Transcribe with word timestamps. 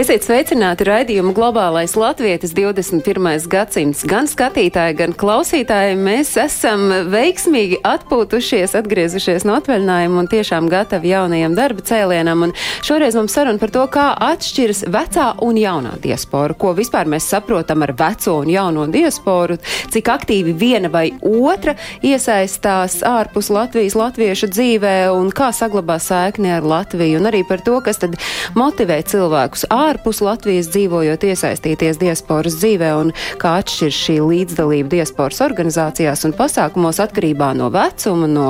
Esiet 0.00 0.24
sveicināti 0.24 0.86
raidījumu 0.88 1.34
globālais 1.36 1.92
latvietis 1.98 2.54
21. 2.56 3.26
gadsimts. 3.52 4.00
Gan 4.08 4.24
skatītāji, 4.30 4.94
gan 4.96 5.12
klausītāji, 5.12 5.98
mēs 6.00 6.30
esam 6.40 6.86
veiksmīgi 7.12 7.82
atpūtušies, 7.84 8.72
atgriezušies 8.80 9.44
no 9.44 9.58
atvaļinājuma 9.58 10.22
un 10.22 10.30
tiešām 10.32 10.70
gatavi 10.72 11.10
jaunajam 11.12 11.56
darba 11.58 11.84
cēlienam. 11.84 12.46
Un 12.46 12.54
šoreiz 12.86 13.18
mums 13.18 13.36
saruna 13.36 13.60
par 13.60 13.74
to, 13.74 13.82
kā 13.92 14.06
atšķiras 14.30 14.80
vecā 14.94 15.26
un 15.44 15.58
jaunā 15.60 15.92
diaspora, 16.00 16.56
ko 16.56 16.72
vispār 16.78 17.10
mēs 17.10 17.28
saprotam 17.34 17.84
ar 17.84 17.92
veco 18.00 18.38
un 18.38 18.48
jauno 18.54 18.88
diasporu, 18.88 19.58
cik 19.92 20.08
aktīvi 20.14 20.56
viena 20.64 20.88
vai 20.88 21.10
otra 21.20 21.76
iesaistās 22.00 23.02
ārpus 23.04 23.52
Latvijas 23.52 23.98
latviešu 24.00 24.48
dzīvē 24.48 24.96
un 25.12 25.28
kā 25.28 25.52
saglabā 25.52 26.00
saikni 26.00 26.56
ar 26.56 26.64
Latviju, 26.64 27.20
un 27.20 27.28
arī 27.34 27.44
par 27.44 27.60
to, 27.68 27.76
kas 27.84 28.00
tad 28.00 28.16
motivē 28.56 29.02
cilvēkus 29.04 29.68
ārpus 29.90 30.20
Latvijas 30.22 30.68
dzīvojot, 30.70 31.24
iesaistīties 31.26 31.98
diasporas 32.00 32.56
dzīvē 32.60 32.90
un 33.00 33.12
kā 33.40 33.56
atšķir 33.60 33.94
šī 33.94 34.16
līdzdalība 34.22 34.92
diasporas 34.94 35.40
organizācijās 35.44 36.22
un 36.28 36.34
pasākumos 36.38 37.00
atkarībā 37.02 37.50
no 37.58 37.70
vecuma, 37.74 38.28
no 38.30 38.48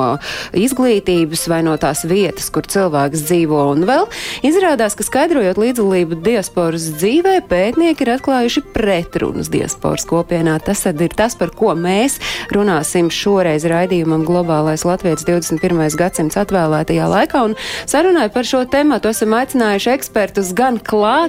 izglītības 0.56 1.46
vai 1.50 1.62
no 1.66 1.76
tās 1.80 2.04
vietas, 2.08 2.50
kur 2.52 2.68
cilvēks 2.68 3.24
dzīvo. 3.28 3.62
Un 3.72 3.86
vēl 3.88 4.08
izrādās, 4.46 4.96
ka 4.98 5.06
skaidrojot 5.06 5.60
līdzdalību 5.60 6.20
diasporas 6.24 6.90
dzīvē, 6.98 7.38
pētnieki 7.50 8.04
ir 8.04 8.12
atklājuši 8.16 8.64
pretrunas 8.74 9.50
diasporas 9.52 10.06
kopienā. 10.08 10.58
Tas 10.64 10.84
ir 10.90 11.16
tas, 11.16 11.36
par 11.38 11.54
ko 11.56 11.72
mēs 11.78 12.18
runāsim 12.52 13.10
šoreiz 13.14 13.64
raidījumam 13.70 14.26
Globālais 14.28 14.84
Latvijas 14.88 15.24
21. 15.28 15.80
gadsimts 15.96 16.38
atvēlētajā 16.40 17.08
laikā. 17.10 17.44
Un 17.48 17.56
sarunai 17.88 18.28
par 18.32 18.48
šo 18.48 18.64
tematu 18.70 19.12
esam 19.14 19.34
aicinājuši 19.38 19.94
ekspertus 19.94 20.52
gan 20.56 20.80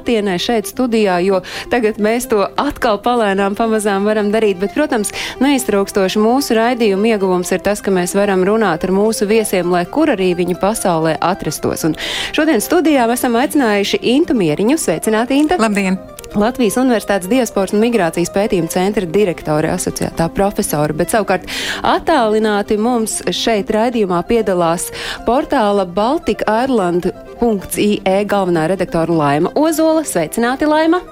klātienē 0.02 0.38
šeit 0.40 0.68
studijā, 0.68 1.20
jo 1.24 1.42
tagad 1.70 2.00
mēs 2.02 2.28
to 2.30 2.42
atkal 2.58 3.00
palēnām 3.02 3.56
pamazām 3.56 4.06
varam 4.06 4.32
darīt. 4.32 4.60
Bet, 4.60 4.74
protams, 4.74 5.12
neiztraukstoši 5.40 6.20
mūsu 6.20 6.56
raidījuma 6.58 7.14
ieguvums 7.14 7.52
ir 7.52 7.62
tas, 7.62 7.82
ka 7.82 7.92
mēs 7.92 8.16
varam 8.16 8.44
runāt 8.44 8.84
ar 8.84 8.92
mūsu 8.92 9.28
viesiem, 9.28 9.70
lai 9.72 9.86
kur 9.86 10.10
arī 10.10 10.34
viņi 10.36 10.58
pasaulē 10.62 11.18
atrastos. 11.22 11.86
Un 11.86 11.96
šodien 12.34 12.62
studijā 12.62 13.08
esam 13.12 13.38
aicinājuši 13.38 14.02
Intu 14.02 14.34
Mieriņu. 14.34 14.78
Sveicināti, 14.82 15.38
Inta! 15.38 15.62
Labdien! 15.62 16.21
Latvijas 16.32 16.78
Universitātes 16.80 17.28
diasporas 17.28 17.74
un 17.76 17.82
migrācijas 17.84 18.30
pētījuma 18.32 18.72
centra 18.72 19.04
direktore, 19.04 19.68
asociētā 19.76 20.32
profesora, 20.32 20.96
bet 20.96 21.12
savukārt 21.12 21.44
attālināti 21.84 22.80
mums 22.80 23.20
šeit 23.36 23.68
raidījumā 23.76 24.24
piedalās 24.30 24.88
portāla 25.28 25.84
baltikaireland.ie 25.92 28.24
galvenā 28.32 28.64
redaktora 28.72 29.12
Laima 29.12 29.52
Ozola. 29.60 30.08
Sveicināti, 30.08 30.64
Laima! 30.72 31.04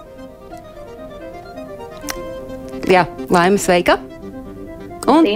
Jā, 2.87 3.03
Laima, 3.27 3.59
sveika! 3.59 3.99
Un, 5.09 5.25
to, 5.25 5.33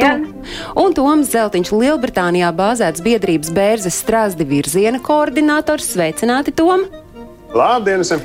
un 0.79 0.93
Toms 0.95 1.27
Zeltiņš 1.33 1.71
Lielbritānijā 1.75 2.53
bāzēts 2.55 3.01
biedrības 3.03 3.51
Bērzes 3.51 3.99
strāzdi 3.99 4.47
virziena 4.47 5.03
koordinators. 5.03 5.91
Sveicināti, 5.91 6.55
Tom! 6.55 7.02
Labdien! 7.53 8.01
visiem! 8.01 8.21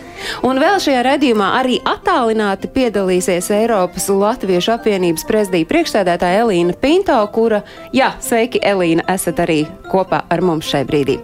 Un 0.47 0.61
vēl 0.61 0.79
šajā 0.81 1.03
redzījumā 1.05 1.49
arī 1.61 1.79
attālināti 1.87 2.71
piedalīsies 2.73 3.51
Eiropas 3.53 4.09
Latviešu 4.09 4.73
apvienības 4.79 5.27
prezidija 5.29 5.69
priekšsēdētāja 5.69 6.45
Elīna 6.47 6.77
Pinto, 6.81 7.19
kura, 7.35 7.63
jā, 7.93 8.15
sveiki, 8.25 8.63
Elīna, 8.65 9.05
esat 9.13 9.45
arī 9.45 9.65
kopā 9.93 10.25
ar 10.33 10.45
mums 10.45 10.71
šai 10.73 10.87
brīdī. 10.89 11.21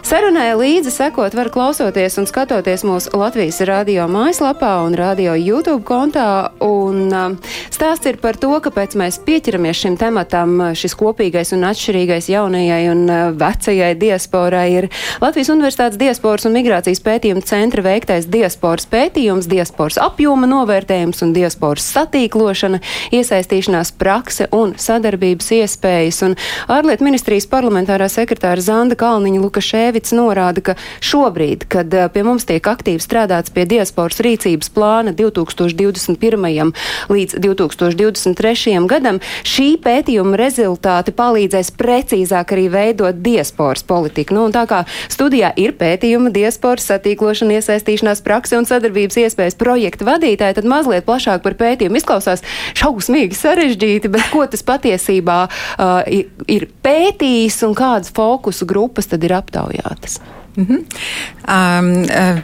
Sarunai 0.00 0.54
līdzi 0.56 0.90
sekot 0.94 1.34
var 1.36 1.50
klausoties 1.52 2.14
un 2.18 2.24
skatoties 2.26 2.82
mūsu 2.88 3.12
Latvijas 3.20 3.58
radio 3.68 4.06
mājaslapā 4.08 4.70
un 4.86 4.94
radio 4.96 5.34
YouTube 5.36 5.84
kontā. 5.84 6.50
Un, 6.64 7.10
um, 7.12 7.34
stāsts 7.68 8.08
ir 8.08 8.16
par 8.22 8.38
to, 8.40 8.48
kāpēc 8.64 8.96
mēs 8.96 9.18
pieķeramies 9.26 9.82
šim 9.82 9.98
tematam. 10.00 10.56
Šis 10.78 10.96
kopīgais 10.98 11.52
un 11.52 11.66
atšķirīgais 11.68 12.30
jaunajai 12.32 12.80
un 12.94 13.02
uh, 13.06 13.18
vecajai 13.36 13.90
diasporai 14.00 14.64
ir 14.78 14.88
Latvijas 15.20 15.52
Universitātes 15.52 16.00
diasporas 16.00 16.48
un 16.48 16.56
migrācijas 16.56 17.04
pētījuma 17.04 17.44
centra 17.44 17.84
veiktais 17.84 18.30
diasporas 18.32 18.88
pētījums, 18.90 19.50
diasporas 19.52 20.00
apjoma 20.00 20.48
novērtējums 20.48 21.20
un 21.26 21.36
diasporas 21.36 21.90
satīklošana, 21.92 22.80
iesaistīšanās 23.20 23.92
prakse 24.00 24.48
un 24.56 24.72
sadarbības 24.80 25.52
iespējas. 25.60 26.24
Un 26.24 26.38
ārlietu 26.72 27.04
ministrijas 27.04 27.50
parlamentārā 27.52 28.08
sekretāra 28.08 28.64
Zanda 28.64 28.96
Kalniņa 28.98 29.44
Lukaševica 29.90 30.16
norāda, 30.16 30.60
ka 30.62 30.74
šobrīd, 31.02 31.66
kad 31.68 31.90
uh, 31.94 32.06
pie 32.12 32.22
mums 32.22 32.46
tiek 32.46 32.62
aktīvi 32.62 33.02
strādāts 33.02 33.50
pie 33.50 33.64
diasporas 33.66 34.20
rīcības 34.22 34.70
plāna 34.70 35.10
2021. 35.16 36.70
līdz 37.10 37.38
2023. 37.42 38.86
gadam, 38.86 39.18
šī 39.42 39.80
pētījuma 39.82 40.38
rezultāti 40.38 41.14
palīdzēs 41.16 41.72
precīzāk 41.74 42.54
arī 42.54 42.68
veidot 42.70 43.18
diasporas 43.18 43.82
politiku. 43.82 44.36
Nu, 44.36 44.46
tā 44.54 44.62
kā 44.70 44.84
studijā 45.10 45.50
ir 45.58 45.74
pētījuma, 45.74 46.30
diasporas 46.30 46.86
satīklošana, 46.92 47.58
iesaistīšanās 47.58 48.22
prakse 48.22 48.60
un 48.60 48.68
sadarbības 48.70 49.18
iespējas 49.24 49.58
projekta 49.58 50.06
vadītāji, 50.06 50.60
tad 50.60 50.70
mazliet 50.70 51.08
plašāk 51.08 51.42
par 51.42 51.58
pētījumu 51.58 51.98
izklausās 51.98 52.46
šausmīgi 52.78 53.38
sarežģīti, 53.38 54.12
bet 54.12 54.30
ko 54.30 54.46
tas 54.46 54.62
patiesībā 54.66 55.40
uh, 55.50 56.06
ir, 56.46 56.70
pētījis 56.84 57.62
un 57.66 57.76
kādas 57.78 58.14
fokusu 58.14 58.68
grupas 58.70 59.10
tad 59.10 59.24
ir 59.26 59.40
aptaujātas? 59.80 60.20
Mm 60.56 60.66
-hmm. 60.66 60.80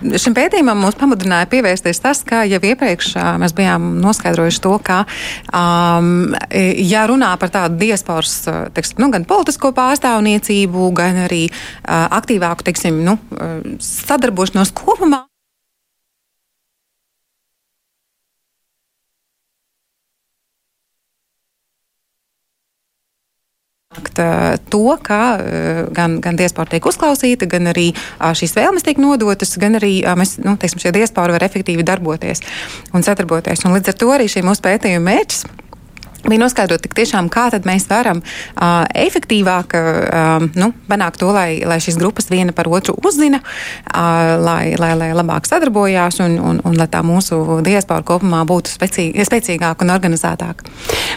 um, 0.04 0.18
šim 0.18 0.34
pētījumam 0.34 0.78
mūs 0.78 0.94
pamudināja 0.94 1.46
pievērsties 1.46 2.00
tas, 2.00 2.22
ka 2.22 2.44
jau 2.44 2.60
iepriekš 2.62 3.16
uh, 3.16 3.22
mēs 3.38 3.52
bijām 3.54 4.00
noskaidrojuši 4.00 4.60
to, 4.60 4.78
ka, 4.78 5.04
um, 5.52 6.34
ja 6.78 7.06
runā 7.06 7.36
par 7.36 7.50
tādu 7.50 7.78
diasporas, 7.78 8.48
teiksim, 8.74 8.96
nu, 8.98 9.10
gan 9.10 9.24
politisko 9.24 9.72
pārstāvniecību, 9.72 10.92
gan 10.92 11.16
arī 11.16 11.50
uh, 11.50 12.06
aktīvāku, 12.10 12.62
teiksim, 12.62 13.04
nu, 13.04 13.18
sadarbošanos 13.78 14.72
kopumā. 14.72 15.26
To, 24.16 24.82
ka 25.02 25.20
gan, 25.96 26.18
gan 26.24 26.38
diaspora 26.38 26.70
tiek 26.72 26.86
uzklausīta, 26.88 27.48
gan 27.50 27.68
arī 27.72 27.90
šīs 28.16 28.56
vēlmes 28.56 28.86
tiek 28.86 29.00
nodotas, 29.02 29.56
gan 29.60 29.78
arī 29.80 29.98
mēs, 30.18 30.36
nu, 30.44 30.56
teiksim, 30.60 30.82
šie 30.82 30.94
diaspora 30.96 31.36
var 31.36 31.46
efektīvi 31.48 31.84
darboties 31.86 32.42
un 32.96 33.04
sadarboties. 33.06 33.66
Un 33.66 33.76
līdz 33.76 33.92
ar 33.92 34.00
to 34.00 34.10
arī 34.14 34.30
šī 34.32 34.44
mūsu 34.46 34.64
pētījuma 34.64 35.04
mērķis 35.10 35.44
bija 36.30 36.42
noskaidrot, 36.42 36.86
tiešām, 36.96 37.30
kā 37.32 37.48
mēs 37.66 37.86
varam 37.90 38.20
uh, 38.22 38.84
efektīvāk 38.96 39.76
uh, 39.78 40.46
nu, 40.58 40.72
panākt 40.90 41.20
to, 41.22 41.30
lai, 41.34 41.62
lai 41.66 41.78
šīs 41.82 41.98
grupas 42.00 42.30
viena 42.30 42.54
par 42.56 42.68
otru 42.68 42.96
uzzina, 43.06 43.40
uh, 43.42 44.36
lai, 44.42 44.74
lai, 44.78 44.92
lai 44.98 45.10
labāk 45.16 45.48
sadarbojās 45.48 46.20
un, 46.24 46.38
un, 46.40 46.60
un 46.66 46.78
lai 46.78 46.88
tā 46.90 47.02
mūsu 47.06 47.60
diaspora 47.66 48.04
kopumā 48.06 48.42
būtu 48.48 48.72
spēcīga, 48.74 49.26
spēcīgāka 49.28 49.86
un 49.86 49.94
organizētāka. 49.94 50.70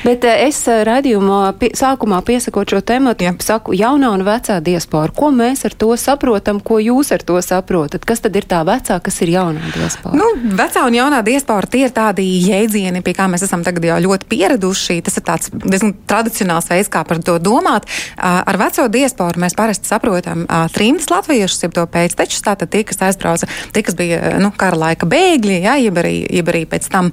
Bet 0.06 0.28
uh, 0.28 0.36
es 0.48 0.62
raidījumā 0.68 1.42
pie, 1.60 1.72
sākumā 1.78 2.22
piesakot 2.28 2.70
šo 2.70 2.82
ja. 3.20 3.34
saku 3.44 3.74
jaunā 3.78 4.12
un 4.14 4.26
vecā 4.28 4.60
diaspora. 4.64 5.14
Ko 5.16 5.32
mēs 5.34 5.66
ar 5.66 5.74
to 5.74 5.92
saprotam, 5.98 6.60
ko 6.60 6.80
jūs 6.80 7.12
ar 7.16 7.24
to 7.26 7.40
saprotat? 7.42 8.06
Kas 8.06 8.22
tad 8.24 8.36
ir 8.36 8.48
tā 8.50 8.62
vecā, 8.68 9.00
kas 9.04 9.22
ir 9.26 9.34
jaunā 9.36 9.74
diaspora? 9.76 10.16
Nu, 10.18 10.30
vecā 10.60 10.86
un 10.88 10.98
jaunā 10.98 11.22
diaspora 11.26 11.70
tie 11.70 11.86
ir 11.88 11.96
tādi 11.96 12.26
jēdzieni, 12.46 13.04
pie 13.06 13.16
kā 13.18 13.28
mēs 13.32 13.46
esam 13.48 13.64
tagad 13.66 13.90
jau 13.90 14.00
ļoti 14.06 14.30
pieraduši 14.30 14.99
tas 15.06 15.18
ir 15.20 15.26
tāds 15.28 15.52
diezgan 15.54 15.94
tradicionāls 16.10 16.70
veids, 16.72 16.90
kā 16.92 17.04
par 17.08 17.22
to 17.24 17.38
domāt. 17.44 17.88
Ar 18.18 18.60
veco 18.60 18.88
diasporu 18.92 19.42
mēs 19.42 19.56
parasti 19.58 19.90
saprotam 19.90 20.46
trījus 20.76 21.10
latviešus, 21.12 21.64
jeb 21.66 21.76
to 21.76 21.86
pēctečus, 21.90 22.44
tātad 22.46 22.72
tie, 22.74 22.84
kas 22.88 23.02
aizbrauca, 23.10 23.50
tie, 23.76 23.84
kas 23.86 23.98
bija 24.00 24.36
nu, 24.42 24.52
kara 24.56 24.80
laika 24.80 25.10
bēgļi, 25.10 25.60
ja, 25.66 25.78
jeb, 25.82 26.00
arī, 26.02 26.16
jeb 26.40 26.52
arī 26.52 26.66
pēc 26.70 26.90
tam 26.92 27.12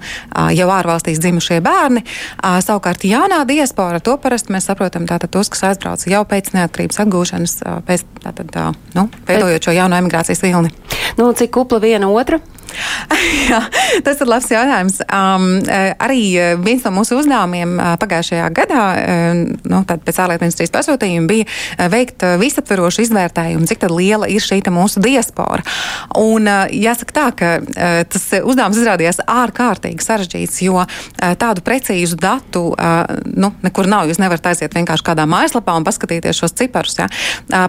jau 0.56 0.68
ārvalstīs 0.72 1.20
dzimušie 1.22 1.60
bērni. 1.64 2.04
Savukārt 2.42 3.06
jaunā 3.08 3.42
diaspora, 3.48 4.00
to 4.00 4.16
parasti 4.20 4.54
mēs 4.56 4.68
saprotam 4.70 5.08
tātad 5.08 5.32
tos, 5.34 5.50
kas 5.52 5.64
aizbrauca 5.70 6.10
jau 6.10 6.24
pēc 6.28 6.52
neatkarības 6.56 7.02
atgūšanas, 7.06 7.56
pēc 7.86 8.06
tātad, 8.24 8.60
nu, 8.96 9.08
veidojot 9.28 9.70
šo 9.70 9.76
jauno 9.76 9.98
emigrācijas 10.00 10.44
vilni. 10.44 10.72
Nu, 11.20 11.30
cik 11.36 11.54
kupla 11.56 11.80
viena 11.82 12.10
otra? 12.12 12.40
Jā, 13.50 13.60
tas 14.04 14.20
ir 14.20 14.30
labs 14.30 14.48
jautājums. 14.50 15.00
Um, 15.06 15.46
arī 16.02 16.20
viens 16.64 16.84
no 16.86 16.92
mūsu 16.98 17.18
uzdevumiem 17.20 17.76
pagājušajā 18.00 18.48
gadā, 18.56 18.82
nu, 19.66 19.82
pēc 19.86 20.20
ārlietu 20.22 20.46
ministrijas 20.46 20.74
pasūtījuma, 20.74 21.28
bija 21.30 21.88
veikt 21.92 22.24
visaptverošu 22.40 23.04
izvērtējumu, 23.06 23.68
cik 23.70 23.86
liela 23.92 24.28
ir 24.30 24.42
šī 24.42 24.60
mūsu 24.72 25.00
diaspora. 25.04 25.62
Un, 26.18 26.48
jāsaka 26.72 27.16
tā, 27.16 27.26
ka 27.36 27.50
tas 28.10 28.24
uzdevums 28.40 28.80
izrādījās 28.80 29.22
ārkārtīgi 29.30 30.04
sarežģīts, 30.04 30.58
jo 30.66 30.82
tādu 31.40 31.64
precīzu 31.66 32.18
datu 32.20 32.64
nu, 33.36 33.52
nekur 33.64 33.88
nav. 33.90 34.10
Jūs 34.10 34.20
nevarat 34.22 34.50
aiziet 34.52 34.74
vienkārši 34.76 35.06
kādā 35.06 35.26
mājaslapā 35.30 35.76
un 35.78 35.86
paskatīties 35.86 36.40
šos 36.40 36.56
ciparus. 36.58 36.98
Ja? 36.98 37.08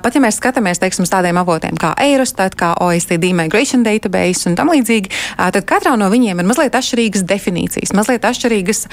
Pat 0.01 0.15
ja 0.15 0.23
mēs 0.23 0.39
skatāmies 0.41 0.81
teiksim, 0.81 1.07
tādiem 1.09 1.37
avotiem 1.41 1.77
kā 1.79 1.93
Eurostat, 2.07 2.57
kā 2.57 2.73
OECD 2.83 3.31
Migration 3.37 3.85
Database 3.85 4.49
un 4.49 4.57
tam 4.57 4.71
līdzīgi, 4.73 4.86
tad 5.37 5.63
katrā 5.67 5.95
no 5.99 6.09
viņiem 6.13 6.41
ir 6.41 6.47
mazliet 6.47 6.75
atšķirīgas 6.77 7.25
definīcijas, 7.27 7.93
mazliet 7.97 8.25
atšķirīgas 8.27 8.83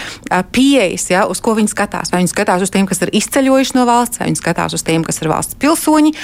pieejas, 0.54 1.08
ja, 1.12 1.24
uz 1.30 1.40
ko 1.44 1.54
viņi 1.58 1.72
skatās. 1.72 2.12
Vai 2.12 2.22
viņi 2.22 2.32
skatās 2.32 2.64
uz 2.66 2.72
tiem, 2.74 2.88
kas 2.90 3.02
ir 3.04 3.12
izceļojuši 3.14 3.76
no 3.78 3.86
valsts, 3.88 4.20
vai 4.20 4.30
viņi 4.30 4.40
skatās 4.40 4.76
uz 4.76 4.84
tiem, 4.86 5.04
kas 5.06 5.20
ir 5.22 5.30
valsts 5.32 5.58
pilsoņi. 5.62 6.14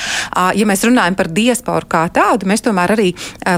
Ja 0.58 0.69
mēs 0.69 0.84
runājam 0.87 1.17
par 1.19 1.31
diasporu 1.32 1.88
kā 1.90 2.05
tādu, 2.14 2.49
mēs 2.50 2.64
tomēr 2.67 2.94
arī 2.96 3.11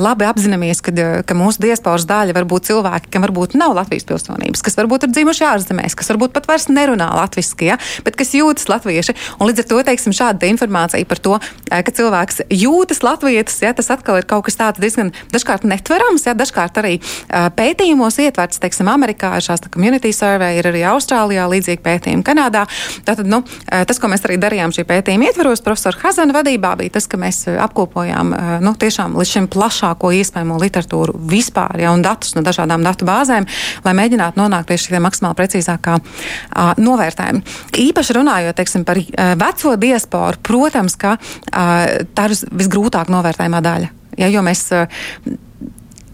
labi 0.03 0.29
apzināmies, 0.29 0.83
ka, 0.85 0.95
ka 1.27 1.37
mūsu 1.39 1.65
diasporas 1.65 2.07
daļa 2.09 2.37
var 2.37 2.49
būt 2.49 2.71
cilvēki, 2.71 3.13
kam 3.13 3.27
varbūt 3.27 3.57
nav 3.59 3.77
Latvijas 3.79 4.07
pilsonības, 4.09 4.65
kas 4.65 4.79
varbūt 4.79 5.07
ir 5.07 5.15
dzimuši 5.15 5.47
ārzemēs, 5.49 5.97
kas 5.99 6.13
varbūt 6.13 6.35
pat 6.37 6.49
vairs 6.51 6.69
nerunā 6.73 7.09
latviešu, 7.17 7.59
ja, 7.67 7.79
bet 8.07 8.19
kas 8.19 8.35
jūtas 8.37 8.69
latvieši. 8.71 9.17
Un 9.39 9.51
līdz 9.51 9.65
ar 9.65 9.69
to 9.71 9.81
teiksim, 9.89 10.17
šāda 10.17 10.49
informācija 10.51 11.09
par 11.09 11.21
to, 11.23 11.39
ka 11.69 11.95
cilvēks 11.95 12.45
jūtas 12.53 13.03
latvietis, 13.05 13.61
ja, 13.65 13.73
tas 13.77 13.91
atkal 13.95 14.21
ir 14.21 14.29
kaut 14.29 14.47
kas 14.49 14.59
tāds 14.61 14.83
diezgan 14.83 15.13
dažkārt 15.33 15.67
netverams. 15.69 16.02
Ja, 16.27 16.35
dažkārt 16.39 16.79
arī 16.83 16.97
pētījumos 17.31 18.19
ietverts, 18.23 18.61
teiksim, 18.63 18.91
Amerikā 18.93 19.35
ir 19.39 19.47
šāds 19.47 19.71
community 19.73 20.13
survey, 20.15 20.59
ir 20.61 20.69
arī 20.71 20.83
Austrālijā 20.91 21.47
līdzīgi 21.51 21.83
pētījumi 21.85 22.27
Kanādā. 22.27 22.65
Tātad, 23.07 23.29
nu, 23.29 23.43
tas, 23.67 24.01
ko 24.03 24.11
mēs 24.13 24.25
arī 24.27 24.39
darījām 24.43 24.75
šī 24.75 24.85
pētījuma 24.89 25.31
ietvaros, 25.31 25.63
profesora 25.65 26.01
Hazana 26.03 26.37
vadībā, 26.37 26.75
bija 26.81 26.97
tas, 26.99 27.09
ka 27.11 27.21
mēs 27.21 27.45
apkopojām 27.53 28.35
nu, 28.65 28.75
tiešām 28.79 29.17
līdz 29.19 29.33
šim 29.37 29.49
plašāko 29.53 30.13
iespējamo 30.19 30.59
literatūru 30.63 31.17
vispār, 31.31 31.81
ja, 31.83 31.93
un 31.95 32.05
datus 32.05 32.35
no 32.37 32.45
dažādām 32.47 32.85
datu 32.87 33.07
bāzēm, 33.09 33.47
lai 33.87 33.95
mēģinātu 33.99 34.41
nonākt 34.41 34.71
pie 34.71 34.79
šiem 34.81 35.03
maksimāli 35.07 35.39
precīzākā 35.39 35.97
uh, 35.99 36.73
novērtējuma. 36.83 37.57
Īpaši 37.83 38.19
runājot 38.19 38.59
teiksim, 38.59 38.87
par 38.89 39.01
uh, 39.01 39.33
veco 39.41 39.75
diasporu, 39.81 40.43
protams, 40.45 40.99
ka 41.01 41.17
uh, 41.17 42.03
tā 42.15 42.29
ir 42.29 42.37
visgrūtāk 42.63 43.13
novērtējumā 43.13 43.63
daļa. 43.65 43.91
Ja, 44.21 44.29
jo 44.29 44.43
mēs, 44.45 44.67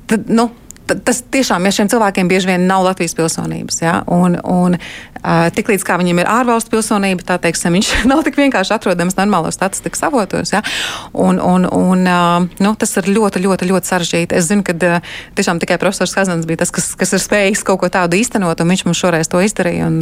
tad, 0.08 0.28
nu, 0.32 0.48
tas 1.04 1.22
tiešām, 1.34 1.66
ja 1.66 1.74
šiem 1.74 1.90
cilvēkiem 1.92 2.30
bieži 2.30 2.52
vien 2.52 2.66
nav 2.70 2.86
Latvijas 2.86 3.16
pilsonības, 3.18 3.82
ja, 3.82 4.00
un, 4.06 4.38
un 4.44 4.78
Tiklīdz 5.18 5.82
kā 5.82 5.96
viņam 5.98 6.20
ir 6.22 6.28
ārvalstu 6.30 6.70
pilsonība, 6.72 7.24
tā 7.26 7.38
teiksim, 7.42 7.74
viņš 7.74 7.90
nav 8.10 8.22
tik 8.26 8.38
vienkārši 8.38 8.74
atrodams 8.76 9.16
normālos 9.18 9.58
statistikas 9.58 10.04
avotos. 10.06 10.52
Ja? 10.54 10.62
Un, 11.12 11.40
un, 11.42 11.66
un, 11.66 12.04
nu, 12.62 12.74
tas 12.78 12.94
ir 13.00 13.10
ļoti, 13.10 13.42
ļoti, 13.42 13.68
ļoti 13.68 13.90
sarežģīti. 13.90 14.38
Es 14.38 14.48
zinu, 14.50 14.64
ka 14.66 14.76
tiešām 15.38 15.60
tikai 15.62 15.80
profesors 15.82 16.14
Kazans 16.14 16.46
bija 16.48 16.62
tas, 16.62 16.72
kas, 16.74 16.92
kas 16.98 17.16
ir 17.16 17.22
spējīgs 17.24 17.64
kaut 17.66 17.82
ko 17.82 17.90
tādu 17.92 18.18
īstenot, 18.18 18.62
un 18.62 18.72
viņš 18.72 18.84
mums 18.86 19.02
šoreiz 19.02 19.30
to 19.30 19.42
izdarīja. 19.42 19.90
Un, 19.90 19.98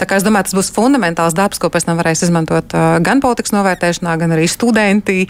tā 0.00 0.08
kā 0.08 0.18
es 0.18 0.24
domāju, 0.26 0.48
tas 0.48 0.56
būs 0.56 0.72
fundamentāls 0.76 1.36
darbs, 1.36 1.60
ko 1.60 1.70
pēc 1.72 1.88
tam 1.88 2.00
varēs 2.00 2.24
izmantot 2.26 2.72
gan 3.04 3.20
politikas 3.24 3.52
novērtēšanā, 3.54 4.16
gan 4.22 4.34
arī 4.38 4.48
studenti, 4.50 5.26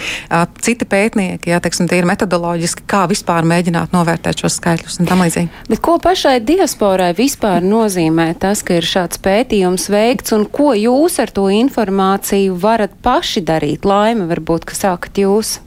citi 0.62 0.87
pētnieki, 0.87 1.50
ja 1.50 1.60
teiksim, 1.62 1.90
tie 1.90 2.00
ir 2.00 2.08
metodoloģiski, 2.08 2.87
kā 2.88 3.04
vispār 3.10 3.46
mēģināt 3.49 3.94
novērtēt 3.96 4.44
šos 4.44 4.60
skaitļus 4.60 4.85
un 5.00 5.10
tam 5.10 5.24
līdzīgi. 5.24 5.64
Bet 5.72 5.82
ko 5.82 5.96
pašai 6.02 6.38
diasporai 6.46 7.10
vispār 7.16 7.64
nozīmē 7.66 8.30
tas, 8.40 8.62
ka 8.66 8.78
ir 8.78 8.86
šāds 8.86 9.06
šāds 9.06 9.22
pētījums 9.22 9.88
veikts 9.88 10.32
un 10.34 10.46
ko 10.50 10.74
jūs 10.74 11.20
ar 11.20 11.30
to 11.30 11.48
informāciju 11.48 12.56
varat 12.58 12.92
paši 13.02 13.42
darīt? 13.42 13.84
Laime, 13.84 14.26
varbūt, 14.26 14.64
ka 14.66 14.74
sākat 14.74 15.16
jūs. 15.16 15.60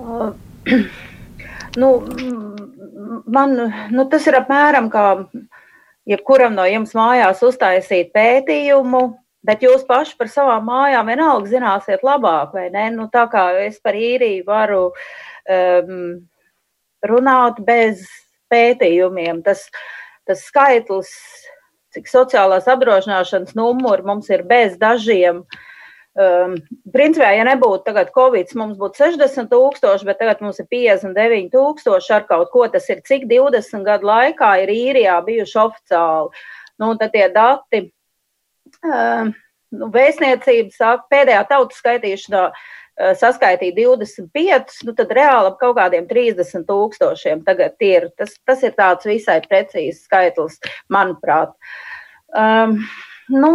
Uh, 0.00 0.32
nu, 1.80 1.90
man, 3.26 3.56
nu, 3.90 4.08
tas 4.08 4.26
ir 4.26 4.38
apmēram 4.40 4.90
kā 4.90 5.26
jebkuram 6.08 6.56
no 6.56 6.64
jums 6.64 6.94
mājās 6.96 7.42
uztaisīt 7.44 8.12
pētījumu, 8.14 9.19
bet 9.46 9.62
jūs 9.64 9.84
paši 9.88 10.16
par 10.18 10.30
savām 10.32 10.66
mājām 10.68 11.08
vienalga 11.12 11.50
zināsiet 11.50 12.04
labāk, 12.06 12.52
vai 12.56 12.68
ne? 12.74 12.88
Nu, 12.94 13.08
tā 13.12 13.26
kā 13.32 13.50
es 13.64 13.80
par 13.82 13.96
īriju 13.96 14.44
varu 14.48 14.82
um, 14.90 16.20
runāt 17.06 17.62
bez 17.64 18.04
pētījumiem. 18.52 19.42
Tas, 19.46 19.66
tas 20.28 20.44
skaitlis, 20.48 21.10
cik 21.94 22.10
sociālās 22.10 22.68
apdrošināšanas 22.70 23.56
numuri 23.58 24.06
mums 24.06 24.30
ir 24.30 24.44
bez 24.48 24.76
dažiem. 24.80 25.44
Um, 26.20 26.56
principā, 26.92 27.30
ja 27.36 27.44
nebūtu 27.46 27.84
tagad 27.86 28.10
Covid, 28.12 28.50
mums 28.58 28.74
būtu 28.80 28.98
60 28.98 29.48
tūkstoši, 29.52 30.08
bet 30.08 30.18
tagad 30.20 30.42
mums 30.42 30.58
ir 30.60 30.66
59 30.70 31.52
tūkstoši 31.54 32.16
ar 32.16 32.26
kaut 32.28 32.50
ko. 32.52 32.66
Tas 32.68 32.88
ir 32.90 33.00
cik 33.06 33.28
20 33.30 33.86
gadu 33.86 34.10
laikā 34.10 34.56
ir 34.64 34.74
īrijā 34.74 35.16
bijuši 35.26 35.60
oficiāli. 35.62 36.44
Nu, 36.82 36.92
tad 36.98 37.14
tie 37.14 37.28
dati, 37.32 37.84
nu, 38.84 39.88
vēstniecība 39.94 40.74
saka, 40.74 41.06
pēdējā 41.12 41.42
tautas 41.50 41.82
skaitīšanā 41.82 42.44
Eh, 43.00 43.14
saskaitīja 43.16 43.72
25, 43.78 44.82
nu 44.84 44.92
tad 44.96 45.12
reāli 45.16 45.48
ap 45.48 45.60
kaut 45.62 45.78
kādiem 45.78 46.04
30 46.10 46.66
tūkstošiem 46.68 47.40
tagad 47.46 47.80
ir. 47.86 48.10
Tas, 48.20 48.34
tas 48.44 48.64
ir 48.66 48.74
tāds 48.76 49.08
visai 49.08 49.38
precīzs 49.46 50.02
skaitlis, 50.04 50.58
manuprāt. 50.92 51.54
Um, 52.36 52.76
nu, 53.32 53.52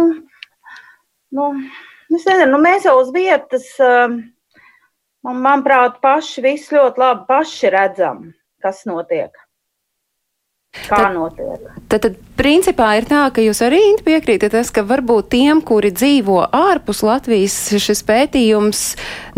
nu, 1.30 1.46
es 2.10 2.26
nezinu, 2.26 2.50
nu 2.56 2.60
mēs 2.64 2.88
jau 2.88 2.96
uz 2.98 3.12
vietas, 3.14 3.68
um, 3.78 4.18
man, 5.22 5.38
manuprāt, 5.46 6.00
paši 6.02 6.42
visu 6.48 6.80
ļoti 6.80 7.04
labi 7.04 7.28
paši 7.30 7.70
redzam, 7.76 8.26
kas 8.66 8.82
notiek. 8.90 9.30
Kā 10.86 11.00
tad, 11.00 11.14
notiek? 11.16 11.66
Tad, 11.88 12.02
tad 12.04 12.16
principā 12.36 12.90
ir 12.98 13.06
tā, 13.08 13.24
ka 13.32 13.42
jūs 13.42 13.62
arī 13.64 13.80
piekrītat 14.04 14.52
tas, 14.54 14.70
ka 14.74 14.84
varbūt 14.86 15.30
tiem, 15.32 15.62
kuri 15.64 15.90
dzīvo 15.94 16.42
ārpus 16.54 17.02
Latvijas, 17.06 17.56
šis 17.82 18.02
pētījums, 18.06 18.82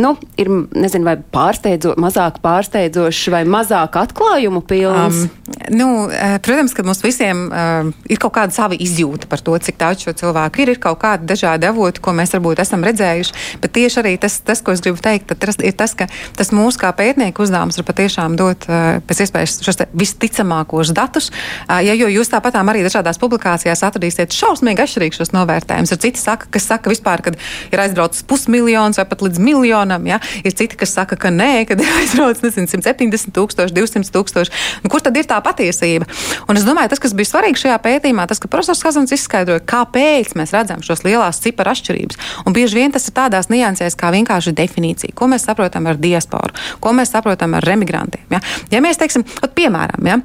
nu, 0.03 0.15
ir, 0.41 0.51
nezinu, 0.75 1.07
vai 1.07 1.17
pārsteidzo, 1.19 1.95
mazāk 2.01 2.41
pārsteidzošs 2.45 3.31
vai 3.35 3.45
mazāk 3.49 3.97
atklājumu 4.03 4.63
pilns? 4.67 5.25
Um, 5.25 5.59
nu, 5.75 5.89
eh, 6.11 6.37
protams, 6.45 6.75
ka 6.77 6.85
mums 6.87 7.03
visiem 7.05 7.47
uh, 7.49 7.91
ir 8.11 8.21
kaut 8.21 8.35
kāda 8.37 8.55
sava 8.55 8.77
izjūta 8.79 9.31
par 9.31 9.43
to, 9.45 9.55
cik 9.63 9.79
daudz 9.81 10.05
šo 10.07 10.17
cilvēku 10.19 10.65
ir. 10.65 10.75
Ir 10.75 10.83
kaut 10.83 11.01
kādi 11.05 11.29
dažādi 11.31 11.71
avoti, 11.71 12.03
ko 12.03 12.15
mēs 12.17 12.35
varbūt 12.35 12.63
esam 12.65 12.85
redzējuši, 12.87 13.37
bet 13.63 13.77
tieši 13.79 14.03
arī 14.03 14.17
tas, 14.21 14.41
tas 14.45 14.63
ko 14.65 14.75
es 14.75 14.83
gribu 14.85 15.01
teikt, 15.05 15.33
tas 15.39 15.61
ir 15.63 15.77
tas, 15.79 15.95
ka 15.99 16.11
tas 16.39 16.53
mūsu 16.55 16.83
kā 16.83 16.91
pētnieku 16.97 17.47
uzdevums 17.47 17.79
ir 17.79 17.87
patiešām 17.89 18.37
dot 18.41 18.67
uh, 18.69 18.99
pēc 19.07 19.25
iespējas 19.27 19.61
šos 19.65 19.83
visticamākos 19.95 20.93
datus, 20.97 21.28
uh, 21.31 21.79
ja, 21.85 21.95
jo 21.99 22.11
jūs 22.13 22.31
tāpatām 22.33 22.71
arī 22.73 22.85
dažādās 22.87 23.21
publikācijās 23.21 23.85
atradīsiet 23.87 24.35
šausmīgi 24.37 24.85
atšķirīgus 24.85 25.23
šos 25.23 25.35
novērtējumus. 25.37 25.95
Ir 25.95 26.03
citi, 26.03 26.23
saka, 26.23 26.49
kas 26.55 26.69
saka, 26.71 26.93
vispār, 26.93 27.23
ka 27.25 27.35
ir 27.73 27.83
aizbraucis 27.85 28.25
pusmiljons 28.29 29.01
vai 29.01 29.07
pat 29.09 29.25
līdz 29.27 29.43
miljonam. 29.43 30.07
Ja? 30.09 30.21
Ir 30.43 30.55
citi, 30.57 30.79
kas 30.79 30.95
saka, 30.97 31.19
ka 31.21 31.33
nē, 31.35 31.67
kad 31.71 31.83
ir 31.83 31.93
aizbraucis 32.03 32.45
nezinu, 32.47 32.71
170 32.79 33.35
tūkstoši, 33.37 33.77
200 33.77 34.15
tūkstoši. 34.15 34.55
Nu, 34.85 34.93
kur 34.93 35.05
tad 35.05 35.17
ir 35.19 35.29
tā 35.29 35.39
patiesība? 35.45 36.09
Un 36.49 36.61
es 36.61 36.67
domāju, 36.67 36.93
tas, 36.93 37.03
kas 37.03 37.17
bija 37.17 37.31
svarīgi 37.33 37.65
šajā 37.65 37.79
pētījumā, 37.85 38.27
tas, 38.31 38.41
ka 38.43 38.51
profesors 38.51 38.83
Kazans 38.85 39.15
izskaidroja, 39.15 39.63
kāpēc 39.69 40.35
mēs 40.39 40.55
redzam 40.57 40.83
šos 40.85 41.05
lielās 41.07 41.41
ciparu 41.45 41.73
atšķirības. 41.73 42.21
Un 42.47 42.57
bieži 42.57 42.81
vien 42.81 42.95
tas 42.95 43.09
ir 43.09 43.17
tādās 43.17 43.51
niansēs, 43.53 43.97
kā 43.99 44.13
vienkārši 44.15 44.55
definīcija, 44.59 45.17
ko 45.19 45.29
mēs 45.31 45.47
saprotam 45.49 45.89
ar 45.91 45.99
diasporu, 46.01 46.57
ko 46.83 46.93
mēs 46.97 47.13
saprotam 47.15 47.57
ar 47.59 47.67
remigrantiem. 47.67 48.25
Ja, 48.33 48.43
ja 48.73 48.83
mēs 48.85 49.01
teiksim, 49.01 49.25
piemēram, 49.57 50.09
ja, 50.09 50.19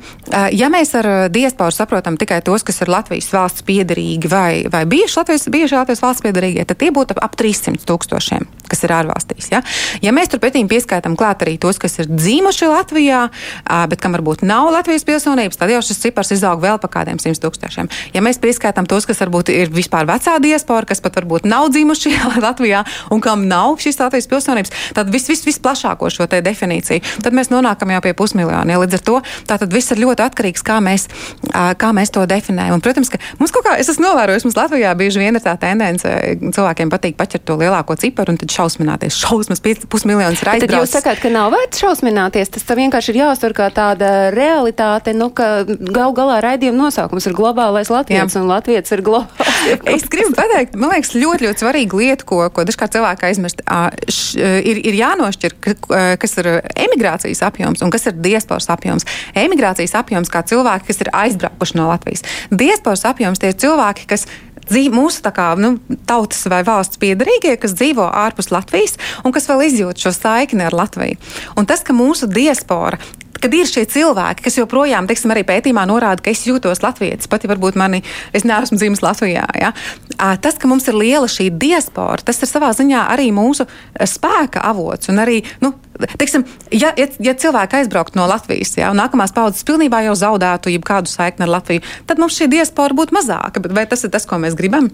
ja 0.51 0.69
mēs 0.73 0.82
ar 0.97 1.07
diasporu 1.33 1.71
saprotam 1.71 2.17
tikai 2.19 2.41
tos, 2.45 2.65
kas 2.65 2.81
ir 2.83 2.91
Latvijas 2.91 3.29
valsts 3.33 3.63
piedarīgi 3.67 4.29
vai, 4.31 4.65
vai 4.71 4.83
bijuši 4.89 5.19
Latvijas, 5.19 5.47
bijuši 5.53 5.77
Latvijas 5.77 6.03
valsts 6.03 6.25
piedarīgie, 6.25 6.65
tad 6.67 6.79
tie 6.81 6.91
būtu 6.93 7.15
ap 7.23 7.37
300 7.39 7.87
tūkstošiem, 7.87 8.47
kas 8.69 8.83
ir 8.85 8.93
ārvalstīs. 8.95 9.49
Ja, 9.53 9.61
ja 10.03 10.13
mēs 10.15 10.31
turpretī 10.33 10.63
pieskaitām 10.69 11.17
klāt 11.19 11.45
arī 11.45 11.55
tos, 11.61 11.79
kas 11.81 11.99
ir 12.03 12.09
dzīvojuši 12.11 12.69
Latvijā, 12.71 13.21
bet 13.91 14.03
kam 14.03 14.17
varbūt 14.17 14.43
nav 14.47 14.71
Latvijas 14.73 15.07
pilsonības, 15.07 15.59
tad 15.59 15.73
jau 15.73 15.81
šis 15.85 16.01
cipars 16.03 16.33
izaug 16.35 16.61
vēl 16.63 16.79
pa 16.83 16.91
kādiem 16.91 17.21
100 17.21 17.41
tūkstošiem. 17.43 17.91
Ja 18.15 18.23
mēs 18.25 18.41
pieskaitām 18.43 18.87
tos, 18.89 19.07
kas 19.09 19.21
varbūt 19.23 19.53
ir 19.53 19.73
vispār 19.73 20.07
vecā 20.09 20.37
diaspora, 20.43 20.87
kas 20.89 21.03
pat 21.03 21.21
varbūt 21.21 21.47
nav 21.49 21.69
dzīvojuši 21.73 22.15
Latvijā 22.45 22.83
un 23.13 23.23
kam 23.23 23.47
nav 23.49 23.79
šīs 23.83 24.01
Latvijas 24.01 24.29
pilsonības, 24.31 24.73
tad 24.97 25.11
vis, 25.13 25.29
vis 25.29 25.61
plašāko 25.63 26.11
šo 26.13 26.27
definīciju, 26.33 27.21
tad 27.23 27.35
mēs 27.35 27.51
nonākam 27.53 27.91
jau 27.93 28.01
pie 28.03 28.13
pusmiljona. 28.17 28.65
Ja, 28.73 28.81
līdz 28.81 28.99
ar 28.99 29.03
to 29.05 29.19
tā 29.47 29.59
viss 29.69 29.93
ir 29.93 30.01
ļoti 30.03 30.25
atkarīgs, 30.25 30.63
kā 30.73 30.81
mēs, 30.83 31.05
kā 31.53 31.93
mēs 31.93 32.11
to 32.17 32.25
definējam. 32.29 32.79
Un, 32.79 32.83
protams, 32.83 33.13
ka 33.13 33.21
mums 33.39 33.53
kaut 33.53 33.65
kā, 33.69 33.77
es 33.81 33.93
esmu 33.93 34.09
novērojis, 34.09 34.47
mums 34.49 34.57
Latvijā 34.57 34.91
bieži 34.97 35.21
vien 35.21 35.37
ir 35.37 35.43
tā 35.45 35.53
tendence, 35.61 36.09
cilvēkiem 36.41 36.91
patīk 36.93 37.15
paķert 37.19 37.45
to 37.47 37.57
lielāko 37.61 37.95
ciparu, 38.01 38.33
un 38.33 38.41
tad 38.41 38.51
šausmināties. 38.53 39.17
Šausmas, 39.23 39.61
pusmiljons 39.91 40.41
ir 40.41 40.49
Tad 40.53 40.73
jūs 40.81 40.95
sakāt, 40.97 41.21
ka 41.23 41.29
nav 41.33 41.51
vērts 41.53 41.81
šausmināties, 41.83 42.49
tas 42.57 42.65
vienkārši 42.73 43.13
ir 43.13 43.19
jāuztver 43.23 43.53
kā 43.57 43.69
tāda 43.75 44.09
realitāte, 44.33 45.13
nu, 45.17 45.29
ka 45.35 45.63
gal 45.67 46.13
galā 46.17 46.39
raidījuma 46.43 46.87
nosaukums 46.87 47.27
ir 47.29 47.35
globālais 47.37 47.91
Latvijas, 47.93 48.33
un 48.39 48.49
Latvijas 48.49 48.91
ir 48.95 49.03
globāls. 49.05 49.51
Es 49.93 50.03
gribu 50.11 50.33
pateikt, 50.35 50.73
man 50.79 50.91
liekas, 50.91 51.13
ļoti, 51.15 51.45
ļoti 51.47 51.63
svarīga 51.63 51.95
lieta, 51.99 52.25
ko, 52.27 52.41
ko 52.51 52.65
dažkārt 52.67 52.97
cilvēki 52.97 53.29
aizmirst. 53.29 53.61
Š- 54.09 54.41
Ir, 54.63 54.79
ir 54.89 54.95
jānošķir, 54.97 55.53
ka- 55.63 56.01
kas 56.19 56.33
ir 56.41 56.47
emigrācijas 56.79 57.41
apjoms 57.45 57.81
un 57.85 57.91
kas 57.93 58.07
ir 58.09 58.15
diasporas 58.23 58.67
apjoms. 58.73 59.05
Emigrācijas 59.37 59.93
apjoms 59.99 60.31
kā 60.33 60.41
cilvēki, 60.63 60.87
kas 60.87 61.01
ir 61.03 61.11
aizbraukuši 61.13 61.77
no 61.77 61.89
Latvijas. 61.91 62.23
Diasporas 62.51 63.05
apjoms 63.05 63.41
tie 63.41 63.51
ir 63.51 63.59
cilvēki, 63.59 64.07
kas 64.07 64.27
dzīvo 64.69 64.95
mūsu 64.95 65.33
kā, 65.35 65.53
nu, 65.59 65.75
tautas 66.07 66.45
vai 66.47 66.63
valsts 66.63 66.99
piedarīgie, 67.01 67.57
kas 67.59 67.75
dzīvo 67.75 68.05
ārpus 68.07 68.51
Latvijas 68.53 68.95
un 69.23 69.35
kas 69.35 69.49
vēl 69.49 69.67
izjūt 69.67 69.99
šo 69.99 70.13
saikni 70.15 70.63
ar 70.63 70.75
Latviju. 70.75 71.19
Un 71.57 71.67
tas, 71.67 71.83
ka 71.83 71.95
mūsu 71.95 72.29
diaspora 72.31 72.97
kad 73.41 73.53
ir 73.55 73.69
šie 73.69 73.85
cilvēki, 73.89 74.43
kas 74.45 74.57
joprojām, 74.59 75.07
teiksim, 75.09 75.31
arī 75.33 75.43
pētījumā 75.47 75.85
norāda, 75.89 76.23
ka 76.23 76.31
es 76.33 76.43
jūtos 76.47 76.83
latvietis, 76.83 77.29
pati 77.31 77.49
varbūt 77.51 77.77
mani, 77.79 78.03
es 78.35 78.45
neesmu 78.47 78.79
dzimis 78.79 79.03
Latvijā. 79.03 79.45
Ja? 79.59 79.73
Tas, 80.43 80.59
ka 80.59 80.69
mums 80.71 80.87
ir 80.91 80.97
liela 80.99 81.29
šī 81.31 81.49
diaspora, 81.59 82.21
tas 82.25 82.41
ir 82.43 82.51
savā 82.51 82.71
ziņā 82.75 83.07
arī 83.13 83.29
mūsu 83.35 83.65
eh, 83.67 84.07
spēka 84.09 84.63
avots. 84.69 85.11
Un 85.11 85.23
arī, 85.23 85.41
nu, 85.63 85.73
teiksim, 86.17 86.45
ja, 86.71 86.93
ja, 86.99 87.07
ja 87.23 87.37
cilvēki 87.45 87.81
aizbrauktu 87.81 88.19
no 88.19 88.27
Latvijas, 88.29 88.75
ja, 88.79 88.91
un 88.93 89.01
nākamās 89.01 89.35
paudzes 89.35 89.65
pilnībā 89.67 90.03
jau 90.07 90.17
zaudētu 90.19 90.73
jebkādu 90.73 91.11
saikni 91.11 91.47
ar 91.47 91.57
Latviju, 91.57 91.83
tad 92.09 92.21
mums 92.21 92.37
šī 92.39 92.51
diaspora 92.53 92.95
būtu 92.97 93.17
mazāka. 93.17 93.63
Vai 93.73 93.87
tas 93.89 94.05
ir 94.05 94.13
tas, 94.13 94.27
ko 94.29 94.39
mēs 94.41 94.57
gribam? 94.59 94.91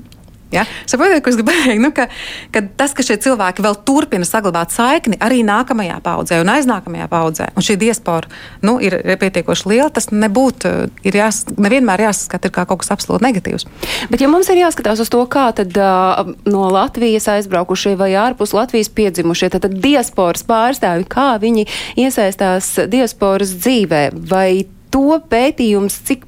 Ja? 0.52 0.66
Saprotiet, 0.90 1.22
ko 1.24 1.30
es 1.30 1.38
gribu 1.38 1.52
pateikt? 1.52 1.82
Nu, 1.90 1.92
ka, 1.96 2.08
ka 2.54 2.62
tas, 2.78 2.92
ka 2.98 3.04
šie 3.06 3.16
cilvēki 3.22 3.64
vēl 3.64 3.78
turpina 3.88 4.26
saglabāt 4.28 4.74
saikni 4.74 5.18
arī 5.24 5.40
nākamajā 5.48 6.00
paudzē 6.04 6.40
un 6.42 6.52
aiznākamajā 6.52 7.06
paudzē, 7.12 7.50
un 7.56 7.66
šī 7.66 7.78
diaspora 7.80 8.28
nu, 8.66 8.76
ir 8.84 8.98
pietiekoši 9.22 9.70
liela, 9.72 9.90
tas 9.94 10.10
nebūtu, 10.12 10.72
ir 11.08 11.20
jās, 11.22 11.44
nevienmēr 11.56 12.08
jāsaskata 12.10 12.52
kā 12.54 12.66
kaut 12.70 12.84
kas 12.84 12.92
absolūti 12.96 13.28
negatīvs. 13.28 13.68
Bet, 14.12 14.20
ja 14.24 14.30
mums 14.32 14.50
ir 14.52 14.62
jāskatās 14.64 15.02
uz 15.06 15.12
to, 15.14 15.22
kā 15.32 15.50
tad 15.56 15.78
uh, 15.80 16.34
no 16.50 16.66
Latvijas 16.74 17.30
aizbraukušie 17.32 17.96
vai 18.00 18.12
ārpus 18.20 18.56
Latvijas 18.58 18.92
piedzimušie, 18.94 19.52
tad, 19.54 19.68
tad 19.68 19.78
diasporas 19.84 20.44
pārstāvi, 20.50 21.08
kā 21.10 21.32
viņi 21.42 21.68
iesaistās 22.02 22.74
diasporas 22.92 23.54
dzīvē, 23.62 24.10
vai 24.30 24.66
to 24.94 25.22
pētījums, 25.30 26.02
cik 26.10 26.26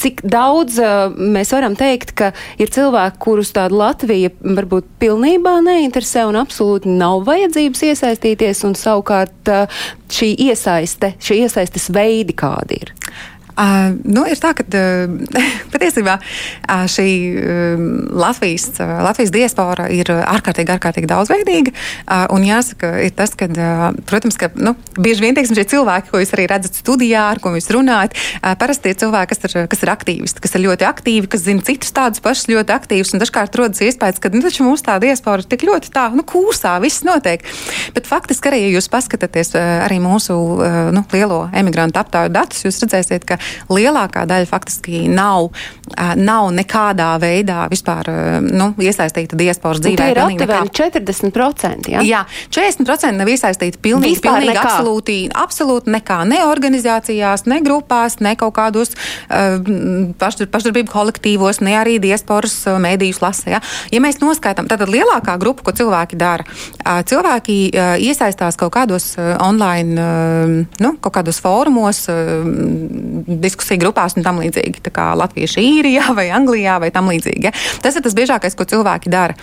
Cik 0.00 0.22
daudz 0.28 0.78
uh, 0.82 1.12
mēs 1.14 1.52
varam 1.54 1.76
teikt, 1.78 2.14
ka 2.18 2.32
ir 2.60 2.72
cilvēki, 2.74 3.20
kurus 3.22 3.54
tāda 3.56 3.76
Latvija 3.78 4.32
varbūt 4.42 4.88
pilnībā 5.02 5.56
neinteresē 5.64 6.26
un 6.28 6.40
absolūti 6.42 6.90
nav 6.90 7.22
vajadzības 7.28 7.84
iesaistīties, 7.90 8.64
un 8.68 8.76
savukārt 8.78 9.52
uh, 9.52 9.84
šī 10.12 10.34
iesaiste, 10.48 11.14
šī 11.22 11.44
iesaistes 11.46 11.90
veidi 11.94 12.36
kādi 12.36 12.82
ir? 12.82 12.94
Uh, 13.54 13.92
nu, 14.02 14.24
ir 14.26 14.38
tā, 14.42 14.50
ka 14.58 14.64
uh, 14.66 15.12
patiesībā 15.74 16.16
uh, 16.18 16.86
šī 16.90 17.06
uh, 17.38 17.82
Latvijas, 18.10 18.66
uh, 18.82 18.96
Latvijas 19.06 19.30
diaspora 19.30 19.86
ir 19.94 20.10
ārkārtīgi, 20.10 20.74
ārkārtīgi 20.74 21.06
daudzveidīga. 21.10 21.74
Uh, 22.02 22.24
un 22.34 22.42
jāsaka, 22.42 22.96
ir 23.06 23.14
tas, 23.14 23.36
ka, 23.38 23.46
protams, 24.10 24.38
ka 24.40 24.50
nu, 24.58 24.74
bieži 24.98 25.22
vien 25.22 25.38
teiksim, 25.38 25.54
šie 25.54 25.68
cilvēki, 25.70 26.10
ko 26.10 26.22
jūs 26.22 26.34
arī 26.34 26.48
redzat 26.50 26.80
studijā, 26.80 27.28
ar 27.30 27.38
ko 27.42 27.52
jūs 27.54 27.70
runājat, 27.76 28.18
parasti 28.58 28.90
ir 28.90 28.98
cilvēki, 29.04 29.30
kas 29.36 29.46
ir, 29.46 29.56
kas 29.70 29.86
ir 29.86 29.92
aktīvisti, 29.94 30.42
kas 30.42 30.58
ir 30.58 30.64
ļoti 30.64 30.88
aktīvi, 30.90 31.30
kas 31.30 31.46
zina 31.46 31.62
citus 31.66 31.94
tādus 31.94 32.24
pašus 32.24 32.50
ļoti 32.50 32.74
aktīvus. 32.74 33.14
Dažkārt 33.22 33.54
rodas 33.60 33.84
iespējas, 33.86 34.18
ka 34.18 34.32
nu, 34.34 34.42
mūsu 34.42 34.88
tā 34.88 34.98
diaspora 35.02 35.44
ir 35.44 35.50
tik 35.50 35.62
ļoti 35.68 35.94
tā, 35.94 36.08
nu, 36.16 36.26
kūsā, 36.26 36.74
viss 36.82 37.06
notiek. 37.06 37.46
Bet 37.94 38.10
faktiski 38.10 38.50
arī, 38.50 38.64
ja 38.66 38.74
jūs 38.74 38.90
paskatāties 38.90 39.54
arī 39.54 40.00
mūsu 40.02 40.40
nu, 40.94 41.06
lielo 41.14 41.44
emigrantu 41.54 42.02
aptāju 42.02 42.34
datus, 42.34 42.66
jūs 42.66 42.82
redzēsiet, 42.82 43.26
ka 43.28 43.38
lielākā 43.72 44.24
daļa 44.30 44.48
faktiski 44.50 45.04
nav, 45.08 45.50
nav 46.16 46.50
nekādā 46.56 47.12
veidā 47.22 47.64
vispār 47.72 48.10
nu, 48.44 48.72
iesaistīta 48.80 49.36
diasporas 49.38 49.80
Un 49.82 49.86
dzīvē. 49.88 49.96
tie 49.96 50.10
ir 50.14 50.20
aptuveni 50.24 50.72
40%. 50.74 51.90
Ja? 51.92 52.02
Jā, 52.04 52.22
40% 52.54 53.18
nav 53.18 53.30
iesaistīti 53.30 53.80
pilnīgi, 53.82 54.18
Vispār 54.18 54.38
pilnīgi 54.40 54.52
nekā? 54.52 54.64
absolūti, 54.64 55.16
absolūti 55.44 55.92
nekā. 55.94 56.20
Ne 56.30 56.42
organizācijās, 56.48 57.46
ne 57.50 57.60
grupās, 57.64 58.18
ne 58.24 58.34
kaut 58.40 58.54
kādos 58.56 58.94
uh, 58.94 59.58
pašdarb, 60.20 60.50
pašdarbību 60.54 60.92
kolektīvos, 60.92 61.60
ne 61.64 61.76
arī 61.80 61.98
diasporas 62.02 62.56
uh, 62.68 62.78
mēdījus 62.82 63.20
lasa. 63.24 63.56
Ja? 63.56 63.60
ja 63.92 64.02
mēs 64.04 64.20
noskaitām, 64.22 64.68
tad 64.70 64.84
lielākā 64.88 65.36
grupa, 65.40 65.66
ko 65.66 65.74
cilvēki 65.76 66.18
dara, 66.20 66.46
uh, 66.46 67.00
cilvēki 67.06 67.58
uh, 67.72 67.94
iesaistās 68.02 68.58
kaut 68.60 68.74
kādos 68.76 69.14
uh, 69.18 69.34
online, 69.44 69.94
uh, 69.98 70.80
nu, 70.84 70.94
kaut 71.04 71.16
kādos 71.18 71.40
fórumos, 71.44 72.04
uh, 72.12 72.44
diskusiju 73.42 73.80
grupās 73.82 74.16
un 74.18 74.26
tam 74.26 74.40
līdzīgi. 74.42 74.82
Tā 74.84 74.92
kā 74.94 75.06
Latvieši 75.18 75.64
īrijā 75.78 76.12
vai 76.18 76.28
Anglijā 76.34 76.78
vai 76.82 76.90
tam 76.94 77.10
līdzīgi. 77.12 77.48
Ja? 77.48 77.52
Tas 77.84 77.96
ir 77.98 78.04
tas 78.04 78.16
biežākais, 78.16 78.56
ko 78.58 78.66
cilvēki 78.68 79.12
dara. 79.12 79.36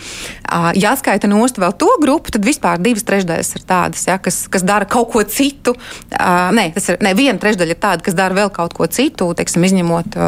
Ja 0.80 0.94
skaita 1.00 1.30
nost 1.32 1.60
vēl 1.62 1.76
to 1.80 1.90
grupu, 2.02 2.34
tad 2.34 2.46
vispār 2.48 2.82
divas 2.82 3.06
trešdaļas 3.08 3.54
ir 3.58 3.66
tādas, 3.68 4.04
ja, 4.08 4.18
kas, 4.22 4.44
kas 4.52 4.66
dara 4.68 4.88
kaut 4.90 5.12
ko 5.14 5.24
citu. 5.28 5.76
Nē, 6.12 6.72
tas 6.76 6.92
ir 6.92 7.00
ne, 7.04 7.14
viena 7.18 7.40
trešdaļa 7.42 7.76
ir 7.76 7.82
tāda, 7.82 8.06
kas 8.06 8.18
dara 8.18 8.38
vēl 8.38 8.52
kaut 8.54 8.76
ko 8.78 8.88
citu, 8.92 9.32
teiksim, 9.38 9.64
izņemot, 9.70 10.20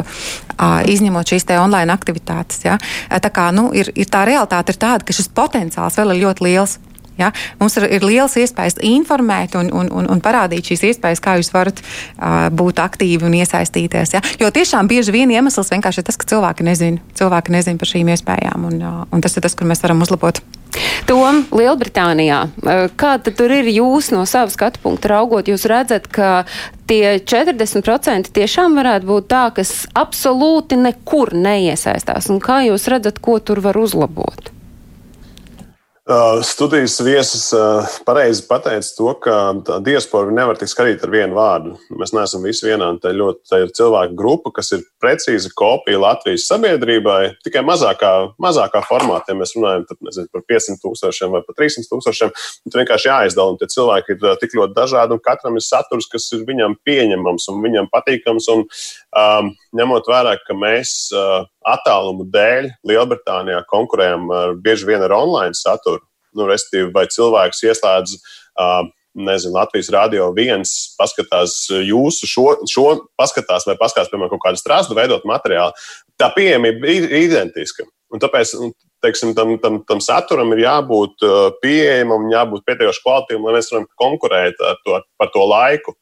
izņemot 0.93 1.33
šīs 1.33 1.49
te 1.49 1.59
online 1.59 1.93
aktivitātes. 1.93 2.63
Ja. 2.67 2.79
Tā 3.11 3.33
kā 3.33 3.49
nu, 3.55 3.69
ir, 3.75 3.91
ir 3.95 4.09
tā 4.11 4.23
realitāte 4.29 4.75
ir 4.75 4.81
tāda, 4.81 5.05
ka 5.07 5.15
šis 5.15 5.31
potenciāls 5.35 5.99
vēl 5.99 6.15
ir 6.15 6.25
ļoti 6.27 6.47
liels. 6.47 6.79
Ja? 7.19 7.31
Mums 7.59 7.77
ir, 7.79 7.87
ir 7.97 8.05
liels 8.07 8.37
iespējas 8.39 8.79
informēt 8.83 9.57
un, 9.59 9.69
un, 9.73 9.91
un, 9.93 10.09
un 10.09 10.23
parādīt 10.23 10.71
šīs 10.71 10.87
iespējas, 10.93 11.21
kā 11.23 11.37
jūs 11.39 11.53
varat 11.53 11.83
uh, 11.83 12.49
būt 12.53 12.81
aktīvi 12.83 13.27
un 13.27 13.37
iesaistīties. 13.41 14.17
Ja? 14.17 14.23
Jo 14.41 14.51
tiešām 14.53 14.89
bieži 14.91 15.13
vien 15.15 15.31
iemesls 15.33 15.71
vienkārši 15.73 16.03
ir 16.03 16.09
tas, 16.09 16.19
ka 16.19 16.29
cilvēki 16.33 16.65
nezina, 16.67 17.03
cilvēki 17.19 17.55
nezina 17.55 17.81
par 17.81 17.93
šīm 17.93 18.11
iespējām, 18.15 18.67
un, 18.71 18.81
uh, 18.81 19.05
un 19.13 19.23
tas 19.23 19.37
ir 19.37 19.45
tas, 19.45 19.57
kur 19.57 19.69
mēs 19.69 19.83
varam 19.85 20.03
uzlabot. 20.05 20.41
Tom, 21.05 21.43
Lielbritānijā, 21.53 22.39
kāda 22.97 23.33
tur 23.35 23.51
ir 23.53 23.67
jūs 23.69 24.09
no 24.13 24.23
savas 24.29 24.55
skatu 24.57 24.81
punkta 24.83 25.11
raugot? 25.11 25.49
Jūs 25.51 25.67
redzat, 25.69 26.07
ka 26.09 26.45
tie 26.89 27.19
40% 27.19 28.31
tiešām 28.33 28.79
varētu 28.79 29.09
būt 29.09 29.29
tā, 29.29 29.43
kas 29.57 29.75
absolūti 29.93 30.79
nekur 30.81 31.35
neiesaistās. 31.37 32.31
Un 32.33 32.41
kā 32.43 32.63
jūs 32.69 32.89
redzat, 32.91 33.21
ko 33.23 33.37
tur 33.43 33.61
var 33.65 33.77
uzlabot? 33.79 34.52
Uh, 36.03 36.41
studijas 36.43 36.97
viesis 36.99 37.45
uh, 37.55 37.85
pareizi 38.03 38.43
pateica 38.43 38.89
to, 38.97 39.13
ka 39.23 39.35
diaspora 39.85 40.33
nevar 40.35 40.57
tikt 40.59 40.73
skatīta 40.73 41.07
ar 41.07 41.13
vienu 41.13 41.37
vārdu. 41.37 41.77
Mēs 41.95 42.11
neesam 42.11 42.43
visi 42.43 42.65
vienādi. 42.67 42.99
Tā, 43.05 43.13
ļoti, 43.15 43.39
tā 43.47 43.61
ir 43.63 43.71
cilvēku 43.71 44.17
grupa, 44.19 44.51
kas 44.57 44.73
ir 44.75 44.83
precīza 44.99 45.53
kopija 45.55 46.01
Latvijas 46.03 46.49
sabiedrībai, 46.51 47.37
tikai 47.47 47.63
mazākā, 47.63 48.11
mazākā 48.35 48.83
formātā. 48.83 49.31
Ja 49.31 49.39
mēs 49.39 49.55
runājam 49.55 49.87
tad, 49.87 50.01
nezinu, 50.03 50.27
par 50.35 50.43
500 50.51 50.83
tūkstošiem 50.83 51.37
vai 51.37 51.45
par 51.47 51.59
300 51.61 51.91
tūkstošiem, 51.93 52.35
tad 52.67 52.79
vienkārši 52.81 53.11
jāizdala. 53.13 53.55
Tie 53.63 53.71
cilvēki 53.77 54.17
ir 54.17 54.27
uh, 54.27 54.35
tik 54.43 54.59
ļoti 54.59 54.75
dažādi, 54.81 55.15
un 55.15 55.23
katram 55.23 55.55
ir 55.55 55.63
saturs, 55.63 56.11
kas 56.11 56.27
ir 56.35 56.43
viņam 56.51 56.75
pieņemams 56.83 57.47
un 57.53 57.63
viņam 57.63 57.87
patīkams. 57.95 58.51
Un, 58.51 58.67
um, 59.23 59.55
ņemot 59.77 60.09
vērā, 60.09 60.35
ka 60.45 60.55
mēs 60.57 60.95
attālumu 61.73 62.27
dēļ 62.33 62.71
Lielbritānijā 62.89 63.63
konkurējam 63.69 64.27
ar, 64.33 64.57
bieži 64.63 64.89
vien 64.89 65.05
ar 65.05 65.15
online 65.15 65.57
saturu, 65.57 66.03
nu, 66.37 66.47
respektīvi, 66.49 66.91
vai 66.95 67.07
cilvēks 67.11 67.65
ieslēdz. 67.69 68.19
Uh, 68.53 68.91
Nezinu, 69.13 69.53
Latvijas 69.53 69.91
rādio 69.93 70.31
viens 70.33 70.71
paskatās 70.97 71.67
jūsu 71.69 72.25
šo, 72.25 72.45
šo 72.65 72.85
paskatās, 73.13 73.67
vai 73.69 73.75
paskatās, 73.77 74.09
piemēram, 74.09 74.31
kaut 74.31 74.41
kādu 74.47 74.57
strāstu 74.57 74.97
veidot 74.97 75.27
materiālu. 75.29 75.77
Tā 76.17 76.31
pieejamība 76.33 76.89
ir 76.89 77.05
identiska. 77.19 77.85
Un 78.09 78.21
tāpēc 78.21 78.55
teiksim, 79.05 79.35
tam, 79.37 79.53
tam, 79.61 79.77
tam 79.85 80.01
saturam 80.01 80.55
ir 80.55 80.63
jābūt 80.63 81.25
pieejamam, 81.61 82.25
jābūt 82.33 82.65
pietiekoši 82.65 83.03
kvalitīvam, 83.05 83.45
lai 83.45 83.55
mēs 83.59 83.69
varam 83.73 83.87
konkurēt 84.01 84.61
to, 84.85 84.99
par 85.21 85.31
to 85.33 85.45
laiku. 85.49 85.93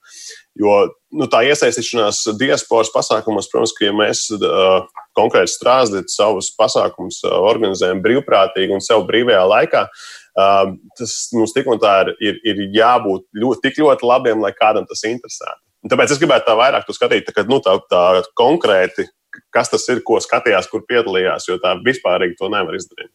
Jo 0.59 0.73
nu, 1.15 1.27
tā 1.31 1.45
iesaistīšanās 1.47 2.25
diasporas 2.39 2.91
pasākumos, 2.91 3.47
protams, 3.51 3.71
ka 3.77 3.85
ja 3.85 3.93
mēs 3.95 4.25
uh, 4.35 4.83
konkrēti 5.15 5.53
strādājam, 5.53 6.09
savus 6.11 6.49
pasākumus 6.57 7.21
uh, 7.23 7.37
organizējam 7.47 8.01
brīvprātīgi 8.03 8.75
un 8.75 8.83
sev 8.83 9.05
brīvajā 9.07 9.45
laikā, 9.47 9.85
uh, 9.87 10.73
tas 10.99 11.15
mums 11.37 11.55
tik 11.55 11.71
un 11.71 11.79
tā 11.81 11.93
ir, 12.19 12.41
ir, 12.43 12.63
jābūt 12.75 13.29
ļoti, 13.31 13.63
tik 13.63 13.79
ļoti 13.85 14.09
labiem, 14.11 14.43
lai 14.43 14.51
kādam 14.57 14.87
tas 14.89 15.05
interesētu. 15.07 15.61
Un 15.81 15.93
tāpēc 15.93 16.13
es 16.13 16.19
gribētu 16.21 16.49
tā 16.49 16.57
vairāk 16.59 16.83
to 16.85 16.93
skatīt, 16.93 17.25
tā, 17.29 17.35
ka, 17.37 17.47
nu, 17.47 17.61
tā, 17.63 17.77
tā 17.89 18.03
konkrēti, 18.37 19.07
kas 19.55 19.71
tas 19.71 19.87
ir, 19.89 20.03
ko 20.05 20.19
skatījās, 20.21 20.67
kur 20.69 20.83
piedalījās, 20.83 21.47
jo 21.47 21.57
tā 21.63 21.77
vispārīgi 21.79 22.37
to 22.37 22.51
nevar 22.51 22.75
izdarīt. 22.75 23.13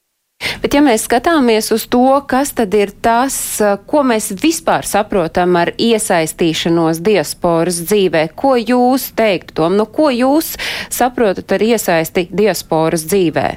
Bet, 0.60 0.74
ja 0.76 0.82
mēs 0.84 1.06
skatāmies 1.06 1.70
uz 1.72 1.86
to, 1.88 2.04
kas 2.28 2.50
tad 2.56 2.74
ir 2.76 2.90
tas, 3.04 3.36
ko 3.88 4.02
mēs 4.04 4.32
vispār 4.42 4.84
saprotam 4.88 5.56
ar 5.56 5.72
iesaistīšanos 5.80 7.00
diasporas 7.06 7.80
dzīvē, 7.86 8.26
ko 8.36 8.56
jūs 8.60 9.10
teiktu, 9.16 9.56
Tom, 9.62 9.78
nu, 9.80 9.86
ko 9.88 10.10
jūs 10.12 10.54
saprotat 10.92 11.56
ar 11.56 11.64
iesaisti 11.70 12.28
diasporas 12.32 13.06
dzīvē? 13.08 13.48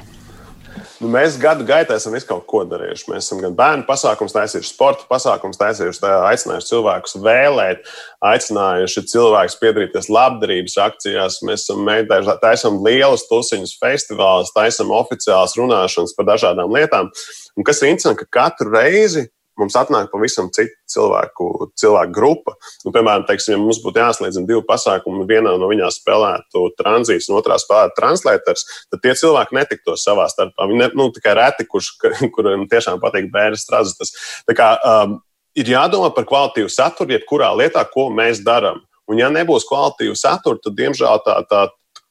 Nu, 1.00 1.08
mēs 1.08 1.38
gadu 1.40 1.64
gaitā 1.64 1.96
esam 1.96 2.12
visu 2.12 2.26
kaut 2.28 2.42
ko 2.50 2.58
darījuši. 2.68 3.06
Mēs 3.08 3.24
esam 3.24 3.38
gan 3.40 3.54
bērnu 3.56 3.86
pasākums 3.88 4.34
taisījuši, 4.36 4.68
sporta 4.68 5.06
pasākums 5.08 5.56
taisījuši, 5.56 6.02
aicinājuši 6.04 6.68
cilvēkus 6.68 7.16
vēlēt, 7.24 7.88
aicinājuši 8.28 9.04
cilvēkus 9.14 9.56
piedalīties 9.62 10.10
labdarības 10.12 10.76
akcijās. 10.84 11.40
Mēs 11.48 11.64
esam 11.64 11.80
mēģinājuši 11.88 12.36
taisīt 12.44 12.78
lielus 12.84 13.24
tusiņus 13.30 13.74
festivālus, 13.80 14.52
taisām 14.52 14.92
oficiālas 14.92 15.56
runāšanas 15.56 16.12
par 16.18 16.28
dažādām 16.34 16.76
lietām. 16.76 17.08
Un 17.56 17.64
kas 17.64 17.80
ir 17.80 17.94
interesanti, 17.94 18.26
ka 18.26 18.42
katru 18.42 18.76
reizi 18.76 19.30
mums 19.60 19.76
atnāk 19.78 20.10
pavisam 20.12 20.50
cita 20.54 20.74
cilvēku, 20.90 21.70
cilvēku 21.78 22.14
grupa. 22.16 22.56
Nu, 22.84 22.92
piemēram, 22.94 23.26
teiksim, 23.28 23.54
ja 23.54 23.60
mums 23.62 23.80
būtu 23.84 24.02
jāslēdz 24.02 24.40
divi 24.48 24.62
pasākumi, 24.68 25.26
vienā 25.28 25.54
no 25.60 25.70
viņām 25.70 25.92
spēlētu 25.94 26.66
tranzīts, 26.80 27.30
un 27.30 27.38
otrā 27.40 27.58
spēlētu 27.60 27.96
translētājs, 27.98 28.66
tad 28.90 29.04
tie 29.04 29.16
cilvēki 29.22 29.58
netiktos 29.60 30.04
savā 30.06 30.26
starpā. 30.32 30.68
Viņi 30.70 30.82
ne, 30.82 30.90
nu, 30.98 31.10
tikai 31.14 31.36
reti, 31.38 31.68
kurš, 31.70 31.94
kuriem 32.36 32.66
tiešām 32.70 33.00
patīk 33.02 33.30
bērnu 33.34 33.60
strāzas. 33.60 34.14
Um, 34.50 35.20
ir 35.58 35.74
jādomā 35.74 36.12
par 36.16 36.28
kvalitīvu 36.28 36.70
saturu, 36.72 37.16
jebkurā 37.16 37.52
lietā, 37.58 37.84
ko 37.92 38.08
mēs 38.14 38.42
darām. 38.46 38.82
Un, 39.10 39.18
ja 39.18 39.26
nebūs 39.32 39.66
kvalitīva 39.66 40.14
satura, 40.18 40.60
tad, 40.62 40.76
diemžēl, 40.78 41.22
tā, 41.26 41.40
tā, 41.50 41.64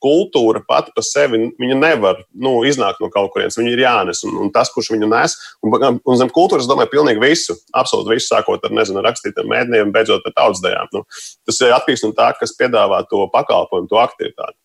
kultūra 0.04 0.62
pati 0.68 0.94
par 0.96 1.06
sevi 1.06 1.50
nevar 1.60 2.24
nu, 2.34 2.60
iznākt 2.68 3.02
no 3.04 3.10
kaut 3.14 3.32
kurienes. 3.34 3.58
Viņa 3.60 3.74
ir 3.74 3.84
jānes. 3.84 4.24
Un, 4.28 4.38
un 4.46 4.54
tas, 4.56 4.72
kurš 4.74 4.94
viņu 4.96 5.10
nes, 5.12 5.36
un, 5.66 5.76
un 6.00 6.20
zem 6.20 6.32
kultūras, 6.36 6.70
domāju, 6.70 6.94
pilnīgi 6.96 7.24
visu, 7.24 7.58
absolūti 7.76 8.16
visu, 8.16 8.30
sākot 8.32 8.64
ar 8.66 8.76
nezinu, 8.76 9.04
rakstītiem 9.06 9.50
mēdījiem, 9.52 9.94
beidzot 9.96 10.26
ar 10.30 10.36
tautsdējām. 10.38 10.94
Nu, 10.96 11.06
tas 11.48 11.62
ir 11.64 11.76
atkarīgs 11.76 12.06
no 12.08 12.14
tā, 12.18 12.32
kas 12.40 12.56
piedāvā 12.60 13.04
to 13.12 13.26
pakalpojumu, 13.34 13.92
to 13.92 14.02
aktivitāti. 14.02 14.58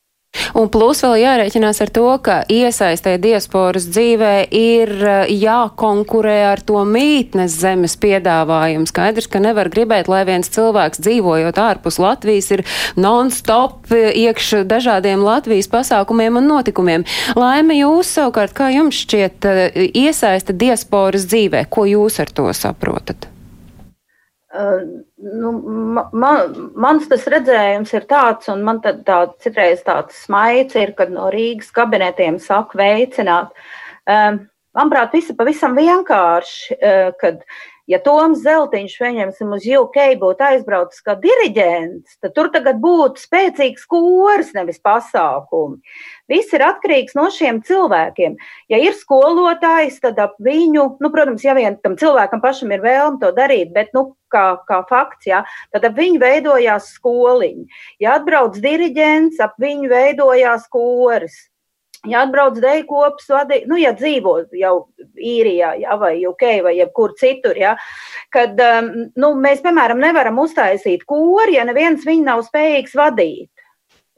Un 0.55 0.69
plus 0.71 1.01
vēl 1.03 1.17
jārēķinās 1.19 1.81
ar 1.83 1.91
to, 1.91 2.07
ka 2.23 2.37
iesaistē 2.53 3.17
diasporas 3.19 3.89
dzīvē 3.91 4.35
ir 4.55 4.93
eh, 4.95 5.33
jākonkurē 5.35 6.37
ar 6.53 6.63
to 6.63 6.85
mītnes 6.87 7.57
zemes 7.59 7.97
piedāvājumu. 7.99 8.87
Skaidrs, 8.87 9.27
ka 9.31 9.43
nevar 9.43 9.71
gribēt, 9.75 10.07
lai 10.13 10.23
viens 10.29 10.53
cilvēks 10.55 11.03
dzīvojot 11.03 11.59
ārpus 11.59 11.99
Latvijas 11.99 12.53
ir 12.55 12.65
non-stop 12.95 13.91
iekš 13.91 14.63
dažādiem 14.71 15.27
Latvijas 15.27 15.71
pasākumiem 15.75 16.39
un 16.39 16.51
notikumiem. 16.55 17.09
Laime 17.35 17.75
jūs 17.81 18.15
savukārt, 18.15 18.55
kā 18.55 18.71
jums 18.77 19.03
šķiet 19.03 19.51
eh, 19.51 19.85
iesaista 19.91 20.55
diasporas 20.55 21.27
dzīvē? 21.27 21.67
Ko 21.67 21.89
jūs 21.91 22.23
ar 22.23 22.31
to 22.31 22.53
saprotat? 22.55 23.34
Nu, 24.55 25.53
man, 26.13 26.55
mans 26.79 27.09
tas 27.11 27.27
redzējums 27.31 27.93
ir 27.97 28.07
tāds, 28.11 28.49
un 28.53 28.63
man 28.67 28.81
tad 28.85 29.03
tā, 29.09 29.21
citreiz 29.43 29.83
tāds 29.87 30.21
smaids 30.27 30.77
ir, 30.79 30.95
kad 30.99 31.11
no 31.15 31.31
Rīgas 31.35 31.73
kabinetiem 31.75 32.39
saka 32.43 32.79
veicināt. 32.79 33.55
Manuprāt, 34.07 35.15
viss 35.15 35.31
ir 35.31 35.39
pavisam 35.39 35.75
vienkārši, 35.79 36.79
kad 37.21 37.43
ja 37.91 38.01
Toms 38.05 38.43
Zeltiņš, 38.45 38.97
pieņemsim, 39.01 39.53
uz 39.57 39.67
UK 39.79 39.99
būtu 40.21 40.47
aizbraucis 40.47 41.05
kā 41.05 41.17
diriģents, 41.21 42.19
tad 42.25 42.35
tur 42.37 42.51
tagad 42.55 42.81
būtu 42.83 43.23
spēcīgs 43.23 43.87
kurs, 43.91 44.53
nevis 44.57 44.81
pasākumi. 44.85 45.81
Viss 46.31 46.55
ir 46.57 46.65
atkarīgs 46.65 47.17
no 47.19 47.29
šiem 47.33 47.61
cilvēkiem. 47.67 48.37
Ja 48.73 48.81
ir 48.81 48.97
skolotājs, 48.99 50.01
tad 50.05 50.21
ap 50.23 50.37
viņu, 50.43 50.89
nu, 51.05 51.13
protams, 51.15 51.45
ja 51.45 51.57
vien 51.57 51.79
tam 51.85 51.99
cilvēkam 52.01 52.43
pašam 52.45 52.73
ir 52.75 52.85
vēlme 52.85 53.21
to 53.23 53.33
darīt, 53.37 53.73
bet, 53.77 53.93
nu, 53.97 54.15
kā, 54.33 54.47
kā 54.69 54.83
fakts, 54.91 55.29
ja, 55.31 55.45
tad 55.75 55.85
ap 55.89 55.99
viņu 55.99 56.21
veidojās 56.23 56.95
skoliņi. 56.97 57.69
Ja 58.03 58.19
atbrauc 58.19 58.57
diriģents, 58.65 59.43
ap 59.45 59.59
viņu 59.63 59.93
veidojās 59.93 60.71
koris 60.73 61.45
ja 62.09 62.25
atbrauc 62.25 62.59
deju 62.63 62.85
kopas 62.89 63.29
vadīt, 63.31 63.67
nu, 63.71 63.79
ja 63.81 63.95
dzīvo 63.97 64.37
jau 64.59 64.75
īrijā, 65.15 65.75
ja, 65.83 65.97
vai 66.01 66.17
UK, 66.29 66.45
vai 66.67 66.77
jebkur 66.79 67.15
citur, 67.21 67.59
ja, 67.59 67.75
kad, 68.35 68.61
um, 68.61 68.93
nu, 69.21 69.33
mēs, 69.41 69.63
piemēram, 69.65 70.01
nevaram 70.03 70.39
uztaisīt 70.43 71.07
kori, 71.09 71.57
ja 71.59 71.67
neviens 71.69 72.07
viņu 72.07 72.27
nav 72.29 72.45
spējīgs 72.49 72.97
vadīt. 72.99 73.51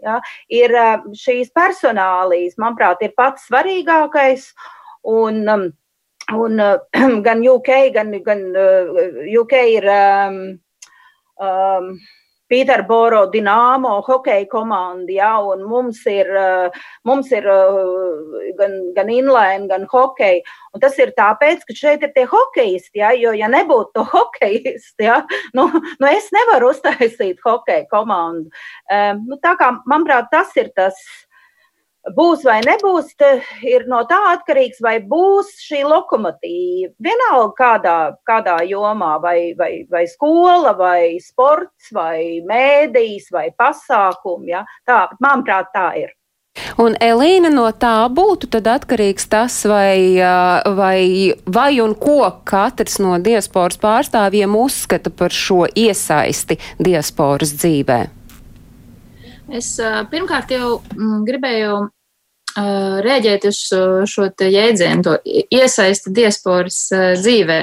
Ja, 0.04 0.18
ir 0.52 0.74
um, 0.76 1.08
šīs 1.16 1.48
personālijas, 1.56 2.58
manuprāt, 2.60 3.00
ir 3.02 3.14
pats 3.16 3.46
svarīgākais, 3.48 4.50
un, 5.08 5.40
um, 5.48 5.66
un 6.36 6.60
gan 7.26 7.42
UK, 7.54 7.72
gan, 7.94 8.12
gan 8.26 8.44
uh, 8.52 9.00
UK 9.40 9.56
ir 9.78 9.88
um, 9.94 10.38
um, 11.40 11.90
Pīterboro 12.50 13.24
Dienāmo 13.32 13.96
hokeja 14.06 14.46
komanda, 14.50 15.10
ja, 15.10 15.32
mums 15.66 16.04
ir, 16.06 16.28
eh, 16.30 16.76
mums 17.04 17.32
ir 17.34 17.46
eh, 17.50 18.52
gan, 18.58 18.76
gan 18.94 19.10
inline, 19.10 19.66
gan 19.70 19.86
hokeja. 19.90 20.44
Un 20.74 20.82
tas 20.84 20.98
ir 21.02 21.10
tāpēc, 21.16 21.64
ka 21.66 21.74
šeit 21.74 22.04
ir 22.06 22.12
tie 22.14 22.26
hokeisti, 22.30 23.00
ja, 23.00 23.10
jo, 23.18 23.32
ja 23.34 23.50
nebūtu 23.50 23.96
to 23.96 24.06
hokeisti, 24.14 25.08
ja, 25.08 25.22
nu, 25.58 25.66
nu 25.98 26.10
es 26.10 26.30
nevaru 26.34 26.70
uztaisīt 26.74 27.42
hokeja 27.44 27.88
komandu. 27.90 28.50
Um, 28.86 29.24
nu, 29.32 29.40
tā 29.42 29.56
kā, 29.58 29.72
manuprāt, 29.90 30.30
tas 30.30 30.54
ir 30.60 30.70
tas 30.76 31.00
būs 32.14 32.44
vai 32.46 32.60
nebūs, 32.66 33.14
ir 33.66 33.86
no 33.90 34.02
tā 34.08 34.18
atkarīgs, 34.34 34.82
vai 34.84 34.98
būs 35.00 35.54
šī 35.64 35.82
lokomotīva. 35.88 36.92
Vienalga 37.02 37.54
kādā, 37.58 37.96
kādā 38.28 38.58
jomā, 38.68 39.16
vai, 39.22 39.54
vai, 39.58 39.86
vai 39.90 40.04
skola, 40.10 40.76
vai 40.78 41.16
sports, 41.22 41.90
vai 41.92 42.42
mēdījis, 42.46 43.32
vai 43.32 43.48
pasākumi. 43.56 44.52
Ja? 44.54 44.64
Tā, 44.86 45.06
manuprāt, 45.20 45.72
tā 45.74 45.90
ir. 46.04 46.14
Un 46.80 46.94
Elīna 47.04 47.50
no 47.52 47.66
tā 47.76 48.06
būtu 48.12 48.48
tad 48.52 48.68
atkarīgs 48.72 49.28
tas, 49.32 49.58
vai, 49.68 50.16
vai, 50.78 51.32
vai 51.44 51.70
un 51.84 51.92
ko 52.00 52.30
katrs 52.48 52.96
no 53.02 53.18
diasporas 53.20 53.76
pārstāvjiem 53.80 54.56
uzskata 54.56 55.12
par 55.12 55.36
šo 55.36 55.66
iesaisti 55.68 56.56
diasporas 56.80 57.52
dzīvē. 57.60 58.00
Es 59.56 59.76
pirmkārt 60.10 60.50
jau 60.50 60.80
mm, 60.96 61.20
gribēju 61.28 61.76
rēģēt 62.56 63.46
uz 63.50 63.60
šo 64.10 64.28
jēdzienu, 64.40 65.04
to 65.04 65.16
iesaisti 65.24 66.12
diasporas 66.16 66.86
dzīvē. 67.20 67.60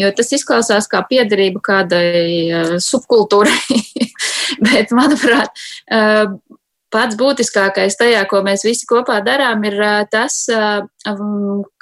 Jo 0.00 0.10
tas 0.16 0.32
izklausās 0.34 0.88
kā 0.90 1.04
piederība 1.06 1.62
kādai 1.62 2.80
subkultūrai, 2.82 3.78
bet, 4.66 4.90
manuprāt, 4.96 5.54
pats 6.94 7.18
būtiskākais 7.18 7.96
tajā, 7.98 8.22
ko 8.30 8.40
mēs 8.46 8.64
visi 8.66 8.86
kopā 8.90 9.18
darām, 9.26 9.64
ir 9.66 9.76
tas, 10.12 10.44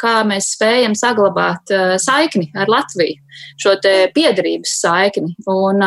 kā 0.00 0.14
mēs 0.28 0.52
spējam 0.56 0.96
saglabāt 0.98 1.72
saikni 2.02 2.48
ar 2.56 2.72
Latviju, 2.72 3.20
šo 3.60 3.76
piederības 4.16 4.78
saikni. 4.84 5.34
Un 5.52 5.84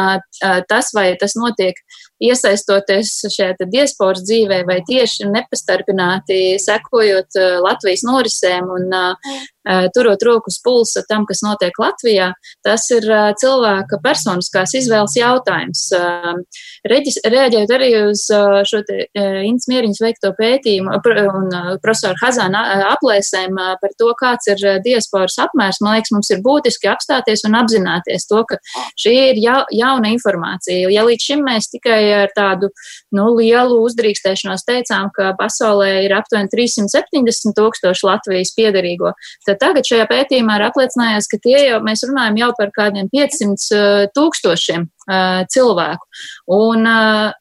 tas, 0.70 0.92
vai 0.98 1.12
tas 1.22 1.38
notiek 1.40 1.80
iesaistoties 2.24 3.12
šajā 3.34 3.68
diasporas 3.72 4.24
dzīvē 4.28 4.62
vai 4.68 4.80
tieši 4.88 5.30
nepastarpināti 5.32 6.58
sekojot 6.62 7.40
uh, 7.40 7.58
Latvijas 7.66 8.06
norisēm 8.08 8.72
un 8.78 8.88
uh, 8.96 9.36
turot 9.96 10.24
rokas 10.26 10.60
pulsa 10.64 11.04
tam, 11.10 11.26
kas 11.30 11.42
notiek 11.46 11.76
Latvijā, 11.82 12.32
tas 12.66 12.86
ir 12.94 13.08
cilvēka 13.42 14.00
personiskās 14.04 14.76
izvēles 14.78 15.16
jautājums. 15.18 15.86
Um, 15.96 16.44
reģis, 16.88 17.20
reaģējot 17.26 17.74
arī 17.76 17.90
uz 18.06 18.26
šo 18.70 18.82
te 18.88 19.06
Ints 19.46 19.70
Mieriņas 19.72 20.02
veikto 20.04 20.32
pētījumu 20.38 20.94
un 20.96 21.50
profesoru 21.84 22.20
Hazāna 22.22 22.62
aplēsēm 22.92 23.58
par 23.82 23.96
to, 24.00 24.12
kāds 24.20 24.50
ir 24.54 24.62
diasporas 24.86 25.38
apmērs, 25.42 25.82
man 25.84 25.98
liekas, 25.98 26.14
mums 26.16 26.32
ir 26.34 26.44
būtiski 26.46 26.90
apstāties 26.92 27.46
un 27.48 27.58
apzināties 27.60 28.28
to, 28.30 28.44
ka 28.50 28.60
šī 29.02 29.16
ir 29.32 29.42
jauna 29.42 30.12
informācija. 30.14 30.90
Ja 30.94 31.06
līdz 31.08 31.30
šim 31.30 31.46
mēs 31.46 31.70
tikai 31.74 32.00
ar 32.24 32.34
tādu 32.36 32.72
nu, 33.16 33.28
lielu 33.40 33.80
uzdrīkstēšanos 33.86 34.66
teicām, 34.68 35.12
ka 35.16 35.34
pasaulē 35.40 36.06
ir 36.06 36.16
aptuveni 36.18 36.52
370 36.54 37.56
tūkstoši 37.58 38.08
Latvijas 38.08 38.54
piedarīgo, 38.58 39.14
tad 39.48 39.55
tagad 39.62 39.88
šajā 39.88 40.06
pētījumā 40.12 40.60
ir 40.60 40.68
apliecinājās, 40.68 41.30
ka 41.32 41.40
tie 41.44 41.58
jau 41.68 41.80
mēs 41.86 42.06
runājam 42.08 42.40
jau 42.42 42.52
par 42.60 42.74
kādiem 42.76 43.10
500 43.14 44.12
tūkstošiem 44.16 44.86
uh, 44.86 45.42
cilvēku. 45.52 46.14
Un, 46.60 46.88
uh, 46.90 47.34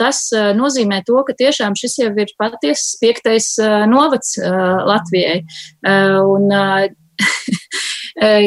Tas 0.00 0.18
nozīmē 0.56 1.02
to, 1.06 1.20
ka 1.22 1.34
tiešām 1.36 1.76
šis 1.78 1.98
jau 2.00 2.08
ir 2.18 2.30
patiesas 2.40 2.96
piektais 2.98 3.52
novads 3.86 4.32
Latvijai. 4.42 5.44
Un, 5.86 6.48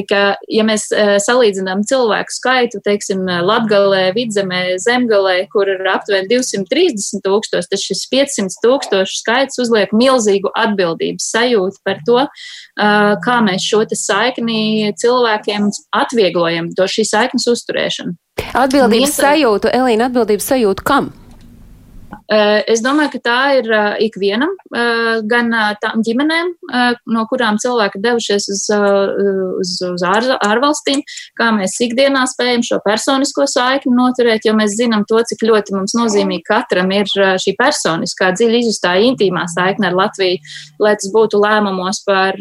ka, 0.10 0.22
ja 0.50 0.64
mēs 0.66 0.88
salīdzinām 1.26 1.84
cilvēku 1.90 2.34
skaitu, 2.34 2.82
teiksim, 2.86 3.22
Latgalē, 3.46 4.10
Vidzemē, 4.16 4.80
Zemgalē, 4.82 5.44
kur 5.54 5.70
ir 5.70 5.86
aptuveni 5.92 6.30
230 6.32 7.22
tūkstoši, 7.26 7.70
tad 7.70 7.84
šis 7.84 8.02
500 8.10 8.60
tūkstošu 8.66 9.20
skaits 9.22 9.62
uzliek 9.62 9.94
milzīgu 9.94 10.50
atbildības 10.58 11.30
sajūtu 11.36 11.84
par 11.86 12.02
to, 12.08 12.26
kā 13.26 13.38
mēs 13.46 13.70
šo 13.70 13.84
te 13.90 13.98
saikni 14.00 14.90
cilvēkiem 14.98 15.70
atvieglojam, 16.02 16.74
to 16.74 16.90
šī 16.90 17.06
saiknes 17.06 17.46
uzturēšanu. 17.54 18.18
Atbildības 18.58 19.18
sajūtu, 19.20 19.70
Elīna, 19.76 20.10
atbildības 20.10 20.54
sajūtu 20.54 20.86
kam? 20.88 21.14
Es 22.30 22.84
domāju, 22.86 23.10
ka 23.16 23.20
tā 23.26 23.38
ir 23.58 23.68
ikvienam, 24.06 24.52
gan 25.30 25.48
tām 25.82 26.04
ģimenēm, 26.06 26.52
no 27.10 27.24
kurām 27.32 27.58
cilvēki 27.58 28.02
devušies 28.04 28.46
uz, 28.54 28.66
uz, 28.70 29.72
uz 29.88 30.04
ār, 30.06 30.28
ārvalstīm, 30.46 31.02
kā 31.40 31.48
mēs 31.56 31.74
ikdienā 31.82 32.28
spējam 32.30 32.62
šo 32.68 32.78
personisko 32.86 33.48
saikni 33.50 33.96
noturēt, 33.98 34.46
jo 34.46 34.54
mēs 34.54 34.76
zinām 34.78 35.08
to, 35.10 35.24
cik 35.26 35.42
ļoti 35.50 35.74
mums 35.74 35.96
nozīmīgi 35.98 36.46
katram 36.46 36.94
ir 36.94 37.10
šī 37.10 37.56
personiskā, 37.58 38.30
dziļi 38.38 38.62
izjustā, 38.62 38.94
intīmā 39.10 39.48
saikne 39.50 39.90
ar 39.90 39.98
Latviju, 39.98 40.38
lai 40.86 40.94
tas 41.02 41.10
būtu 41.16 41.42
lēmumos 41.42 42.04
par 42.06 42.38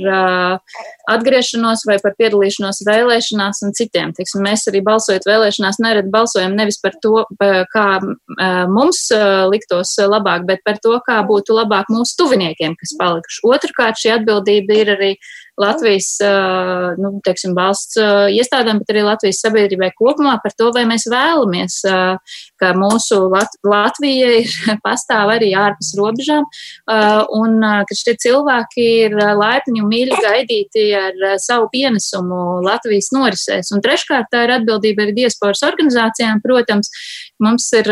atgriešanos 1.09 1.87
vai 1.88 1.96
par 2.05 2.12
piedalīšanos 2.20 2.85
vēlēšanās 2.85 3.64
un 3.64 3.72
citiem. 3.72 4.12
Teiksim, 4.12 4.44
mēs 4.44 4.68
arī 4.68 4.85
balsojot 4.85 5.24
vēlēšanās 5.24 5.81
nereti 5.81 6.12
balsojam 6.12 6.53
nevis 6.61 6.77
par 6.85 7.01
to, 7.01 7.24
kā 7.72 7.88
mums 8.68 9.07
liktos 9.79 9.97
labāk, 10.09 10.47
bet 10.47 10.62
par 10.64 10.79
to, 10.83 10.99
kā 11.07 11.23
būtu 11.27 11.55
labāk 11.55 11.87
mūsu 11.91 12.17
tuviniekiem, 12.19 12.75
kas 12.77 12.97
palikuši. 12.99 13.43
Otrakārt, 13.45 13.99
šī 13.99 14.14
atbildība 14.19 14.75
ir 14.75 14.91
arī 14.97 15.12
Latvijas 15.59 16.11
nu, 17.01 17.12
teiksim, 17.27 17.55
valsts 17.59 17.99
iestādēm, 18.35 18.83
bet 18.83 18.92
arī 18.92 19.05
Latvijas 19.07 19.42
sabiedrībai 19.44 19.90
kopumā 19.99 20.37
par 20.42 20.55
to, 20.59 20.71
vai 20.75 20.85
mēs 20.88 21.09
vēlamies, 21.11 21.81
ka 22.61 22.73
mūsu 22.79 23.21
Lat 23.33 23.59
Latvija 23.66 24.31
ir 24.42 24.53
pastāv 24.87 25.35
arī 25.35 25.51
ārpus 25.59 25.94
robežām 25.99 26.47
un 27.38 27.59
ka 27.88 27.99
šie 27.99 28.16
cilvēki 28.23 28.87
ir 29.09 29.16
laipni 29.38 29.83
un 29.83 29.90
mīļi 29.90 30.21
gaidīti 30.25 30.87
ar 30.99 31.18
savu 31.42 31.68
pienesumu 31.73 32.61
Latvijas 32.66 33.11
norisēs. 33.14 33.73
Un 33.75 33.83
treškārt, 33.85 34.31
tā 34.33 34.44
ir 34.47 34.55
atbildība 34.59 35.07
arī 35.07 35.16
diasporas 35.23 35.64
organizācijām. 35.66 36.42
Protams, 36.44 36.90
mums 37.42 37.66
ir, 37.79 37.88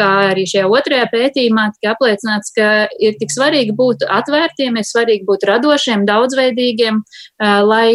kā 0.00 0.10
arī 0.30 0.46
šajā 0.48 0.68
otrajā 0.70 1.06
pētījumā, 1.12 1.68
tika 1.76 1.94
apliecināts, 1.94 2.52
ka 2.56 2.70
ir 3.02 3.16
tik 3.20 3.32
svarīgi 3.34 3.74
būt 3.76 4.06
atvērtiem, 4.08 4.78
ir 4.80 4.88
svarīgi 4.88 5.26
būt 5.28 5.46
radošiem, 5.50 6.06
daudzveidīgiem 6.08 6.89
cilvēkiem, 6.90 7.02
lai 7.40 7.92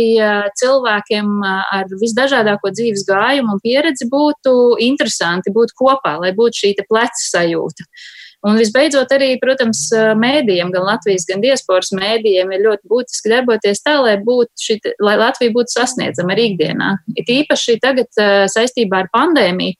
cilvēkiem 0.59 1.31
ar 1.45 1.85
visdažādāko 2.01 2.71
dzīves 2.73 3.05
gājumu 3.07 3.55
un 3.55 3.63
pieredzi 3.63 4.09
būtu 4.11 4.77
interesanti 4.79 5.53
būt 5.55 5.75
kopā, 5.77 6.17
lai 6.21 6.31
būtu 6.35 6.63
šī 6.63 6.75
pleca 6.89 7.21
sajūta. 7.31 7.85
Un 8.45 8.59
visbeidzot, 8.61 9.09
arī, 9.15 9.31
protams, 9.41 9.87
mēdījiem, 10.21 10.69
gan 10.69 10.83
Latvijas, 10.85 11.23
gan 11.25 11.41
diasporas 11.41 11.89
mēdījiem 11.97 12.51
ir 12.53 12.61
ļoti 12.61 12.91
būtiski 12.91 13.31
darboties 13.31 13.81
tā, 13.81 13.95
lai, 14.05 14.19
šī, 14.61 14.75
lai 15.01 15.15
Latvija 15.17 15.53
būtu 15.55 15.73
sasniedzama 15.73 16.35
arī 16.35 16.51
ikdienā. 16.51 16.91
It 17.17 17.31
īpaši 17.31 17.79
tagad 17.81 18.11
saistībā 18.53 19.01
ar 19.01 19.09
pandēmiju 19.15 19.73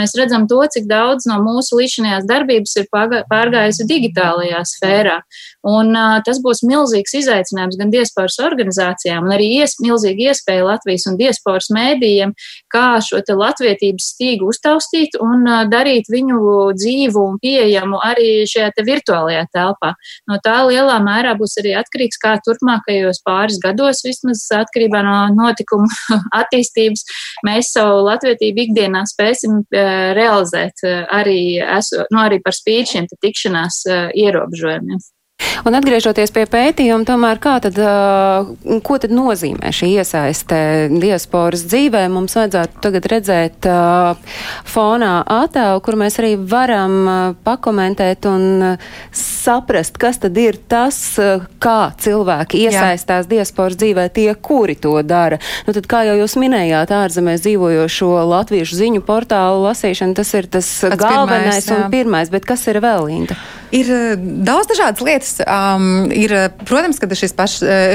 mēs 0.00 0.16
redzam 0.18 0.48
to, 0.50 0.62
cik 0.72 0.88
daudz 0.90 1.28
no 1.30 1.38
mūsu 1.44 1.78
līdzinājās 1.80 2.26
darbības 2.28 2.76
ir 2.80 2.88
pārgājusi 3.30 3.86
digitālajā 3.88 4.64
sfērā. 4.72 5.20
Un 5.68 5.92
uh, 5.92 6.16
tas 6.24 6.38
būs 6.40 6.62
milzīgs 6.64 7.12
izaicinājums 7.18 7.76
gan 7.76 7.90
diasporas 7.92 8.38
organizācijām, 8.40 9.26
gan 9.26 9.36
arī 9.36 9.50
ies, 9.60 9.76
milzīgi 9.82 10.30
iespēja 10.30 10.64
Latvijas 10.64 11.04
un 11.10 11.18
diasporas 11.20 11.68
mēdījiem, 11.74 12.32
kā 12.72 12.86
šo 13.04 13.20
latvietības 13.36 14.06
stīgu 14.14 14.48
uztaustīt 14.50 15.18
un 15.20 15.44
uh, 15.44 15.64
darīt 15.68 16.08
viņu 16.12 16.40
dzīvu 16.78 17.24
un 17.32 17.36
pieejamu 17.42 18.00
arī 18.04 18.46
šajā 18.48 18.70
te 18.76 18.86
virtuālajā 18.88 19.44
telpā. 19.52 19.92
No 20.30 20.40
tā 20.44 20.56
lielā 20.70 20.96
mērā 21.04 21.36
būs 21.38 21.58
arī 21.60 21.74
atkarīgs, 21.80 22.20
kā 22.22 22.38
turpmākajos 22.46 23.20
pāris 23.26 23.60
gados, 23.60 24.00
vismaz 24.06 24.46
atkarībā 24.62 25.04
no 25.04 25.18
notikumu 25.36 25.90
attīstības, 26.40 27.04
mēs 27.46 27.74
savu 27.76 28.00
latvietību 28.08 28.64
ikdienā 28.64 29.04
spēsim 29.12 29.60
uh, 29.60 29.89
realizēt 30.16 30.84
arī, 30.86 31.40
esot, 31.78 32.06
nu, 32.12 32.22
arī 32.22 32.40
par 32.44 32.56
spīti 32.56 32.96
šiem 32.96 33.08
tikšanās 33.12 33.82
ierobežojumiem. 34.18 35.00
Un 35.68 35.76
atgriežoties 35.76 36.32
pie 36.34 36.46
pētījuma, 36.50 37.04
tomēr 37.08 37.40
kā 37.42 37.56
tad, 37.64 37.76
ko 38.86 38.98
tad 39.02 39.12
nozīmē 39.14 39.72
šī 39.74 39.92
iesaiste 40.00 40.60
diasporas 40.92 41.64
dzīvē? 41.68 42.06
Mums 42.12 42.36
vajadzētu 42.38 42.80
tagad 42.84 43.08
redzēt 43.12 43.68
fonā 44.70 45.12
attēlu, 45.36 45.82
kur 45.84 45.98
mēs 46.00 46.18
arī 46.22 46.34
varam 46.38 46.96
pakomentēt 47.44 48.28
un 48.30 48.76
saprast, 49.16 49.98
kas 50.00 50.20
tad 50.22 50.38
ir 50.40 50.58
tas, 50.70 50.98
kā 51.62 51.78
cilvēki 52.00 52.64
iesaistās 52.66 53.26
Jā. 53.26 53.30
diasporas 53.36 53.78
dzīvē, 53.80 54.08
tie, 54.14 54.28
kuri 54.34 54.76
to 54.80 54.96
dara. 55.06 55.40
Nu, 55.68 55.76
tad, 55.76 55.88
kā 55.90 56.04
jau 56.08 56.18
jūs 56.20 56.36
minējāt, 56.40 56.92
ārzemēs 56.96 57.44
dzīvojošo 57.44 58.12
latviešu 58.32 58.80
ziņu 58.82 59.04
portālu 59.06 59.64
lasīšana, 59.68 60.16
tas 60.18 60.34
ir 60.36 60.50
tas 60.50 60.68
Pats 60.84 61.00
galvenais 61.00 61.64
pirmais, 61.64 61.72
un 61.76 61.90
pirmais, 61.92 62.32
bet 62.32 62.48
kas 62.48 62.66
ir 62.70 62.80
vēl, 62.84 63.08
Linda? 63.10 63.38
Ir 63.70 63.86
daudz 64.18 64.66
dažādas 64.72 65.02
lietas 65.06 65.36
um, 65.44 66.08
ir, 66.10 66.32
protams, 66.66 66.98
ka 66.98 67.06
paš, 67.06 67.52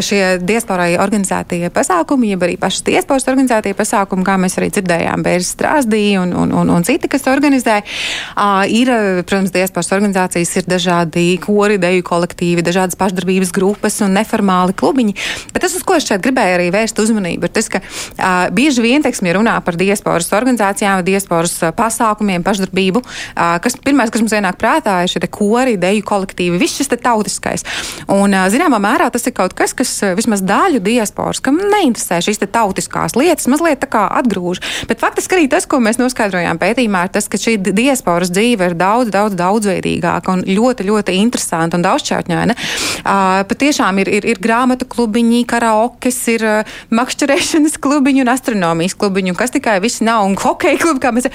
šie 0.07 0.21
diasporai 0.39 0.93
organizētie 1.03 1.67
pasākumi, 1.73 2.29
jeb 2.31 2.45
arī 2.47 2.55
pašas 2.59 2.85
diasporas 2.87 3.27
organizētie 3.27 3.73
pasākumi, 3.75 4.23
kā 4.23 4.37
mēs 4.39 4.55
arī 4.55 4.69
dzirdējām, 4.71 5.25
Bērs 5.25 5.49
Strāzdī 5.51 6.15
un, 6.21 6.31
un, 6.31 6.53
un, 6.55 6.71
un 6.71 6.85
citi, 6.87 7.09
kas 7.11 7.27
organizē, 7.27 7.81
uh, 7.83 8.63
ir, 8.71 8.91
protams, 9.27 9.51
diasporas 9.51 9.91
organizācijas 9.97 10.53
ir 10.61 10.69
dažādi 10.71 11.25
kori, 11.43 11.75
deju 11.81 12.05
kolektīvi, 12.07 12.63
dažādas 12.63 12.95
pašdarbības 12.99 13.51
grupas 13.55 13.99
un 14.05 14.15
neformāli 14.15 14.77
klubiņi. 14.79 15.17
Bet 15.51 15.67
tas, 15.67 15.75
uz 15.75 15.83
ko 15.83 15.99
es 15.99 16.07
šeit 16.07 16.23
gribēju 16.23 16.55
arī 16.55 16.69
vērst 16.71 17.03
uzmanību, 17.03 17.49
ir 17.49 17.55
tas, 17.59 17.67
ka 17.73 17.83
uh, 17.83 18.47
bieži 18.55 18.85
vien, 18.85 19.03
teiksim, 19.03 19.27
ja 19.27 19.35
runā 19.41 19.57
par 19.65 19.75
diasporas 19.79 20.31
organizācijām, 20.39 21.03
diasporas 21.03 21.57
pasākumiem, 21.75 22.47
pašdarbību, 22.47 23.03
uh, 23.03 23.57
kas 23.59 23.75
pirmais, 23.83 24.13
kas 24.13 24.23
mums 24.23 24.39
ienāk 24.39 24.61
prātā, 24.61 25.01
ir 25.03 25.11
šie 25.11 25.25
kori, 25.27 25.64
deju 25.81 26.05
kolektīvi, 26.05 26.61
viss 26.61 26.79
šis 26.79 26.93
būtiskais. 27.25 27.65
Un, 28.11 28.33
zināmā 28.51 28.79
mērā 28.81 29.09
tas 29.11 29.25
ir 29.27 29.33
kaut 29.35 29.53
kas, 29.57 29.73
kas 29.73 29.91
vismaz 30.17 30.43
daļu 30.45 30.81
diasporas, 30.83 31.41
kam 31.41 31.57
neinteresē 31.57 32.21
šīs 32.21 32.41
tautiskās 32.45 33.15
lietas, 33.15 33.47
mazliet 33.51 33.81
tā 33.81 33.89
kā 33.89 34.05
atgrūž. 34.21 34.61
Bet 34.87 35.01
faktiski 35.01 35.35
arī 35.37 35.47
tas, 35.49 35.65
ko 35.65 35.79
mēs 35.79 35.99
noskaidrojām 35.99 36.59
pētījumā, 36.61 37.05
ir 37.05 37.13
tas, 37.15 37.27
ka 37.27 37.39
šī 37.41 37.57
diasporas 37.65 38.31
dzīve 38.33 38.71
ir 38.71 38.77
daudz, 38.77 39.11
daudz 39.13 39.35
daudzveidīgāka 39.39 40.35
un 40.35 40.45
ļoti, 40.45 40.87
ļoti 40.87 41.17
interesanta 41.21 41.77
un 41.77 41.85
daudzšķautņaina. 41.85 42.55
Uh, 42.55 43.41
patiešām 43.49 44.01
ir, 44.03 44.11
ir, 44.19 44.29
ir 44.33 44.41
grāmatu 44.41 44.87
klubiņi, 44.89 45.43
karaokes, 45.49 46.19
ir 46.35 46.45
uh, 46.45 46.77
makšķerēšanas 46.95 47.79
klubiņi 47.81 48.25
un 48.25 48.33
astronomijas 48.33 48.97
klubiņi, 48.99 49.33
un 49.33 49.39
kas 49.39 49.53
tikai 49.55 49.79
visi 49.83 50.05
nav, 50.07 50.25
un 50.27 50.37
hokeja 50.39 50.79
klubi, 50.81 51.01
kā 51.03 51.13
mēs. 51.15 51.29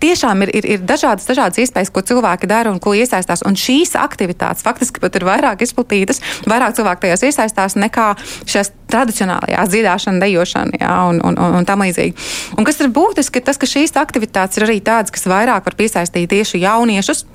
Tiešām 0.00 0.46
ir, 0.46 0.54
ir, 0.60 0.68
ir 0.76 0.84
dažādas, 0.86 1.28
dažādas 1.28 1.60
iespējas, 1.62 1.92
ko 1.94 2.02
cilvēki 2.06 2.48
dara 2.50 2.72
un 2.72 2.80
ko 2.82 2.94
iesaistās. 2.96 3.39
Un 3.48 3.58
šīs 3.58 3.94
aktivitātes 3.98 4.64
faktiski 4.66 5.02
pat 5.02 5.16
ir 5.18 5.26
vairāk 5.28 5.64
izplatītas, 5.66 6.22
vairāk 6.50 6.76
cilvēku 6.78 7.06
tajās 7.06 7.24
iesaistās 7.30 7.76
nekā 7.80 8.12
šajās 8.44 8.72
tradicionālajās 8.90 9.72
dziedāšana, 9.72 10.22
dejošana 10.22 10.80
jā, 10.80 10.94
un, 11.10 11.20
un, 11.24 11.38
un, 11.38 11.58
un 11.60 11.68
tam 11.68 11.84
līdzīgi. 11.86 12.16
Un 12.58 12.66
kas 12.66 12.80
ir 12.82 12.90
būtiski, 12.94 13.42
tas, 13.44 13.60
ka 13.60 13.68
šīs 13.70 13.94
aktivitātes 14.00 14.58
ir 14.58 14.66
arī 14.66 14.80
tādas, 14.84 15.14
kas 15.14 15.28
vairāk 15.30 15.68
var 15.68 15.78
piesaistīt 15.78 16.30
tieši 16.30 16.64
jauniešus 16.64 17.26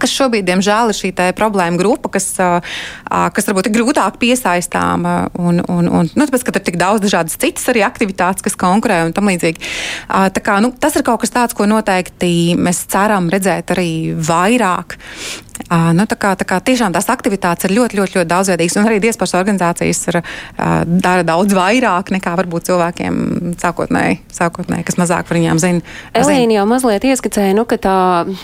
kas 0.00 0.14
šobrīd, 0.14 0.46
diemžēl, 0.48 0.92
ir 0.92 0.98
šī 0.98 1.12
problēma 1.38 1.80
grupa, 1.80 2.10
kas, 2.16 2.32
kas 2.36 3.48
varbūt 3.48 3.70
ir 3.70 3.76
grūtāk 3.76 4.18
piesaistām. 4.22 5.06
Un, 5.38 5.62
un, 5.62 5.88
un, 5.88 6.10
nu, 6.10 6.26
tāpēc, 6.26 6.46
ka 6.46 6.54
ir 6.54 6.66
tik 6.70 6.78
daudz 6.80 7.04
dažādas 7.04 7.38
citas 7.40 7.66
arī 7.72 7.84
aktivitātes, 7.86 8.44
kas 8.44 8.58
konkurē 8.60 9.02
un 9.06 9.14
tam 9.16 9.30
līdzīgi. 9.30 9.72
Tā 10.08 10.44
kā, 10.44 10.58
nu, 10.64 10.72
tas 10.72 10.96
ir 10.98 11.06
kaut 11.06 11.24
kas 11.24 11.34
tāds, 11.34 11.56
ko 11.56 11.68
noteikti 11.70 12.54
mēs 12.58 12.84
ceram 12.92 13.30
redzēt 13.32 13.74
arī 13.74 13.90
vairāk. 14.14 14.98
Uh, 15.64 15.92
nu, 15.94 16.02
tā 16.10 16.16
kā, 16.18 16.32
tā 16.34 16.44
kā 16.44 16.58
tiešām 16.60 16.92
tās 16.92 17.06
aktivitātes 17.08 17.68
ir 17.68 17.72
ļoti, 17.76 17.96
ļoti, 17.96 18.18
ļoti 18.18 18.28
daudzveidīgas, 18.28 18.74
un 18.80 18.88
arī 18.88 18.98
diasporas 19.00 19.36
organizācijas 19.38 20.00
ir, 20.10 20.18
uh, 20.20 20.72
dara 20.84 21.22
daudz 21.24 21.54
vairāk 21.56 22.10
nekā 22.12 22.32
varbūt 22.40 22.66
cilvēkiem 22.68 23.20
sākotnēji, 23.62 24.18
sākotnēji 24.34 24.86
kas 24.88 24.98
mazāk 24.98 25.28
par 25.28 25.38
viņām 25.38 25.60
zina. 25.62 25.94
Elīna 26.18 26.58
jau 26.58 26.64
mazliet 26.68 27.06
ieskicēja, 27.06 27.54
nu, 27.56 27.64
ka 27.70 27.78
tā, 27.80 27.98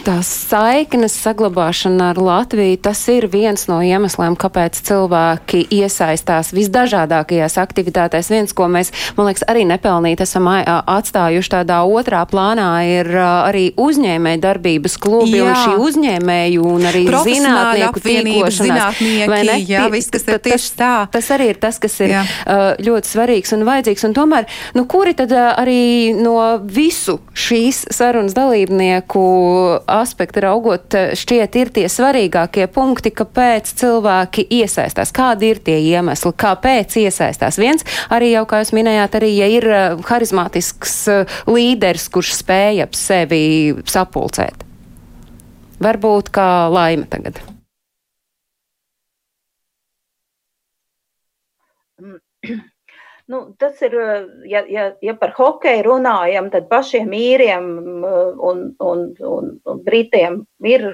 tā 0.06 0.16
saiknes 0.26 1.16
saglabāšana 1.18 2.12
ar 2.14 2.22
Latviju, 2.22 2.78
tas 2.86 3.02
ir 3.12 3.26
viens 3.32 3.66
no 3.68 3.80
iemesliem, 3.84 4.38
kāpēc 4.38 4.78
cilvēki 4.88 5.64
iesaistās 5.80 6.54
visdažādākajās 6.56 7.58
aktivitātēs. 7.60 8.30
Viens, 8.32 8.54
ko 8.56 8.70
mēs, 8.70 8.94
man 9.18 9.28
liekas, 9.28 9.44
arī 9.50 9.66
nepelnīt 9.68 10.22
esam 10.24 10.48
atstājuši 10.48 11.54
tādā 11.58 11.82
otrā 11.84 12.22
plānā, 12.30 12.70
ir 12.86 13.12
arī 13.18 13.66
uzņēmēja 13.76 14.44
darbības 14.46 14.96
klubi 15.02 15.40
Jā. 15.40 15.50
un 15.50 15.60
šī 15.60 15.76
uzņēmēju 15.90 16.70
un 16.70 16.90
arī 16.90 16.99
zinātnieku 17.08 18.02
tīklošanās. 18.04 19.00
Vai 19.30 19.40
ne? 19.48 19.56
Jā, 19.68 19.86
viss, 19.92 20.10
kas 20.12 20.26
ir 20.28 20.40
tieši 20.42 20.72
tā. 20.78 20.92
Tas 21.12 21.30
arī 21.34 21.50
ir 21.54 21.60
tas, 21.62 21.78
kas 21.82 21.96
ir 22.04 22.14
jā. 22.14 22.24
uh, 22.24 22.64
ļoti 22.80 23.10
svarīgs 23.10 23.54
un 23.56 23.64
vajadzīgs. 23.68 24.06
Un 24.08 24.16
tomēr, 24.16 24.48
nu, 24.76 24.86
kuri 24.90 25.14
tad 25.18 25.34
uh, 25.34 25.50
arī 25.60 26.12
no 26.16 26.36
visu 26.64 27.18
šīs 27.36 27.84
sarunas 27.94 28.36
dalībnieku 28.36 29.24
aspekta 29.90 30.44
raugot 30.46 30.96
šķiet 31.18 31.58
ir 31.60 31.72
tie 31.74 31.86
svarīgākie 31.90 32.66
punkti, 32.72 33.12
kāpēc 33.14 33.74
cilvēki 33.80 34.46
iesaistās? 34.60 35.14
Kādi 35.16 35.52
ir 35.54 35.62
tie 35.64 35.78
iemesli, 35.92 36.34
kāpēc 36.44 36.98
iesaistās? 37.02 37.60
Viens 37.60 37.86
arī 38.12 38.32
jau, 38.34 38.46
kā 38.50 38.62
jūs 38.62 38.74
minējāt, 38.76 39.20
arī, 39.20 39.34
ja 39.40 39.50
ir 39.50 39.68
harizmātisks 40.08 40.96
līderis, 41.50 42.08
kurš 42.12 42.34
spēja 42.40 42.88
ap 42.88 42.98
sevi 42.98 43.44
sapulcēt. 43.88 44.69
Varbūt 45.80 46.28
kā 46.34 46.68
laime 46.68 47.08
tagad. 47.08 47.40
Nu, 53.30 53.38
tas 53.62 53.78
ir, 53.86 53.94
ja, 54.50 54.64
ja, 54.66 54.88
ja 55.06 55.12
par 55.14 55.30
hokeju 55.36 55.84
runājam, 55.86 56.48
tad 56.50 56.66
pašiem 56.68 57.12
īriem 57.14 57.68
un, 58.02 58.64
un, 58.82 59.04
un, 59.22 59.52
un 59.70 59.82
britiem 59.86 60.40
ir 60.66 60.88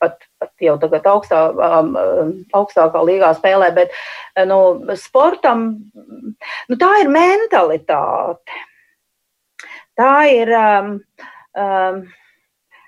pat, 0.00 0.24
pat 0.40 0.64
jau 0.64 0.78
tagad 0.80 1.06
augstā, 1.12 1.42
um, 1.52 1.92
augstākā 2.56 3.04
līgā 3.04 3.34
spēlē, 3.36 3.70
bet 3.76 3.92
nu, 4.48 4.60
sportam 4.96 5.66
nu, 5.92 6.80
tā 6.80 6.92
ir 7.04 7.12
mentalitāte. 7.12 8.62
Tā 10.00 10.14
ir. 10.32 10.56
Um, 10.56 10.94
um, 11.60 12.06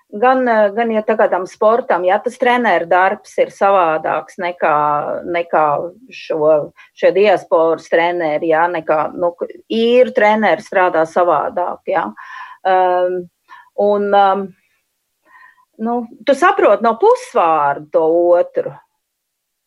gan, 0.08 0.44
gan 0.74 0.90
ja 0.90 1.02
tam 1.02 1.46
sportam, 1.46 2.04
ja 2.04 2.18
tas 2.18 2.38
treneru 2.38 2.88
darbs 2.88 3.36
ir 3.38 3.52
savādāks 3.52 4.38
nekā, 4.40 4.76
nekā 5.24 5.64
šo, 6.10 6.72
šie 6.96 7.12
diasporas 7.16 7.88
treneri, 7.92 8.52
ja, 8.52 8.66
nekā 8.68 9.12
nu, 9.14 9.34
īru 9.68 10.14
treneri 10.16 10.64
strādā 10.64 11.04
savādāk. 11.06 11.82
Ja. 11.86 12.08
Um, 12.64 13.28
un, 13.76 14.08
um, 14.14 14.46
nu, 15.78 15.96
tu 16.26 16.34
saproti 16.34 16.86
no 16.86 16.96
pusvārdu 17.00 17.90
to 17.92 18.06
otru. 18.34 18.72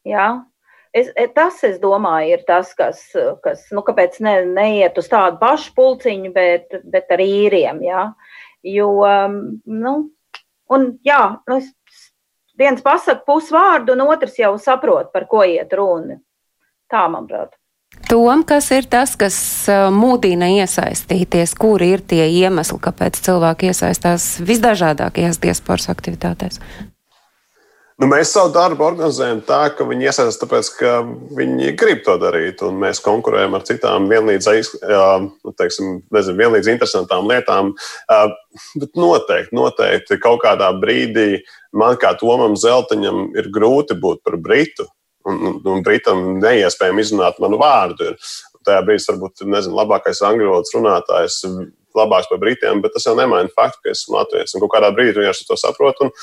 Ja. 0.07 0.45
Es, 0.91 1.07
e, 1.15 1.23
tas, 1.31 1.61
es 1.63 1.77
domāju, 1.79 2.33
ir 2.35 2.41
tas, 2.43 2.73
kas, 2.75 2.99
kas 3.45 3.61
nu, 3.71 3.79
kāpēc 3.87 4.17
ne, 4.25 4.41
neiet 4.43 4.97
uz 4.99 5.05
tādu 5.07 5.37
pašu 5.39 5.71
pulciņu, 5.77 6.33
bet, 6.35 6.81
bet 6.83 7.13
ar 7.15 7.23
īriem. 7.23 7.79
Ja? 7.85 8.09
Jo, 8.67 8.89
um, 9.07 9.37
nu, 9.63 9.93
Un, 10.71 10.91
jā, 11.05 11.21
nu, 11.51 11.59
viens 12.59 12.83
pasaka 12.83 13.25
pusvārdu, 13.27 13.95
un 13.95 14.05
otrs 14.07 14.37
jau 14.39 14.53
saprot, 14.61 15.11
par 15.13 15.27
ko 15.31 15.43
iet 15.47 15.73
runa. 15.75 16.21
Tā, 16.91 17.07
manuprāt. 17.11 17.57
Tom, 18.07 18.43
kas 18.47 18.69
ir 18.71 18.87
tas, 18.91 19.17
kas 19.19 19.35
mūdina 19.91 20.47
iesaistīties, 20.61 21.53
kuri 21.59 21.91
ir 21.95 22.03
tie 22.07 22.23
iemesli, 22.27 22.79
kāpēc 22.83 23.19
cilvēki 23.23 23.71
iesaistās 23.71 24.27
visdažādākajās 24.47 25.39
diasporas 25.43 25.89
aktivitātēs? 25.91 26.61
Nu, 28.01 28.07
mēs 28.09 28.31
savu 28.33 28.49
darbu 28.49 28.81
organizējam 28.81 29.43
tā, 29.45 29.59
ka 29.77 29.85
viņi 29.85 30.07
iesaistās 30.07 30.39
tāpēc, 30.41 30.69
ka 30.79 30.91
viņi 31.37 31.73
grib 31.77 31.99
to 32.01 32.15
darīt. 32.17 32.63
Mēs 32.73 32.97
konkurējam 33.05 33.53
ar 33.53 33.65
citām 33.67 34.07
vienlīdz, 34.09 34.47
nu, 35.29 35.53
teiksim, 35.53 35.99
nezinu, 36.15 36.39
vienlīdz 36.39 36.71
interesantām 36.73 37.29
lietām. 37.29 37.75
Bet 38.81 38.97
noteikti, 38.97 39.53
noteikti 39.53 40.17
kaut 40.23 40.41
kādā 40.41 40.71
brīdī 40.81 41.43
man 41.77 41.99
kā 42.01 42.15
Tomam 42.17 42.57
Zeltiņam 42.57 43.35
ir 43.37 43.51
grūti 43.53 43.99
būt 44.01 44.25
par 44.25 44.39
Britu. 44.41 44.87
Un, 45.29 45.61
un 45.61 45.85
Britam 45.85 46.39
neiespējami 46.41 47.05
izrunāt 47.05 47.37
manu 47.43 47.61
vārdu. 47.61 48.09
Ir. 48.09 48.33
Tajā 48.65 48.81
brīdī 48.87 49.05
varbūt 49.11 49.45
nezinu, 49.45 49.77
labākais 49.77 50.23
angļu 50.25 50.49
valodas 50.49 50.73
runātājs 50.73 51.37
labāks 51.97 52.29
par 52.29 52.39
Britiem, 52.41 52.81
bet 52.83 52.95
tas 52.95 53.05
jau 53.07 53.13
nemaina 53.17 53.51
faktu, 53.55 53.81
ka 53.83 53.93
esmu 53.93 54.17
Latvijas. 54.17 54.55
Un 54.55 54.65
kādā 54.71 54.91
brīdī 54.95 55.17
vienkārši 55.17 55.47
to 55.49 55.57
saprotu. 55.59 56.07
Un, 56.07 56.13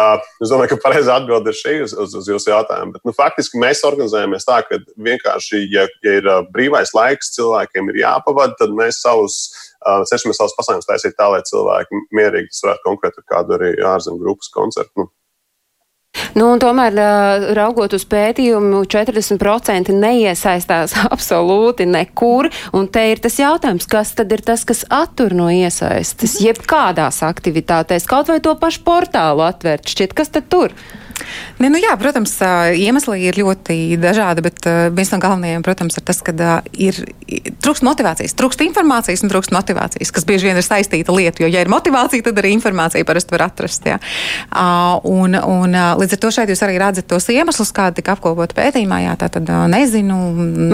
uh, 0.00 0.28
es 0.44 0.52
domāju, 0.52 0.74
ka 0.74 0.80
pareizā 0.84 1.18
atbilde 1.20 1.52
ir 1.52 1.58
šī 1.58 1.74
uz, 1.86 1.96
uz, 2.04 2.16
uz 2.20 2.30
jūsu 2.30 2.52
jautājumu. 2.52 2.96
Bet, 2.96 3.04
nu, 3.08 3.14
faktiski 3.16 3.60
mēs 3.62 3.84
organizējamies 3.88 4.48
tā, 4.48 4.60
ka 4.68 4.80
vienkārši, 5.08 5.64
ja, 5.74 5.88
ja 6.06 6.16
ir 6.20 6.30
brīvais 6.54 6.94
laiks, 6.96 7.34
cilvēkiem 7.38 7.92
ir 7.92 8.02
jāpavada, 8.04 8.58
tad 8.60 8.74
mēs 8.76 9.02
savus. 9.04 9.44
Cenšamies 9.84 10.38
savus 10.40 10.54
pasākumus 10.56 10.88
taisīt 10.88 11.12
tā, 11.18 11.26
lai 11.28 11.42
cilvēki 11.44 11.98
mierīgi 12.16 12.56
varētu 12.64 12.86
konkrēti 12.86 13.20
ar 13.20 13.26
kādu 13.28 13.58
arī 13.58 13.74
ārzemju 13.84 14.22
grupas 14.22 14.48
koncertu. 14.54 15.02
Nu, 15.02 15.10
Nu, 16.34 16.48
tomēr, 16.62 16.96
raugot 17.56 17.94
uz 17.96 18.04
pētījumu, 18.10 18.84
40% 18.90 19.94
neiesaistās 19.94 20.96
absolūti 21.14 21.86
nekur. 21.90 22.50
Un 22.74 22.88
te 22.92 23.06
ir 23.12 23.22
tas 23.22 23.38
jautājums, 23.40 23.88
kas 23.90 24.14
tad 24.18 24.34
ir 24.34 24.44
tas, 24.46 24.66
kas 24.66 24.84
attur 24.90 25.34
no 25.36 25.50
iesaistes, 25.52 26.40
jebkādās 26.44 27.22
aktivitātēs, 27.26 28.08
kaut 28.10 28.30
vai 28.32 28.40
to 28.44 28.54
pašu 28.58 28.84
portālu 28.86 29.46
atvērt. 29.46 29.90
Šķiet, 29.94 30.14
kas 30.16 30.34
tad 30.34 30.50
tur? 30.52 30.74
Ne, 31.62 31.68
nu 31.70 31.78
jā, 31.78 31.92
protams, 31.98 32.32
iemesli 32.74 33.28
ir 33.28 33.38
ļoti 33.38 33.96
dažādi, 34.02 34.42
bet 34.44 34.66
viens 34.94 35.12
no 35.14 35.20
galvenajiem, 35.22 35.62
protams, 35.64 35.98
ir 35.98 36.04
tas, 36.06 36.20
ka 36.24 36.34
ir 36.72 36.98
trūkst 37.62 37.86
motivācijas, 37.86 38.34
trūkst 38.38 38.64
informācijas 38.66 39.22
un 39.24 39.30
trūkst 39.32 39.54
motivācijas, 39.54 40.10
kas 40.14 40.26
bieži 40.28 40.50
vien 40.50 40.58
ir 40.58 40.66
saistīta 40.66 41.14
lieta. 41.14 41.44
Jo, 41.44 41.50
ja 41.52 41.62
ir 41.62 41.70
motivācija, 41.72 42.26
tad 42.26 42.40
arī 42.42 42.54
informācija 42.56 43.06
parasti 43.06 43.36
var 43.36 43.46
atrast. 43.46 43.86
Jā. 43.86 44.00
Un, 45.06 45.38
un 45.38 45.78
līdz 46.04 46.16
ar 46.16 46.20
to 46.22 46.30
šeit 46.36 46.52
jūs 46.52 46.62
arī 46.66 46.76
redzat 46.80 47.08
tos 47.10 47.26
iemeslus, 47.32 47.72
kādi 47.74 48.00
tika 48.00 48.14
apkopoti 48.14 48.56
pētījumā. 48.58 49.00
Jā, 49.06 49.16
tā 49.20 49.30
tad 49.32 49.48
nezinu. 49.72 50.18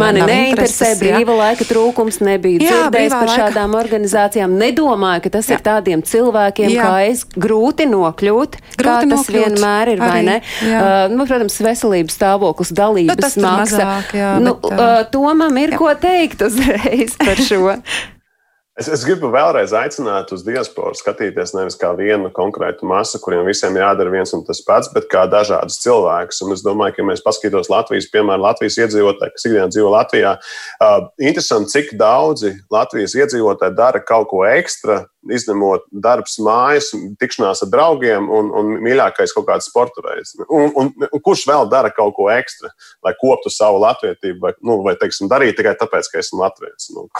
Mani 0.00 0.24
neinteresē 0.26 0.92
brīva 1.00 1.36
laika 1.38 1.66
trūkums, 1.68 2.20
nebija 2.26 2.60
dzirdējis 2.62 3.16
par 3.16 3.30
laika. 3.30 3.46
šādām 3.46 3.76
organizācijām. 3.78 4.58
Nedomāju, 4.60 5.24
ka 5.26 5.34
tas 5.38 5.50
jā. 5.50 5.58
ir 5.58 5.64
tādiem 5.66 6.04
cilvēkiem, 6.06 6.70
jā. 6.74 6.86
kā 6.86 7.08
es, 7.08 7.24
grūti 7.34 7.88
nokļūt, 7.90 8.60
grūti 8.76 8.86
kā 8.86 8.96
tas 9.00 9.10
nokļūt. 9.14 9.40
vienmēr 9.40 9.94
ir. 9.94 10.06
Arī 10.10 10.22
ne? 10.26 10.38
Uh, 10.66 11.02
nu, 11.14 11.26
protams, 11.28 11.58
veselības 11.64 12.16
stāvoklis, 12.18 12.72
dalības 12.76 13.36
nu, 13.38 13.46
maksa. 13.46 13.82
Mazāk, 13.82 14.14
jā, 14.18 14.30
nu, 14.42 14.56
bet, 14.56 14.72
uh, 14.72 14.86
uh, 14.86 15.04
Tomam 15.12 15.60
ir 15.60 15.76
jā. 15.76 15.80
ko 15.80 15.92
teikt 16.00 16.48
uzreiz 16.48 17.18
par 17.20 17.46
šo. 17.46 17.76
Es, 18.78 18.86
es 18.86 19.02
gribu 19.02 19.28
vēlreiz 19.34 19.72
aicināt 19.74 20.30
uz 20.30 20.44
diasporu 20.46 20.94
skatīties 20.94 21.56
nevis 21.56 21.74
kā 21.78 21.88
vienu 21.98 22.28
konkrētu 22.30 22.86
masu, 22.86 23.18
kuriem 23.18 23.42
visiem 23.48 23.74
jādara 23.76 24.12
viens 24.12 24.30
un 24.36 24.44
tas 24.46 24.60
pats, 24.62 24.88
bet 24.94 25.08
kā 25.10 25.24
dažādus 25.28 25.80
cilvēkus. 25.82 26.38
Un 26.46 26.54
es 26.54 26.62
domāju, 26.62 26.94
ka, 26.94 27.02
ja 27.02 27.08
mēs 27.08 27.24
paskatītos 27.24 27.68
Latvijas, 27.72 28.06
piemēram, 28.14 28.44
Latvijas 28.46 28.78
iedzīvotāji, 28.84 29.34
kas 29.34 29.48
ikdienā 29.48 29.66
dzīvo 29.74 29.90
Latvijā, 29.96 30.36
uh, 30.38 30.96
interesanti, 31.18 31.74
cik 31.74 31.92
daudzi 31.98 32.54
Latvijas 32.70 33.18
iedzīvotāji 33.18 33.76
dara 33.82 34.04
kaut 34.06 34.30
ko 34.30 34.46
ekstra, 34.46 35.02
izņemot 35.34 35.90
darbs 36.06 36.38
mājas, 36.40 36.94
tikšanās 37.20 37.66
ar 37.66 37.74
draugiem 37.74 38.30
un, 38.32 38.54
un 38.56 38.74
mīļākais 38.86 39.34
kaut 39.36 39.50
kāds 39.50 39.68
sporta 39.68 40.06
veids. 40.06 40.38
Un, 40.46 40.70
un, 40.78 40.94
un 41.10 41.26
kurš 41.26 41.42
vēl 41.50 41.66
dara 41.74 41.90
kaut 41.92 42.14
ko 42.16 42.30
ekstra, 42.32 42.70
lai 43.04 43.18
koptu 43.18 43.50
savu 43.52 43.82
latvietību, 43.82 44.40
vai, 44.46 44.54
nu, 44.64 44.80
vai 44.86 44.94
teiksim, 45.00 45.28
darīt 45.28 45.58
tikai 45.58 45.74
tāpēc, 45.82 46.08
ka 46.08 46.22
esmu 46.22 46.46
latviečs? 46.46 46.94
Nu, 46.96 47.10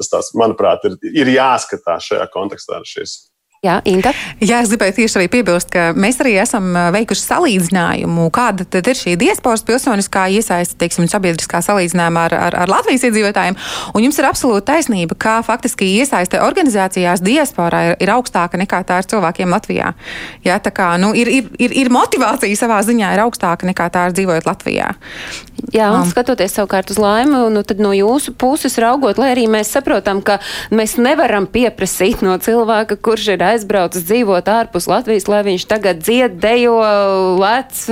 tas, 0.00 0.12
tās, 0.12 0.32
manuprāt, 0.40 0.88
ir, 0.88 0.96
ir 1.12 1.34
jāskatās 1.36 2.10
šajā 2.10 2.30
kontekstā 2.32 2.80
ar 2.80 2.88
šīs 2.88 3.20
Jā, 3.60 3.74
Inga. 3.84 4.14
Jā, 4.40 4.62
es 4.64 4.70
gribēju 4.72 4.94
tieši 4.96 5.18
arī 5.18 5.26
piebilst, 5.28 5.68
ka 5.68 5.90
mēs 5.92 6.16
arī 6.22 6.30
esam 6.40 6.70
veikuši 6.94 7.20
salīdzinājumu, 7.26 8.30
kāda 8.32 8.64
tad 8.64 8.86
ir 8.88 8.96
šī 8.96 9.18
diasporas 9.20 9.60
pilsoniskā 9.68 10.22
iesaiste, 10.32 10.78
teiksim, 10.80 11.04
sabiedriskā 11.12 11.60
salīdzinājumā 11.66 12.22
ar, 12.30 12.36
ar, 12.46 12.56
ar 12.62 12.72
Latvijas 12.72 13.04
iedzīvotājiem. 13.10 13.58
Un 13.92 14.06
jums 14.06 14.16
ir 14.16 14.28
absolūta 14.30 14.70
taisnība, 14.70 15.12
ka 15.12 15.34
faktiski 15.44 15.90
iesaiste 15.98 16.40
organizācijās 16.40 17.20
diasporā 17.20 17.82
ir, 17.90 17.98
ir 18.00 18.14
augstāka 18.14 18.56
nekā 18.62 18.80
tā 18.88 19.02
ir 19.02 19.10
cilvēkiem 19.12 19.52
Latvijā. 19.52 19.92
Jā, 20.48 20.56
tā 20.64 20.72
kā, 20.72 20.94
nu, 21.04 21.12
ir, 21.12 21.28
ir, 21.28 21.52
ir, 21.60 21.76
ir 21.84 21.92
motivācija 21.92 22.56
savā 22.56 22.80
ziņā 22.88 23.12
ir 23.12 23.26
augstāka 23.26 23.68
nekā 23.68 23.90
tā 23.92 24.08
ir 24.08 24.16
dzīvojot 24.16 24.48
Latvijā. 24.48 24.94
Jā, 25.74 25.90
un 25.94 26.08
skatoties 26.08 26.54
savukārt 26.56 26.90
uz 26.90 26.98
laimi, 27.00 27.44
nu, 27.52 27.62
tad 27.66 27.80
no 27.82 27.92
jūsu 27.94 28.32
puses 28.38 28.78
raugot, 28.80 29.20
lai 29.20 29.32
arī 29.34 29.46
mēs 29.50 29.70
saprotam, 29.74 30.22
ka 30.24 30.38
mēs 30.74 30.96
nevaram 31.00 31.46
pieprasīt 31.50 32.24
no 32.24 32.36
cilvēka, 32.42 32.96
kurš 32.98 33.34
ir 33.36 33.44
aizbraucis 33.50 34.06
dzīvot 34.08 34.48
ārpus 34.50 34.88
Latvijas, 34.90 35.28
lai 35.30 35.42
viņš 35.46 35.66
tagad 35.70 36.00
dzied, 36.02 36.38
dejo, 36.42 36.78
lec, 37.40 37.84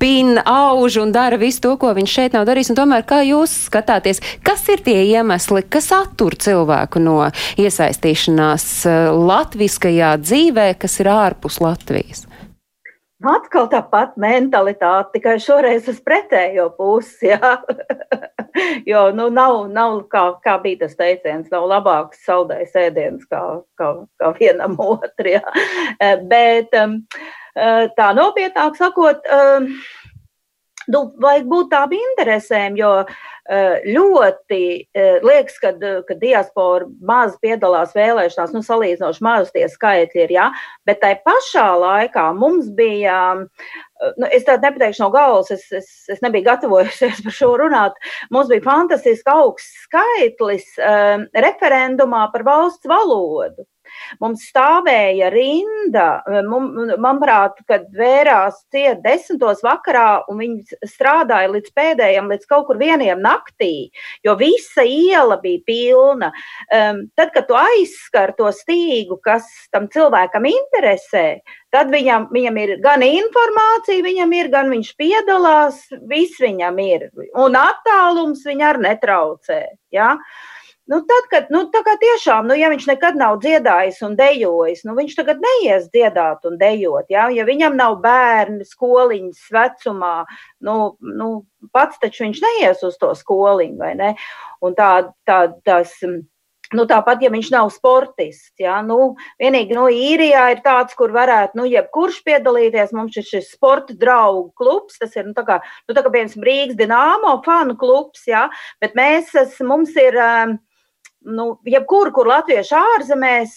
pin, 0.00 0.38
auž 0.38 0.98
un 1.02 1.12
dara 1.14 1.38
visu 1.40 1.62
to, 1.64 1.74
ko 1.80 1.94
viņš 1.96 2.16
šeit 2.18 2.36
nav 2.36 2.46
darījis. 2.48 2.72
Un 2.72 2.80
tomēr, 2.80 3.04
kā 3.08 3.22
jūs 3.26 3.54
skatāties, 3.68 4.22
kas 4.44 4.64
ir 4.72 4.84
tie 4.84 5.00
iemesli, 5.10 5.64
kas 5.68 5.90
attur 5.96 6.36
cilvēku 6.36 7.02
no 7.02 7.18
iesaistīšanās 7.60 8.68
eh, 8.88 9.00
latviskajā 9.12 10.14
dzīvē, 10.22 10.70
kas 10.80 11.00
ir 11.02 11.12
ārpus 11.12 11.60
Latvijas? 11.64 12.26
Atkal 13.24 13.68
tā 13.72 13.80
pati 13.88 14.20
mentalitāte, 14.20 15.16
tikai 15.16 15.38
šoreiz 15.40 15.88
uz 15.88 16.00
pretējo 16.04 16.68
pusi. 16.76 17.30
Ja? 17.32 17.56
jo 18.90 19.06
nu, 19.16 19.30
nav, 19.32 19.64
nav 19.72 20.02
kā, 20.12 20.26
kā 20.44 20.58
bija 20.62 20.84
tas 20.84 20.96
teiciens, 20.98 21.50
nav 21.52 21.66
labāks 21.70 22.24
saldējs 22.26 22.76
ēdiens 22.84 23.26
kā, 23.30 23.42
kā, 23.80 23.90
kā 24.20 24.32
vienam 24.38 24.76
otram. 24.92 25.38
Ja? 25.38 26.14
Bet 26.28 26.76
um, 26.80 27.00
uh, 27.56 27.84
tā 27.96 28.12
nopietnāk 28.16 28.76
sakot, 28.80 29.24
nu, 30.92 31.06
vajag 31.24 31.48
būt 31.48 31.72
tām 31.72 31.96
interesēm, 31.96 32.76
jo 32.80 32.98
uh, 33.02 33.14
Eh, 33.14 33.33
ļoti 33.44 34.88
eh, 34.96 35.18
liekas, 35.20 35.58
ka, 35.60 35.74
ka 36.08 36.14
diaspora 36.16 36.86
maz 37.04 37.34
piedalās 37.42 37.92
vēlēšanās, 37.92 38.54
nu, 38.56 38.62
salīdzinoši 38.64 39.24
maz 39.24 39.50
tie 39.52 39.66
skaitļi 39.68 40.22
ir, 40.24 40.32
jā, 40.32 40.46
bet 40.88 41.02
tai 41.02 41.12
pašā 41.20 41.66
laikā 41.76 42.30
mums 42.38 42.70
bija, 42.72 43.18
eh, 43.44 44.14
nu, 44.16 44.30
es 44.32 44.48
tādu 44.48 44.64
nepateikšu 44.64 45.04
no 45.04 45.10
galvas, 45.12 45.52
es, 45.52 45.68
es, 45.76 45.92
es 46.08 46.24
nebiju 46.24 46.48
gatavojusies 46.48 47.20
par 47.26 47.36
šo 47.36 47.52
runāt, 47.60 48.00
mums 48.32 48.48
bija 48.48 48.64
fantastiski 48.64 49.28
augsts 49.28 49.84
skaitlis 49.84 50.64
um, 50.80 51.28
referendumā 51.44 52.30
par 52.32 52.48
valsts 52.48 52.88
valodu. 52.88 53.68
Mums 54.22 54.44
stāvēja 54.50 55.30
rinda, 55.32 56.06
manuprāt, 57.00 57.58
kad 57.68 57.86
vērās 57.96 58.60
tie 58.74 58.94
desmitos 59.04 59.64
vakarā, 59.64 60.24
un 60.30 60.42
viņi 60.42 60.78
strādāja 60.90 61.52
līdz 61.54 61.74
pēdējiem, 61.76 62.30
līdz 62.34 62.50
kaut 62.50 62.68
kur 62.68 62.80
vieniem 62.80 63.22
naktī, 63.24 63.90
jo 64.26 64.36
visa 64.40 64.86
iela 64.86 65.38
bija 65.42 65.64
pilna. 65.66 66.32
Um, 66.68 67.04
tad, 67.18 67.34
kad 67.34 67.48
tu 67.48 67.58
aizskar 67.58 68.34
to 68.38 68.50
stīgu, 68.54 69.20
kas 69.24 69.48
tam 69.74 69.90
cilvēkam 69.92 70.48
interesē, 70.50 71.26
Tad 71.74 71.90
viņam, 71.90 72.28
viņam 72.30 72.58
ir 72.62 72.72
gan 72.82 73.02
informācija, 73.02 74.04
viņam 74.04 74.34
ir, 74.38 74.48
gan 74.52 74.68
viņš 74.70 74.92
piedalās, 75.00 75.80
viss 76.06 76.38
viņam 76.38 76.76
ir. 76.84 77.08
Un 77.34 77.58
attālums 77.58 78.44
viņu 78.46 78.68
arī 78.68 78.84
netraucē. 78.84 79.58
Ja? 79.94 80.12
Nu, 80.86 80.98
tad, 81.00 81.28
kad, 81.30 81.46
nu, 81.48 81.62
tiešām, 81.72 82.44
nu, 82.44 82.56
ja 82.60 82.68
viņš 82.68 82.84
nekad 82.90 83.16
nav 83.16 83.38
dziedājis 83.40 84.02
un 84.04 84.18
dejojis, 84.18 84.82
nu, 84.84 84.92
viņš 84.98 85.14
tagad 85.16 85.40
neies 85.40 85.86
dziedāt 85.88 86.44
un 86.44 86.58
dejot. 86.60 87.08
Ja, 87.08 87.30
ja 87.32 87.46
viņam 87.48 87.78
nav 87.78 87.96
bērni 88.04 88.66
skoliņas 88.68 89.46
vecumā, 89.54 90.12
nu, 90.60 90.76
nu, 91.00 91.30
pats 91.72 91.96
taču 92.02 92.26
viņš 92.26 92.42
neies 92.44 92.84
uz 92.84 93.00
to 93.00 93.14
skoliņu, 93.16 93.80
vai 93.80 93.94
ne? 93.96 94.12
Un 94.60 94.76
tā, 94.76 94.90
tā, 95.24 95.40
tas, 95.64 95.96
Nu, 96.74 96.86
tāpat, 96.90 97.20
ja 97.22 97.28
viņš 97.30 97.50
nav 97.52 97.68
sportists, 97.70 98.54
ja, 98.58 98.78
nu, 98.82 99.14
vienīgi 99.38 99.76
nu, 99.76 99.84
īrijā 99.92 100.46
ir 100.54 100.62
tāds, 100.64 100.96
kur 100.98 101.12
varētu, 101.14 101.58
nu, 101.60 101.66
jebkurš 101.70 102.22
piedalīties. 102.26 102.94
Mums 102.96 103.18
ir 103.20 103.26
šis 103.28 103.52
sporta 103.54 103.94
draugu 104.00 104.48
klubs, 104.58 104.96
tas 104.98 105.14
ir, 105.14 105.28
nu, 105.28 105.36
kā, 105.46 105.60
nu, 105.86 105.94
kā 105.94 106.02
piemēram, 106.08 106.46
Rīgas 106.48 106.78
Dienāmo 106.80 107.36
fanu 107.44 107.76
klubs, 107.78 108.24
ja, 108.26 108.48
bet 108.82 108.96
mēs, 108.98 109.30
es, 109.38 109.60
mums 109.62 109.94
ir, 110.00 110.18
nu, 111.24 111.46
jebkur, 111.68 112.12
kur 112.14 112.28
latvieši 112.30 112.76
ārzemēs 112.78 113.56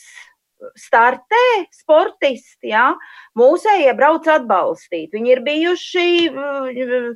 startē 0.78 1.68
sportisti, 1.74 2.72
ja, 2.72 2.92
mūsējie 3.38 3.94
brauc 3.98 4.28
atbalstīt. 4.32 5.12
Viņi 5.14 5.34
ir 5.34 5.42
bijuši 5.46 6.08
mm, 6.32 7.12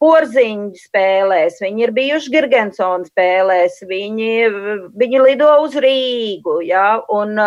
porziņu 0.00 0.80
spēlēs, 0.80 1.60
viņi 1.62 1.86
ir 1.86 1.94
bijuši 1.96 2.32
Girgensona 2.34 3.06
spēlēs, 3.08 3.80
viņi, 3.88 4.32
viņi 4.98 5.22
lido 5.22 5.50
uz 5.64 5.76
Rīgu, 5.82 6.58
ja, 6.66 7.00
un 7.12 7.38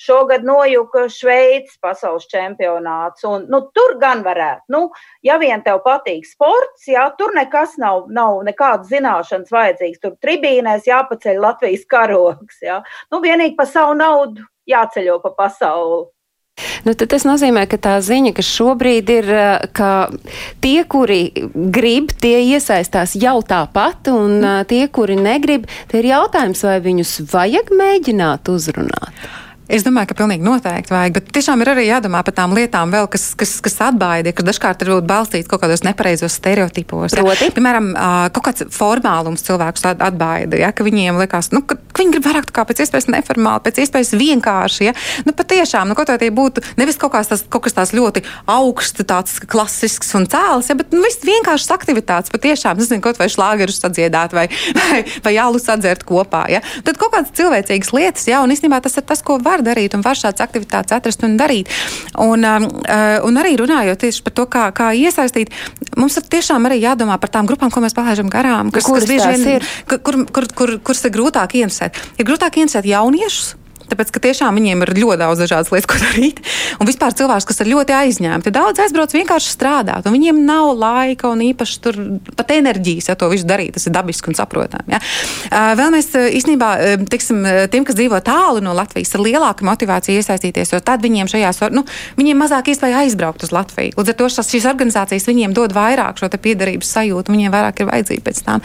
šogad 0.00 0.44
nojuka 0.46 1.06
Šveicis 1.12 1.80
pasaules 1.82 2.28
čempionāts. 2.32 3.24
Un, 3.28 3.48
nu, 3.52 3.64
tur 3.76 3.96
gan 4.02 4.24
varētu, 4.26 4.68
nu, 4.74 4.84
ja 5.24 5.38
vien 5.40 5.64
tev 5.64 5.80
patīk 5.84 6.28
sports, 6.28 6.88
ja, 6.90 7.08
tur 7.18 7.34
nekas 7.36 7.78
nav, 7.80 8.08
nav 8.12 8.42
nekādas 8.46 8.92
zināšanas 8.92 9.52
vajadzīgas. 9.54 10.02
Tur 10.04 10.18
tribīnēs 10.20 10.88
jāpaceļ 10.90 11.40
Latvijas 11.40 11.86
karoks, 11.88 12.60
ja. 12.64 12.82
Nu, 13.12 13.22
vienīgi 13.24 13.56
pa 13.56 13.66
savu 13.68 13.96
naudu 13.96 14.44
jāceļo 14.70 15.20
pa 15.22 15.34
pasauli. 15.36 16.04
Nu, 16.86 16.92
tas 16.94 17.24
nozīmē, 17.26 17.64
ka 17.66 17.80
tā 17.82 17.96
ziņa, 18.04 18.30
kas 18.36 18.46
šobrīd 18.46 19.10
ir, 19.10 19.30
eh, 19.34 19.64
ka 19.74 19.90
tie, 20.62 20.84
kuri 20.86 21.50
grib, 21.54 22.12
tie 22.22 22.44
iesaistās 22.46 23.16
jau 23.18 23.40
tāpat, 23.42 24.12
un 24.12 24.38
mm. 24.38 24.68
tie, 24.70 24.84
kuri 24.86 25.18
negrib, 25.18 25.66
tie 25.90 26.04
ir 26.04 26.12
jautājums, 26.12 26.62
vai 26.62 26.78
viņus 26.84 27.16
vajag 27.32 27.74
mēģināt 27.74 28.52
uzrunāt. 28.52 29.26
Es 29.64 29.80
domāju, 29.80 30.10
ka 30.10 30.16
pilnīgi 30.18 30.44
noteikti 30.44 30.92
vajag, 30.92 31.14
bet 31.16 31.30
tiešām 31.32 31.62
ir 31.64 31.70
arī 31.72 31.86
jādomā 31.86 32.20
par 32.24 32.34
tām 32.36 32.52
lietām, 32.52 32.90
vēl, 32.92 33.06
kas, 33.08 33.30
kas, 33.40 33.54
kas 33.64 33.78
atbaida, 33.86 34.34
kas 34.36 34.44
dažkārt 34.44 34.82
ir 34.84 34.90
balstīts 35.08 35.48
kaut 35.48 35.62
kādos 35.62 35.80
nepareizos 35.86 36.36
stereotipos. 36.36 37.14
Proti? 37.16 37.48
Ja? 37.48 37.54
Piemēram, 37.56 37.88
kaut 38.36 38.44
kāds 38.50 38.66
formālums 38.74 39.44
cilvēkus 39.46 39.86
atbaida, 39.94 40.58
ja? 40.60 40.68
ka 40.76 40.84
viņiem 40.84 41.16
liekas, 41.22 41.48
nu, 41.56 41.62
ka 41.64 41.78
viņi 41.96 42.12
grib 42.12 42.26
vairāk 42.28 42.50
kā 42.52 42.66
pēc 42.68 42.82
iespējas 42.84 43.08
neformāli, 43.14 43.64
pēc 43.64 43.80
iespējas 43.86 44.12
vienkārši. 44.20 44.84
Ja? 44.90 44.94
Nu, 45.24 45.32
patiešām, 45.38 45.88
nu, 45.88 45.96
kaut 45.96 46.12
vai 46.12 46.18
tie 46.20 46.28
būtu 46.34 46.60
nevis 46.76 47.00
kaut, 47.00 47.16
tās, 47.16 47.46
kaut 47.48 47.64
kas 47.64 47.78
tāds 47.78 47.94
ļoti 47.96 48.20
augsts, 48.52 49.00
tāds 49.08 49.40
klasisks 49.48 50.12
un 50.20 50.28
cēls, 50.28 50.68
ja? 50.68 50.76
bet 50.76 50.92
nu, 50.92 51.00
viss 51.06 51.24
vienkāršas 51.24 51.72
aktivitātes, 51.72 52.34
patiešām, 52.36 52.76
nezinu, 52.82 53.00
kaut 53.04 53.16
vai 53.22 53.30
šlāgerus 53.32 53.80
sadziedāt 53.80 54.36
vai, 54.36 54.50
vai, 54.82 55.00
vai 55.24 55.34
jālu 55.38 55.62
sadzert 55.62 56.04
kopā. 56.04 56.44
Ja? 56.52 56.60
Tad 56.84 57.00
kaut 57.00 57.16
kādas 57.16 57.32
cilvēcīgas 57.40 57.94
lietas, 57.96 58.28
ja? 58.28 58.44
un 58.44 58.52
īstenībā 58.52 58.84
tas 58.84 59.00
ir 59.00 59.08
tas, 59.08 59.24
ko 59.24 59.40
var 59.40 59.53
var 59.54 59.64
darīt 59.66 59.96
un 59.96 60.04
var 60.04 60.18
šādas 60.18 60.44
aktivitātes 60.44 60.96
atrast 60.96 61.24
un 61.26 61.38
darīt. 61.40 61.72
Un, 62.20 62.44
um, 62.44 62.68
uh, 62.84 63.18
un 63.26 63.40
arī 63.40 63.56
runājot 63.60 64.04
tieši 64.04 64.24
par 64.26 64.36
to, 64.36 64.46
kā, 64.50 64.68
kā 64.76 64.92
iesaistīt, 64.98 65.54
mums 65.96 66.18
ir 66.20 66.28
tiešām 66.36 66.68
arī 66.68 66.82
jādomā 66.82 67.18
par 67.22 67.32
tām 67.34 67.50
grupām, 67.50 67.72
ko 67.72 67.82
mēs 67.84 67.96
palaidām 67.96 68.30
garām, 68.32 68.72
kas, 68.74 68.88
kas 68.90 69.08
bieži 69.10 69.34
vien 69.34 69.58
ir, 69.58 69.68
kur, 69.90 70.02
kur, 70.04 70.22
kur, 70.30 70.48
kur, 70.60 70.78
kuras 70.90 71.04
ir 71.06 71.14
grūtāk 71.14 71.58
ieinteresēt. 71.60 72.00
Ir 72.18 72.28
grūtāk 72.28 72.60
ieinteresēt 72.60 72.90
jauniešus 72.94 73.54
Tāpēc, 73.90 74.10
ka 74.14 74.22
tiešām 74.24 74.56
viņiem 74.58 74.84
ir 74.86 74.92
ļoti 74.96 75.20
daudz 75.20 75.42
dažādas 75.44 75.72
lietas, 75.72 75.88
ko 75.90 75.98
darīt. 76.00 76.40
Un 76.80 76.88
vispār 76.88 77.14
cilvēks, 77.16 77.46
kas 77.48 77.60
ir 77.62 77.70
ļoti 77.72 77.94
aizņemti, 77.96 78.52
daudz 78.54 78.82
aizbrauc 78.84 79.14
vienkārši 79.14 79.52
strādāt, 79.52 80.08
viņiem 80.08 80.40
nav 80.46 80.72
laika 80.78 81.30
un 81.32 81.42
īpaši 81.44 81.80
tur 81.84 81.98
pat 82.36 82.54
enerģijas, 82.54 83.10
ja 83.10 83.18
to 83.18 83.28
visu 83.32 83.48
darīt. 83.48 83.74
Tas 83.76 83.88
ir 83.88 83.94
dabiski 83.94 84.30
un 84.30 84.38
saprotami. 84.38 84.96
Ja. 84.96 85.00
Vēl 85.78 85.92
mēs 85.94 86.10
īstenībā, 86.14 86.70
tiksim, 87.10 87.42
tiem, 87.72 87.86
kas 87.86 87.98
dzīvo 87.98 88.20
tālu 88.24 88.62
no 88.64 88.74
Latvijas, 88.76 89.14
ir 89.16 89.24
lielāka 89.24 89.66
motivācija 89.66 90.20
iesaistīties, 90.20 90.74
jo 90.74 90.80
tad 90.84 91.04
viņiem 91.04 91.30
šajās, 91.30 91.62
nu, 91.74 91.84
viņiem 92.18 92.40
mazāk 92.44 92.72
iespēja 92.72 93.04
aizbraukt 93.04 93.44
uz 93.46 93.52
Latviju. 93.54 93.96
Līdz 93.98 94.14
ar 94.14 94.18
to 94.20 94.30
šīs 94.38 94.68
organizācijas 94.70 95.28
viņiem 95.28 95.54
dod 95.56 95.74
vairāk 95.76 96.20
šo 96.20 96.30
piedarības 96.34 96.92
sajūtu, 96.96 97.34
viņiem 97.34 97.54
vairāk 97.54 97.82
ir 97.82 97.90
vajadzība 97.90 98.28
pēc 98.28 98.42
tam. 98.46 98.64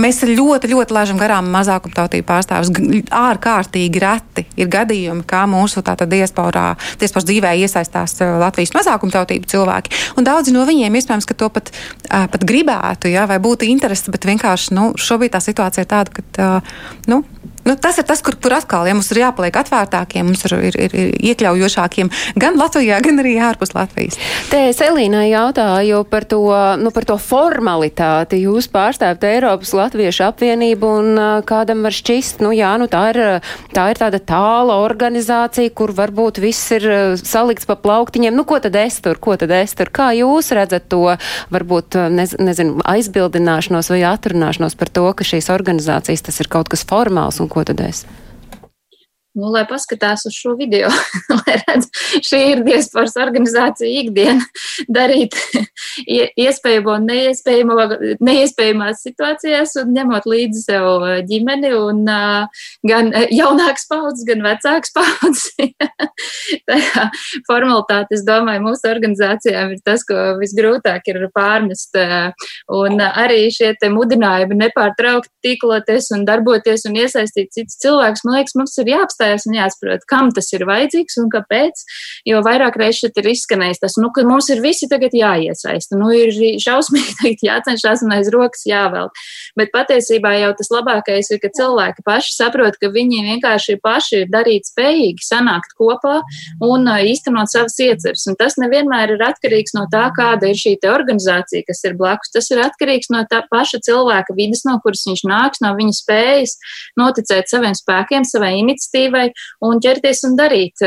Mēs 0.00 0.22
ļoti, 0.28 0.70
ļoti 0.72 0.96
lēžam 0.96 1.20
garām 1.20 1.48
mazākumtautību 1.54 2.26
pārstāvjus, 2.28 2.72
ārkārtīgi 3.14 4.02
reti 4.02 4.46
ir 4.56 4.70
gadījumi, 4.72 5.24
kā 5.28 5.44
mūsu 5.50 5.82
diasporā, 5.84 6.66
diasporas 7.00 7.28
dzīvē 7.28 7.54
iesaistās 7.62 8.18
uh, 8.20 8.36
Latvijas 8.42 8.74
mazākumtautību 8.76 9.50
cilvēki. 9.52 9.94
Un 10.16 10.28
daudzi 10.28 10.54
no 10.54 10.66
viņiem 10.68 10.98
iespējams, 11.00 11.28
ka 11.28 11.38
to 11.38 11.50
pat, 11.52 11.72
uh, 12.10 12.26
pat 12.32 12.46
gribētu, 12.46 13.10
ja, 13.12 13.26
vai 13.30 13.38
būtu 13.42 13.68
interesi, 13.68 14.12
bet 14.12 14.28
vienkārši 14.28 14.76
nu, 14.76 14.92
šobrīd 14.98 15.36
tā 15.36 15.42
situācija 15.44 15.86
ir 15.86 15.92
tāda, 15.92 16.16
ka 16.16 16.50
uh, 16.60 16.76
nu, 17.10 17.24
Nu, 17.66 17.74
tas 17.74 17.96
ir 17.98 18.04
tas, 18.06 18.20
kur, 18.22 18.36
kur 18.38 18.54
atkal 18.54 18.86
ja, 18.86 18.94
mums 18.94 19.08
ir 19.10 19.24
jāpaliek 19.24 19.56
atvērtākiem, 19.58 20.28
mums 20.28 20.44
ir, 20.46 20.52
ir, 20.68 20.76
ir, 20.84 20.92
ir 20.94 21.14
iekļaujošākiem 21.32 22.10
gan 22.38 22.54
Latvijā, 22.60 23.00
gan 23.02 23.18
arī 23.18 23.32
ārpus 23.42 23.74
Latvijas. 23.74 24.20
Te 24.52 24.68
es 24.68 24.78
Elīnai 24.86 25.24
jautāju 25.32 26.04
par 26.06 26.28
to, 26.30 26.44
nu, 26.78 26.92
par 26.94 27.08
to 27.08 27.16
formalitāti. 27.18 28.38
Jūs 28.44 28.70
pārstāvat 28.70 29.26
Eiropas 29.26 29.74
Latviešu 29.74 30.28
apvienību 30.28 30.92
un 31.00 31.22
kādam 31.48 31.82
var 31.82 31.96
šķist, 31.96 32.44
nu 32.46 32.52
jā, 32.54 32.70
nu 32.78 32.86
tā 32.92 33.02
ir, 33.10 33.20
tā 33.74 33.88
ir 33.90 33.98
tāda 33.98 34.22
tāla 34.46 34.78
organizācija, 34.84 35.72
kur 35.76 35.92
varbūt 35.96 36.40
viss 36.42 36.70
ir 36.76 36.86
salikts 37.18 37.66
pa 37.68 37.76
plauktiņiem. 37.80 38.36
Nu, 38.36 38.46
ko 38.48 38.60
tad 38.62 38.76
es 38.78 39.00
tur, 39.02 39.18
ko 39.22 39.36
tad 39.40 39.54
es 39.56 39.74
tur? 39.78 39.90
Kā 39.90 40.12
jūs 40.16 40.52
redzat 40.56 40.88
to, 40.92 41.16
varbūt, 41.54 41.98
nez, 42.14 42.36
nezinu, 42.38 42.78
aizbildināšanos 42.86 43.90
vai 43.94 44.04
atrunāšanos 44.12 44.78
par 44.78 44.92
to, 44.92 45.08
ka 45.16 45.26
šīs 45.26 45.50
organizācijas 45.54 46.28
tas 46.28 46.40
ir 46.42 46.52
kaut 46.52 46.70
kas 46.72 46.86
formāls 46.86 47.42
un 47.42 47.50
ko 47.52 47.66
tad 47.66 47.82
es? 47.88 48.04
Nu, 49.36 49.50
lai 49.52 49.64
paskatās 49.68 50.26
uz 50.28 50.36
šo 50.36 50.54
video, 50.58 50.90
lai 51.40 51.56
redz, 51.62 51.88
šī 52.26 52.40
ir 52.54 52.62
diasporas 52.66 53.16
organizācija 53.20 54.02
ikdiena, 54.02 54.44
darīt 54.98 55.36
iespējamo 56.06 56.96
un 56.96 57.08
neiespējamo, 57.10 57.76
neiespējamās 58.24 59.04
situācijās 59.06 59.76
un 59.82 59.92
ņemot 59.96 60.28
līdzi 60.30 60.62
sev 60.64 61.06
ģimeni 61.28 61.72
un 61.76 62.02
uh, 62.10 62.64
gan 62.86 63.12
jaunāks 63.32 63.86
paudzes, 63.90 64.24
gan 64.28 64.44
vecāks 64.44 64.94
paudzes. 64.96 65.52
Tā 66.66 67.06
formalitāte, 67.46 68.16
es 68.16 68.24
domāju, 68.26 68.64
mūsu 68.64 68.88
organizācijām 68.90 69.74
ir 69.74 69.82
tas, 69.86 70.04
ko 70.06 70.36
visgrūtāk 70.40 71.08
ir 71.12 71.26
pārmest. 71.34 71.96
Un 72.72 73.02
arī 73.06 73.46
šie 73.54 73.72
te 73.80 73.90
mudinājumi 73.92 74.58
nepārtraukt 74.64 75.30
tīkloties 75.44 76.10
un 76.16 76.24
darboties 76.28 76.86
un 76.88 76.98
iesaistīt 76.98 77.52
citus 77.54 77.78
cilvēkus, 77.82 78.24
man 78.26 78.38
liekas, 78.38 78.56
mums 78.58 78.76
ir 78.82 78.92
jāapstāj 78.94 79.25
jāapstājas 79.26 79.46
un 79.48 79.56
jāsaprot, 79.56 80.06
kam 80.08 80.30
tas 80.34 80.48
ir 80.54 80.64
vajadzīgs 80.66 81.18
un 81.20 81.30
kāpēc. 81.32 81.82
Jo 82.26 82.42
vairāk 82.44 82.76
reizes 82.78 83.02
šeit 83.04 83.18
ir 83.20 83.30
izskanējis 83.32 83.82
tas, 83.82 83.96
nu, 84.00 84.10
ka 84.14 84.24
mums 84.26 84.48
ir 84.50 84.62
visi 84.62 84.88
tagad 84.88 85.14
jāiesaista. 85.16 85.98
Nu, 85.98 86.10
ir 86.14 86.32
šausmīgi 86.62 87.16
tagad 87.20 87.44
jācenšas 87.46 88.04
un 88.06 88.16
aiz 88.16 88.30
rokas 88.32 88.66
jāvelk. 88.68 89.12
Bet 89.56 89.72
patiesībā 89.72 90.34
jau 90.36 90.52
tas 90.58 90.68
labākais 90.72 91.30
ir, 91.32 91.40
ka 91.40 91.50
cilvēki 91.56 92.04
paši 92.06 92.34
saprot, 92.34 92.76
ka 92.80 92.90
viņi 92.92 93.22
vienkārši 93.30 93.78
paši 93.84 94.22
ir 94.22 94.30
darīt 94.32 94.68
spējīgi 94.68 95.24
sanākt 95.24 95.72
kopā 95.78 96.18
un 96.64 96.84
īstenot 96.86 97.50
savas 97.52 97.78
ieceres. 97.80 98.26
Un 98.28 98.36
tas 98.36 98.58
nevienmēr 98.60 99.14
ir 99.14 99.24
atkarīgs 99.24 99.76
no 99.76 99.86
tā, 99.92 100.06
kāda 100.16 100.50
ir 100.52 100.60
šī 100.60 100.76
organizācija, 100.90 101.64
kas 101.66 101.82
ir 101.88 101.96
blakus. 101.98 102.32
Tas 102.34 102.50
ir 102.52 102.60
atkarīgs 102.64 103.10
no 103.14 103.22
tā 103.30 103.42
paša 103.50 103.80
cilvēka 103.86 104.36
vidas, 104.36 104.64
no 104.68 104.76
kuras 104.84 105.06
viņš 105.08 105.24
nāks, 105.28 105.62
no 105.64 105.72
viņa 105.78 105.96
spējas 105.96 106.56
noticēt 107.00 107.50
saviem 107.50 107.76
spēkiem, 107.76 108.28
savai 108.28 108.54
iniciatīvai 108.60 109.26
un 109.66 109.82
ķerties 109.82 110.24
un 110.28 110.36
darīt. 110.38 110.84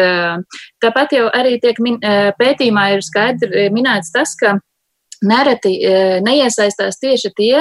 Tāpat 0.83 1.17
jau 1.17 1.27
arī 1.33 1.57
tiek 1.63 1.81
min, 1.83 1.99
pētījumā 2.39 2.89
ir 2.95 3.05
skaidri 3.05 3.69
minēts 3.73 4.13
tas, 4.13 4.35
ka 4.39 4.59
nereti 5.25 5.75
neiesaistās 6.25 6.99
tieši 7.01 7.33
tie 7.37 7.53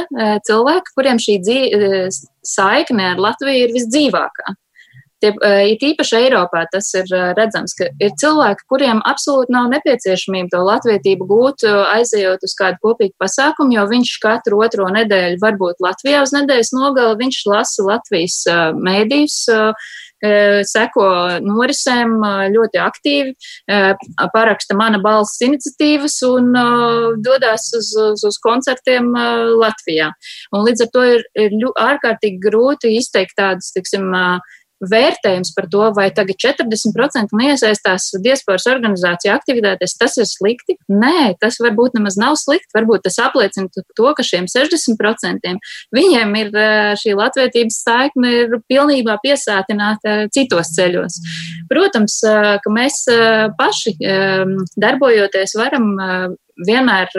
cilvēki, 0.47 0.95
kuriem 0.95 1.21
šī 1.23 1.37
dzīve, 1.43 2.07
saikne 2.47 3.13
ar 3.15 3.23
Latviju 3.29 3.67
ir 3.67 3.77
visdzīvākā. 3.77 4.57
Tie, 5.19 5.33
it 5.67 5.83
īpaši 5.83 6.15
Eiropā 6.15 6.61
tas 6.71 6.93
ir 6.95 7.09
redzams, 7.35 7.73
ka 7.75 7.89
ir 7.99 8.13
cilvēki, 8.23 8.69
kuriem 8.71 9.01
absolūti 9.03 9.51
nav 9.51 9.67
nepieciešamība 9.73 10.53
to 10.53 10.61
latvietību 10.63 11.27
gūt, 11.27 11.65
aizejot 11.67 12.45
uz 12.47 12.55
kādu 12.55 12.79
kopīgu 12.87 13.17
pasākumu, 13.19 13.75
jo 13.75 13.87
viņš 13.91 14.13
katru 14.23 14.63
otro 14.63 14.87
nedēļu, 14.95 15.41
varbūt 15.43 15.83
Latvijā 15.83 16.23
uz 16.23 16.35
nedēļas 16.37 16.71
nogali, 16.77 17.19
viņš 17.25 17.41
lasa 17.51 17.89
Latvijas 17.89 18.39
mēdījus 18.79 19.41
seko 20.19 21.07
norisēm 21.45 22.17
ļoti 22.55 22.81
aktīvi, 22.83 23.35
paraksta 24.35 24.77
mana 24.79 24.99
balss 25.03 25.41
iniciatīvas 25.45 26.19
un 26.27 26.51
dodas 27.23 27.69
uz, 27.79 27.93
uz, 28.03 28.25
uz 28.27 28.39
koncertiem 28.43 29.13
Latvijā. 29.59 30.11
Un 30.53 30.67
līdz 30.67 30.87
ar 30.87 30.93
to 30.95 31.05
ir, 31.15 31.27
ir 31.39 31.55
ārkārtīgi 31.71 32.43
grūti 32.43 32.97
izteikt 32.99 33.37
tādus, 33.39 33.71
tiksim, 33.77 34.11
vērtējums 34.85 35.53
par 35.57 35.67
to, 35.73 35.85
vai 35.97 36.09
tagad 36.15 36.39
40% 36.39 37.35
neiesaistās 37.39 38.11
diasporas 38.23 38.69
organizāciju 38.71 39.33
aktivitātēs, 39.35 39.97
tas 39.99 40.17
ir 40.21 40.29
slikti. 40.31 40.79
Nē, 40.91 41.35
tas 41.43 41.59
varbūt 41.63 41.99
nemaz 41.99 42.19
nav 42.21 42.37
slikti. 42.41 42.71
Varbūt 42.77 43.07
tas 43.09 43.19
apliecina 43.23 43.67
to, 43.71 44.09
ka 44.15 44.27
šiem 44.27 44.47
60% 44.51 45.55
viņiem 45.95 46.35
ir 46.43 46.59
šī 47.01 47.15
latvietības 47.19 47.83
saikne 47.85 48.35
ir 48.43 48.59
pilnībā 48.71 49.19
piesātināta 49.25 50.29
citos 50.35 50.75
ceļos. 50.77 51.21
Protams, 51.71 52.21
ka 52.63 52.75
mēs 52.75 53.03
paši 53.59 53.97
darbojoties 54.79 55.57
varam 55.59 55.95
vienmēr 56.67 57.13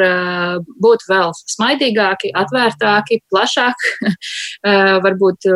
būt 0.84 1.06
vēl 1.10 1.34
smaidīgāki, 1.54 2.32
atvērtāki, 2.38 3.20
plašāk, 3.32 3.86
varbūt 5.06 5.48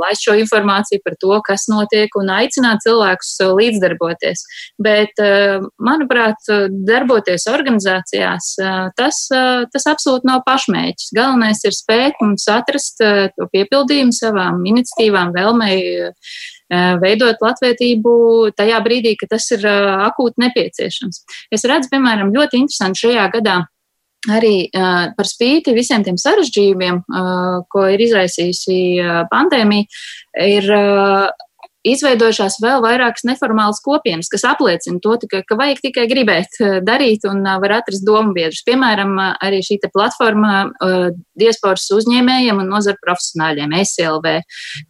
laist 0.00 0.26
šo 0.26 0.36
informāciju 0.40 1.02
par 1.04 1.16
to, 1.22 1.32
kas 1.46 1.66
notiek 1.72 2.12
un 2.20 2.32
aicināt 2.34 2.84
cilvēkus 2.84 3.34
līdzdarboties. 3.58 4.44
Bet, 4.82 5.22
manuprāt, 5.82 6.50
darboties 6.88 7.48
organizācijās, 7.50 8.54
tas, 8.98 9.22
tas 9.72 9.88
absolūti 9.94 10.28
nav 10.28 10.44
pašmēķis. 10.48 11.12
Galvenais 11.16 11.62
ir 11.68 11.76
spēt 11.76 12.20
mums 12.22 12.48
atrast 12.50 13.00
to 13.00 13.48
piepildījumu 13.54 14.14
savām 14.16 14.62
iniciatīvām, 14.72 15.34
vēlmei 15.36 15.80
veidot 17.02 17.42
latvietību 17.44 18.14
tajā 18.56 18.78
brīdī, 18.84 19.12
kad 19.20 19.34
tas 19.34 19.50
ir 19.52 19.66
akūti 19.66 20.40
nepieciešams. 20.44 21.22
Es 21.52 21.66
redzu, 21.68 21.90
piemēram, 21.92 22.32
ļoti 22.34 22.62
interesanti 22.62 23.06
šajā 23.06 23.28
gadā 23.36 23.58
arī 24.30 24.68
uh, 24.70 25.10
par 25.16 25.26
spīti 25.26 25.74
visiem 25.74 26.04
tiem 26.06 26.18
sarežģījumiem, 26.20 27.00
uh, 27.02 27.62
ko 27.72 27.86
ir 27.90 28.02
izraisījusi 28.04 28.76
uh, 29.02 29.22
pandēmija, 29.32 29.88
ir 30.46 30.68
izveidojušās 31.86 32.58
vēl 32.62 32.82
vairākas 32.84 33.24
neformālas 33.26 33.80
kopienas, 33.82 34.30
kas 34.30 34.44
apliecina 34.46 35.00
to, 35.02 35.16
tika, 35.22 35.42
ka 35.46 35.58
vajag 35.58 35.82
tikai 35.82 36.06
gribēt 36.10 36.58
eh, 36.62 36.78
darīt 36.84 37.26
un 37.28 37.42
eh, 37.42 37.58
var 37.62 37.78
atrast 37.80 38.04
domu 38.06 38.34
biedrus. 38.36 38.62
Piemēram, 38.66 39.14
eh, 39.18 39.32
arī 39.48 39.62
šī 39.66 39.80
platforma 39.92 40.70
diasporas 41.38 41.88
uzņēmējiem 41.90 42.60
un 42.62 42.68
nozara 42.70 42.98
profesionāļiem, 43.02 43.72
SLV, 43.82 44.34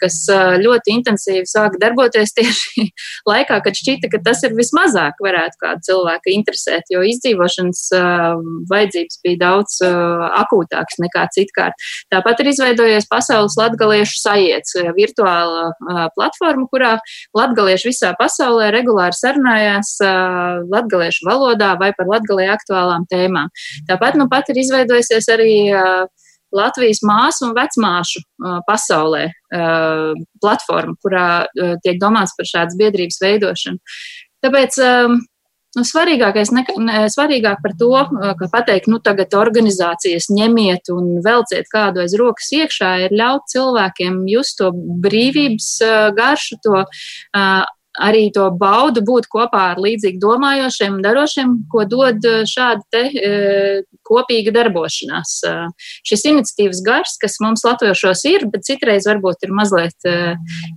kas 0.02 0.16
ļoti 0.60 0.92
intensīvi 0.98 1.48
sāka 1.48 1.80
darboties 1.80 2.34
tieši 2.36 2.84
laikā, 3.28 3.60
kad 3.64 3.78
šķita, 3.78 4.10
ka 4.12 4.20
tas 4.26 4.42
ir 4.44 4.52
vismazāk 4.58 5.22
varētu 5.24 5.60
kādu 5.62 5.86
cilvēku 5.88 6.32
interesēt, 6.34 6.90
jo 6.92 7.00
izdzīvošanas 7.08 7.82
vajadzības 8.70 9.20
bija 9.24 9.40
daudz 9.44 9.78
akūtākas 10.42 11.00
nekā 11.02 11.24
citkārt. 11.38 11.88
Tāpat 12.12 12.44
ir 12.44 12.52
izveidojies 12.52 13.08
pasaules 13.10 13.56
latgaliešu 13.60 14.20
sajiets, 14.20 14.76
virtuāla 14.98 15.70
platforma, 16.18 16.68
kur 16.68 16.81
kurā 16.82 16.98
latgalieši 17.38 17.90
visā 17.90 18.12
pasaulē 18.18 18.72
regulāri 18.74 19.16
sarunājās 19.16 19.94
latgaliešu 20.72 21.28
valodā 21.28 21.76
vai 21.80 21.92
par 21.96 22.10
latgalē 22.10 22.50
aktuālām 22.56 23.06
tēmām. 23.10 23.52
Tāpat 23.88 24.18
nu 24.18 24.28
pat 24.32 24.50
ir 24.50 24.62
izveidojusies 24.64 25.30
arī 25.32 25.54
Latvijas 26.52 27.00
māsu 27.06 27.46
un 27.46 27.54
vecmāšu 27.56 28.20
pasaulē 28.68 29.28
platforma, 30.42 30.98
kurā 31.00 31.28
tiek 31.84 32.00
domāts 32.02 32.34
par 32.36 32.48
šādas 32.50 32.76
biedrības 32.80 33.22
veidošanu. 33.22 33.80
Tāpēc 34.42 34.76
Nu, 35.72 35.86
svarīgākais, 35.88 36.50
ne, 36.52 36.66
ne, 36.84 36.96
svarīgāk 37.08 37.62
par 37.64 37.72
to, 37.80 37.92
ka 38.36 38.48
pateikt, 38.52 38.90
nu, 38.92 38.98
tagad 39.00 39.32
organizācijas 39.38 40.28
ņemiet 40.28 40.92
un 40.92 41.14
velciet 41.24 41.70
kādu 41.72 42.02
aiz 42.04 42.12
rokas 42.20 42.50
iekšā, 42.52 42.90
ir 43.06 43.14
ļaut 43.16 43.48
cilvēkiem 43.54 44.26
just 44.28 44.58
to 44.60 44.68
brīvības 44.76 45.70
garšu, 46.18 46.60
to 46.60 46.84
arī 48.02 48.26
to 48.36 48.50
baudu 48.60 49.00
būt 49.04 49.30
kopā 49.32 49.64
ar 49.72 49.80
līdzīgi 49.80 50.20
domājošiem 50.20 50.98
un 50.98 51.02
darošiem, 51.04 51.56
ko 51.72 51.88
dod 51.88 52.20
šāda 52.48 52.84
te 52.92 53.02
kopīga 54.04 54.52
darbošanās. 54.52 55.34
Šis 56.04 56.28
iniciatīvas 56.36 56.84
gars, 56.84 57.16
kas 57.20 57.40
mums 57.40 57.64
latviešos 57.64 58.28
ir, 58.28 58.48
bet 58.52 58.68
citreiz 58.68 59.08
varbūt 59.08 59.48
ir 59.48 59.56
mazliet 59.56 60.12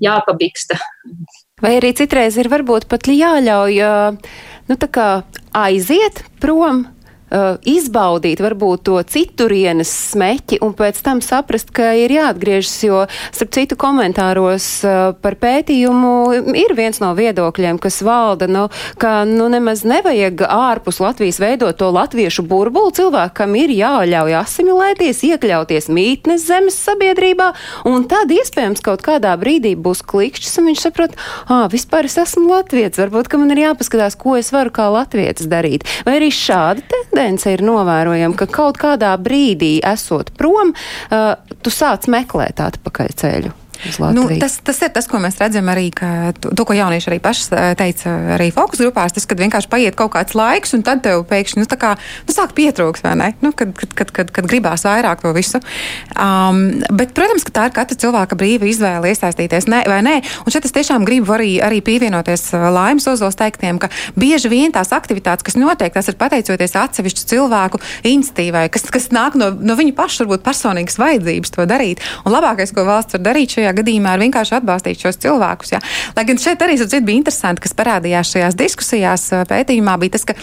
jāpabiksta. 0.03 0.79
Vai 1.63 1.77
arī 1.77 1.93
citreiz 1.95 2.35
ir 2.39 2.51
varbūt 2.51 2.87
pat 2.91 3.07
jāļauj. 3.11 3.79
Uh 3.83 4.53
nu, 4.65 4.75
aiziet 5.51 6.25
prom 6.39 6.94
uh, 7.35 7.59
izbaudīt 7.67 8.41
varbūt 8.43 8.85
to 8.87 8.99
citurienes 9.09 9.91
smeķi 10.13 10.61
un 10.65 10.73
pēc 10.77 11.01
tam 11.05 11.21
saprast, 11.25 11.71
ka 11.75 11.91
ir 11.99 12.13
jāatgriežas, 12.15 12.75
jo, 12.87 13.03
starp 13.35 13.53
citu, 13.55 13.77
komentāros 13.79 14.67
uh, 14.87 15.11
par 15.21 15.37
pētījumu 15.41 16.55
ir 16.55 16.75
viens 16.77 17.01
no 17.03 17.11
viedokļiem, 17.17 17.79
kas 17.81 18.01
valda, 18.05 18.47
nu, 18.51 18.67
ka, 19.01 19.23
nu, 19.29 19.49
nemaz 19.51 19.83
nevajag 19.87 20.45
ārpus 20.47 21.01
Latvijas 21.03 21.41
veidot 21.43 21.77
to 21.79 21.91
latviešu 21.93 22.45
burbuli 22.47 22.95
cilvēkam 22.95 23.55
ir 23.59 23.73
jāļauj 23.75 24.37
asimilēties, 24.41 25.23
iekļauties 25.31 25.89
mītnes 25.91 26.47
zemes 26.47 26.77
sabiedrībā, 26.87 27.51
un 27.89 28.07
tad 28.09 28.31
iespējams 28.33 28.83
kaut 28.85 29.03
kādā 29.05 29.35
brīdī 29.39 29.75
būs 29.75 30.03
klikšķis, 30.07 30.59
un 30.61 30.71
viņš 30.71 30.85
saprot, 30.87 31.15
ah, 31.49 31.65
vispār 31.71 32.09
es 32.09 32.17
esmu 32.21 32.47
latviets, 32.51 32.99
varbūt, 33.01 33.29
ka 33.31 33.41
man 33.41 33.53
ir 33.55 33.65
jāpaskatās, 33.65 34.17
ko 34.19 34.37
es 34.39 34.51
varu 34.55 34.73
kā 34.75 34.87
latviets 34.93 35.49
darīt. 35.51 35.87
Vai 36.07 36.19
arī 36.19 36.31
šāda 36.33 36.85
tendence? 36.91 37.24
Tendence 37.25 37.53
ir 37.55 37.65
novērojama, 37.65 38.37
ka 38.37 38.47
kaut 38.51 38.79
kādā 38.81 39.15
brīdī, 39.21 39.79
esot 39.85 40.31
prom, 40.37 40.73
uh, 40.75 41.33
tu 41.61 41.73
sāc 41.73 42.09
meklēt 42.11 42.61
atpakaļ 42.61 43.15
ceļu. 43.21 43.53
Nu, 44.15 44.27
tas, 44.41 44.57
tas 44.65 44.81
ir 44.85 44.91
tas, 44.95 45.07
ko 45.09 45.19
mēs 45.23 45.39
redzam 45.41 45.69
arī, 45.71 45.89
ka 45.95 46.33
to, 46.39 46.65
ko 46.65 46.75
jaunieši 46.77 47.11
arī 47.11 47.19
paši 47.23 47.61
teica 47.79 48.15
arī 48.37 48.49
fokus 48.55 48.81
grupās, 48.83 49.15
tas, 49.15 49.27
kad 49.29 49.41
vienkārši 49.41 49.71
paiet 49.71 49.97
kaut 49.99 50.13
kāds 50.15 50.35
laiks, 50.37 50.75
un 50.77 50.85
tad 50.85 51.03
tev 51.05 51.25
pēkšņi 51.29 51.63
nu, 51.63 51.69
kā, 51.79 51.95
nu, 52.27 52.35
sāk 52.35 52.55
pietrūks, 52.57 53.03
vai 53.05 53.15
ne? 53.19 53.31
Nu, 53.43 53.51
kad, 53.55 53.73
kad, 53.77 53.93
kad, 53.97 54.13
kad, 54.15 54.31
kad 54.35 54.49
gribās 54.49 54.85
vairāk 54.87 55.23
to 55.23 55.33
visu. 55.35 55.61
Um, 56.15 56.81
bet, 56.95 57.13
protams, 57.17 57.45
ka 57.47 57.53
tā 57.55 57.67
ir 57.69 57.75
katra 57.75 57.97
cilvēka 57.99 58.37
brīva 58.39 58.69
izvēle 58.69 59.11
iesaistīties 59.11 59.69
ne, 59.71 59.81
vai 59.89 60.01
nē. 60.05 60.15
Un 60.45 60.53
šeit 60.53 60.67
es 60.67 60.75
tiešām 60.75 61.05
gribu 61.07 61.35
arī, 61.35 61.55
arī 61.63 61.81
pievienoties 61.85 62.47
eh, 62.55 62.67
Laimas 62.75 63.07
Ozols 63.11 63.37
teiktiem, 63.39 63.79
ka 63.81 63.89
bieži 64.19 64.51
vien 64.51 64.73
tās 64.75 64.93
aktivitātes, 64.95 65.45
kas 65.45 65.57
notiek, 65.59 65.93
tas 65.93 66.09
ir 66.11 66.17
pateicoties 66.19 66.75
atsevišķu 66.79 67.27
cilvēku 67.31 67.81
institīvai, 68.07 68.67
kas, 68.73 68.87
kas 68.93 69.09
nāk 69.15 69.37
no, 69.39 69.51
no 69.55 69.77
viņu 69.77 69.95
pašu, 69.97 70.23
varbūt 70.23 70.45
personīgas 70.45 70.99
vajadzības 71.01 71.55
to 71.55 71.67
darīt. 71.69 72.03
Un 72.25 72.35
labākais, 72.35 72.73
ko 72.75 72.85
valsts 72.87 73.17
var 73.17 73.25
darīt 73.29 73.57
šajā 73.57 73.64
gadījumā 73.75 74.15
ir 74.15 74.23
vienkārši 74.25 74.57
atbalstīt 74.59 75.01
šos 75.01 75.19
cilvēkus. 75.23 75.73
Jā. 75.75 75.81
Lai 76.17 76.25
gan 76.27 76.41
šeit 76.41 76.61
arī 76.65 76.77
dzird, 76.79 77.05
bija 77.07 77.21
interesanti, 77.21 77.63
kas 77.65 77.75
parādījās 77.77 78.33
šajās 78.35 78.59
diskusijās 78.59 79.27
pētījumā, 79.49 79.97
bija 80.01 80.15
tas, 80.17 80.27
ka 80.29 80.35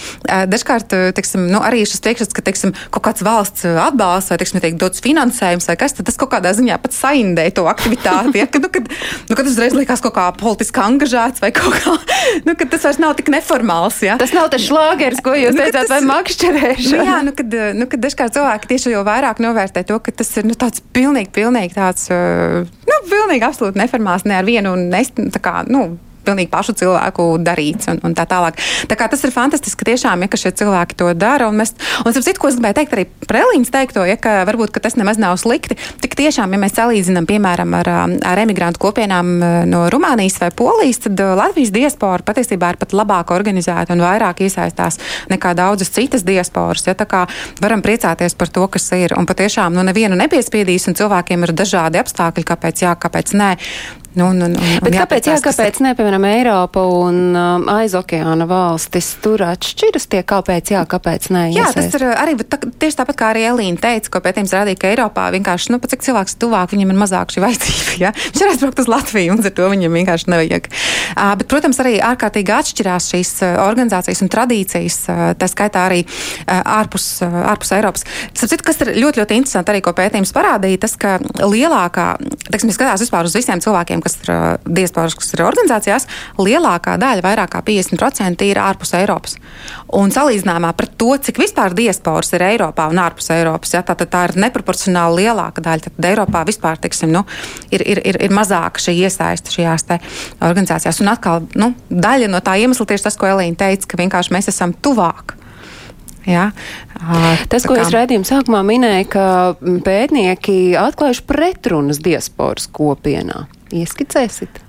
dažkārt 0.50 0.94
teiksim, 1.16 1.46
nu, 1.52 1.62
arī 1.62 1.84
šis 1.88 2.02
priekšstats, 2.04 2.36
ka 2.36 2.44
teiksim, 2.44 2.74
kaut 2.94 3.06
kāds 3.06 3.24
valsts 3.26 3.66
atbalsts 3.66 4.32
vai 4.32 4.38
teiksim, 4.40 4.60
tiek 4.62 4.78
dots 4.80 5.02
finansējums 5.04 5.68
vai 5.70 5.76
kas, 5.80 5.96
tas 5.98 6.18
kaut 6.20 6.32
kādā 6.34 6.52
ziņā 6.56 6.78
pat 6.82 6.96
saindē 6.96 7.48
to 7.54 7.66
aktivitāti. 7.70 8.40
Ja, 8.42 8.48
kad, 8.50 8.64
nu, 8.64 8.70
kad, 8.72 8.88
nu, 9.28 9.36
kad 9.38 9.48
uzreiz 9.48 9.76
likās 9.76 10.02
kaut 10.04 10.14
kā 10.16 10.28
politiski 10.38 10.82
angažēts 10.82 11.42
vai 11.42 11.52
kaut 11.54 11.76
kā, 11.82 11.96
nu, 12.46 12.56
kad 12.58 12.72
tas 12.72 12.86
vairs 12.88 13.00
nav 13.02 13.16
tik 13.18 13.30
neformāls. 13.32 14.00
Ja. 14.04 14.18
Tas 14.20 14.34
nav 14.36 14.50
tas 14.52 14.64
šlāgers, 14.64 15.22
ko 15.24 15.34
jūs 15.36 15.56
nu, 15.56 15.62
teicāt, 15.62 15.86
tas, 15.86 15.92
vai 15.92 16.00
makšķerēšana. 16.08 16.98
Nu, 16.98 17.08
jā, 17.08 17.18
nu, 17.28 17.34
kad, 17.38 17.58
nu, 17.78 17.88
kad 17.90 18.04
dažkārt 18.04 18.36
cilvēki 18.36 18.72
tieši 18.72 18.94
jau 18.96 19.04
vairāk 19.06 19.42
novērtē 19.42 19.84
to, 19.88 19.98
ka 20.02 20.14
tas 20.22 20.32
ir 20.40 20.48
nu, 20.48 20.56
tāds 20.58 20.84
pilnīgi, 20.94 21.32
pilnīgi 21.34 21.76
tāds, 21.76 22.08
nu, 22.12 22.98
pilnīgi 23.12 23.46
absolūti 23.46 23.80
neformāls 23.80 24.26
ne 24.28 24.38
ar 24.40 24.48
vienu 24.48 24.72
un 24.76 24.88
es, 24.96 25.12
kā, 25.44 25.62
nu, 25.68 25.86
pilnīgi 26.26 26.50
pašu 26.52 26.74
cilvēku 26.80 27.28
darīts 27.42 27.90
un, 27.92 28.00
un 28.06 28.16
tā 28.18 28.26
tālāk. 28.28 28.58
Tā 28.90 28.98
kā 28.98 29.08
tas 29.12 29.24
ir 29.26 29.34
fantastiski, 29.34 29.86
tiešām, 29.92 30.24
ja 30.24 30.30
ka 30.30 30.40
šie 30.40 30.54
cilvēki 30.62 30.98
to 30.98 31.10
dara. 31.18 31.48
Un, 31.50 31.58
mēs, 31.60 31.74
un 32.06 32.14
citu, 32.16 32.38
ko 32.40 32.50
es 32.50 32.58
gribēju 32.58 32.78
teikt 32.80 32.96
arī 32.96 33.06
Prelīns 33.28 33.72
teikto, 33.72 34.04
ja 34.06 34.18
ka 34.20 34.42
varbūt 34.48 34.74
ka 34.74 34.82
tas 34.84 34.96
nemaz 34.98 35.20
nav 35.20 35.38
slikti. 35.40 35.78
Tik 36.02 36.16
tiešām, 36.18 36.52
ja 36.52 36.60
mēs 36.60 36.76
salīdzinām, 36.76 37.26
piemēram, 37.28 37.76
ar, 37.78 37.90
ar 38.28 38.42
emigrantu 38.42 38.82
kopienām 38.82 39.32
no 39.70 39.84
Rumānijas 39.92 40.40
vai 40.42 40.50
Polijas, 40.56 41.02
tad 41.06 41.20
Latvijas 41.38 41.72
diaspora 41.74 42.26
patiesībā 42.26 42.72
ir 42.72 42.80
pat 42.80 42.94
labāk 42.96 43.32
organizēta 43.34 43.94
un 43.94 44.04
vairāk 44.04 44.44
iesaistās 44.46 45.00
nekā 45.32 45.54
daudzas 45.58 45.92
citas 45.94 46.26
diasporas. 46.26 46.86
Ja, 46.88 46.96
tā 46.98 47.06
kā 47.08 47.24
varam 47.62 47.82
priecāties 47.84 48.36
par 48.38 48.52
to, 48.52 48.66
kas 48.72 48.90
ir. 48.96 49.16
Un 49.18 49.28
patiešām 49.28 49.74
nu, 49.76 49.84
nevienu 49.86 50.18
nepiespiedīs, 50.18 50.88
un 50.90 50.98
cilvēkiem 50.98 51.46
ir 51.46 51.56
dažādi 51.56 52.00
apstākļi, 52.02 52.48
kāpēc 52.52 52.86
jā, 52.86 52.94
kāpēc 53.00 53.36
nē. 53.38 53.52
Nu, 54.14 54.26
un, 54.28 54.42
un, 54.44 54.52
un, 54.52 54.72
Bet 54.84 54.92
kāpēc, 54.92 55.28
jā, 55.30 55.38
kāpēc 55.40 55.78
ne, 55.80 55.94
piemēram, 55.96 56.24
Eiropa 56.28 56.82
un 56.84 57.20
um, 57.32 57.62
aiz 57.72 57.94
okeāna 57.96 58.44
valstis 58.48 59.08
tur 59.24 59.40
atšķiras 59.46 60.04
tie, 60.12 60.20
kāpēc 60.28 60.72
jā, 60.74 60.82
kāpēc 60.88 61.30
nē? 61.32 61.46
Jā, 61.54 61.70
tas 61.72 61.88
ir 61.96 62.04
arī 62.10 62.34
tā, 62.44 62.58
tieši 62.60 62.98
tāpat 62.98 63.16
kā 63.16 63.30
arī 63.32 63.46
Elīna 63.48 63.80
teica, 63.80 64.12
ko 64.12 64.20
pētījums 64.24 64.52
rādīja, 64.52 64.80
ka 64.82 64.90
Eiropā 64.92 65.30
vienkārši, 65.32 65.72
nu, 65.72 65.80
pat 65.80 65.94
cik 65.94 66.04
cilvēks 66.04 66.36
tuvāk, 66.42 66.74
viņam 66.74 66.92
ir 66.92 67.00
mazāk 67.00 67.32
šī 67.32 67.44
vajadzība. 67.46 67.96
Ja? 68.02 68.12
Viņš 68.12 68.42
ir 68.42 68.52
aizbraukt 68.52 68.82
uz 68.84 68.90
Latviju, 68.92 69.32
un 69.36 69.40
ar 69.48 69.54
to 69.56 69.70
viņam 69.72 69.96
vienkārši 69.96 70.30
nevajag. 70.32 70.68
Uh, 71.12 71.32
bet, 71.40 71.48
protams, 71.48 71.80
arī 71.80 71.94
ārkārtīgi 72.04 72.54
atšķirās 72.56 73.08
šīs 73.14 73.32
uh, 73.46 73.56
organizācijas 73.64 74.22
un 74.24 74.32
tradīcijas, 74.32 74.98
uh, 75.08 75.24
tā 75.40 75.48
skaitā 75.48 75.86
arī 75.88 76.02
uh, 76.04 76.60
ārpus, 76.60 77.08
uh, 77.24 77.40
ārpus 77.52 77.72
Eiropas. 77.76 78.06
Citu, 78.36 78.60
kas 78.66 78.80
ir 78.84 78.92
ļoti, 78.98 79.22
ļoti 79.22 79.40
interesanti 79.40 79.72
arī, 79.72 79.82
ko 79.84 79.94
pētījums 79.96 80.34
parādīja, 80.36 80.82
tas, 80.84 80.96
ka 81.00 81.16
lielākā, 81.40 82.08
teiksim, 82.48 82.72
skatās 82.74 83.04
vispār 83.04 83.28
uz 83.28 83.36
visiem 83.36 83.62
cilvēkiem, 83.62 84.01
cilvēkiem, 84.02 84.06
kas 84.06 84.16
ir 84.22 84.74
diasporas, 84.74 85.14
kas 85.14 85.32
ir 85.34 85.42
organizācijās, 85.44 86.06
lielākā 86.38 86.98
daļa, 86.98 87.22
vairāk 87.22 87.50
kā 87.52 87.62
50% 87.62 88.42
ir 88.46 88.58
ārpus 88.58 88.94
Eiropas. 88.94 89.36
Un 89.92 90.10
salīdzinājumā 90.10 90.72
par 90.76 90.86
to, 90.96 91.16
cik 91.16 91.38
vispār 91.38 91.74
diasporas 91.74 92.32
ir 92.32 92.42
Eiropā 92.42 92.88
un 92.90 92.98
ārpus 92.98 93.30
Eiropas, 93.30 93.74
ja, 93.74 93.82
tā, 93.82 93.94
tā 93.94 94.24
ir 94.28 94.36
neproporcionāli 94.36 95.26
lielāka 95.26 95.62
daļa. 95.62 95.88
Tad 95.88 96.08
Eiropā 96.12 96.44
vispār 96.46 96.78
tiksim, 96.78 97.12
nu, 97.12 97.24
ir, 97.70 97.82
ir, 97.86 98.00
ir, 98.04 98.18
ir 98.22 98.32
mazāka 98.32 98.80
šī 98.80 98.96
iesaiste 99.02 99.52
šajās 99.52 99.86
organizācijās. 100.40 101.00
Un 101.02 101.12
atkal 101.12 101.46
nu, 101.54 101.72
daļa 101.90 102.30
no 102.30 102.40
tā 102.40 102.58
iemesla 102.60 102.86
tieši 102.86 103.08
tas, 103.08 103.16
ko 103.16 103.30
Elīna 103.30 103.58
teica, 103.66 103.88
ka 103.88 104.00
vienkārši 104.00 104.34
mēs 104.34 104.50
esam 104.52 104.74
tuvāk. 104.74 105.36
Ja? 106.26 106.50
Tas, 107.50 107.64
ko 107.66 107.74
kā... 107.74 107.82
es 107.82 107.90
redzēju, 107.90 108.22
sākumā 108.26 108.62
minēju, 108.66 109.08
ka 109.10 109.24
pētnieki 109.82 110.76
atklājuši 110.78 111.24
pretrunas 111.26 111.98
diasporas 112.02 112.68
kopienā. 112.70 113.46
Ieskicēsit? 113.72 114.61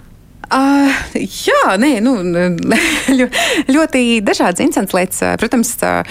Uh, 0.52 0.92
jā, 1.16 1.76
nē, 1.80 1.98
nu, 2.04 2.18
ļoti 3.76 4.04
dažādas 4.26 4.64
interesantas 4.64 4.96
lietas. 4.98 5.22
Protams, 5.40 5.72
uh, 5.82 6.02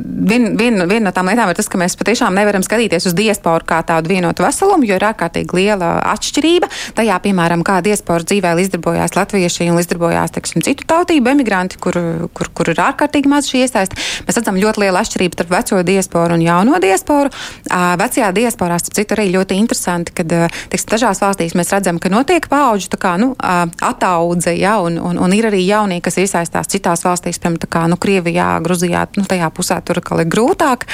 viena 0.00 0.54
vien, 0.58 0.80
vien 0.88 1.04
no 1.04 1.12
tām 1.14 1.28
lietām 1.30 1.50
ir 1.52 1.58
tas, 1.58 1.68
ka 1.70 1.80
mēs 1.80 1.96
patiešām 2.00 2.36
nevaram 2.36 2.64
skatīties 2.64 3.10
uz 3.10 3.16
diasporu 3.16 3.66
kā 3.68 3.82
tādu 3.86 4.12
vienotu 4.12 4.44
veselumu, 4.44 4.88
jo 4.88 4.96
ir 4.98 5.06
ārkārtīgi 5.10 5.56
liela 5.56 5.92
atšķirība 6.14 6.70
tajā, 6.98 7.18
piemēram, 7.24 7.64
kā 7.66 7.80
diasporu 7.84 8.26
dzīvē 8.26 8.54
izdarbojās 8.64 9.16
latvieši 9.18 9.68
un 9.70 9.80
izdarbojās, 9.82 10.34
teiksim, 10.36 10.64
citu 10.66 10.86
tautību 10.90 11.32
emigranti, 11.34 11.78
kur, 11.82 11.98
kur, 12.36 12.50
kur 12.56 12.72
ir 12.72 12.82
ārkārtīgi 12.82 13.30
maz 13.30 13.50
šī 13.50 13.64
iesaista. 13.66 13.98
Mēs 14.26 14.40
redzam 14.40 14.58
ļoti 14.60 14.84
lielu 14.84 15.00
atšķirību 15.00 15.38
starp 15.38 15.54
veco 15.54 15.82
diasporu 15.86 16.36
un 16.36 16.44
jauno 16.44 16.80
diasporu. 16.82 17.32
Uh, 17.70 17.94
vecajā 18.00 18.30
diasporā, 18.36 18.80
starp 18.80 18.98
citu, 18.98 19.16
arī 19.16 19.30
ļoti 19.34 19.58
interesanti, 19.60 20.14
kad, 20.16 20.32
teiksim, 20.72 20.90
dažās 20.94 21.22
valstīs 21.22 21.56
mēs 21.58 21.72
redzam, 21.74 22.00
ka 22.02 22.12
notiek 22.12 22.46
paudžu, 22.50 22.90
tā 22.94 23.00
kā, 23.00 23.14
nu, 23.20 23.32
ataudze, 23.66 24.54
ja, 24.58 24.76
un, 24.84 24.98
un, 24.98 25.18
un 25.20 25.34
ir 25.36 25.48
arī 25.50 25.62
jaunie, 25.66 26.00
kas 26.04 26.18
iesaistās 26.22 26.70
citās 26.70 27.04
valstīs, 27.06 27.40
piemēram, 27.42 27.70
kā, 27.70 27.84
nu, 27.90 27.98
Krievijā, 28.00 28.48
Gruzijā, 28.64 29.06
nu, 29.18 29.26
tajā 29.28 29.50
pusē 29.54 29.80
tur 29.84 30.00
ir 30.00 30.30
grūtāk. 30.30 30.86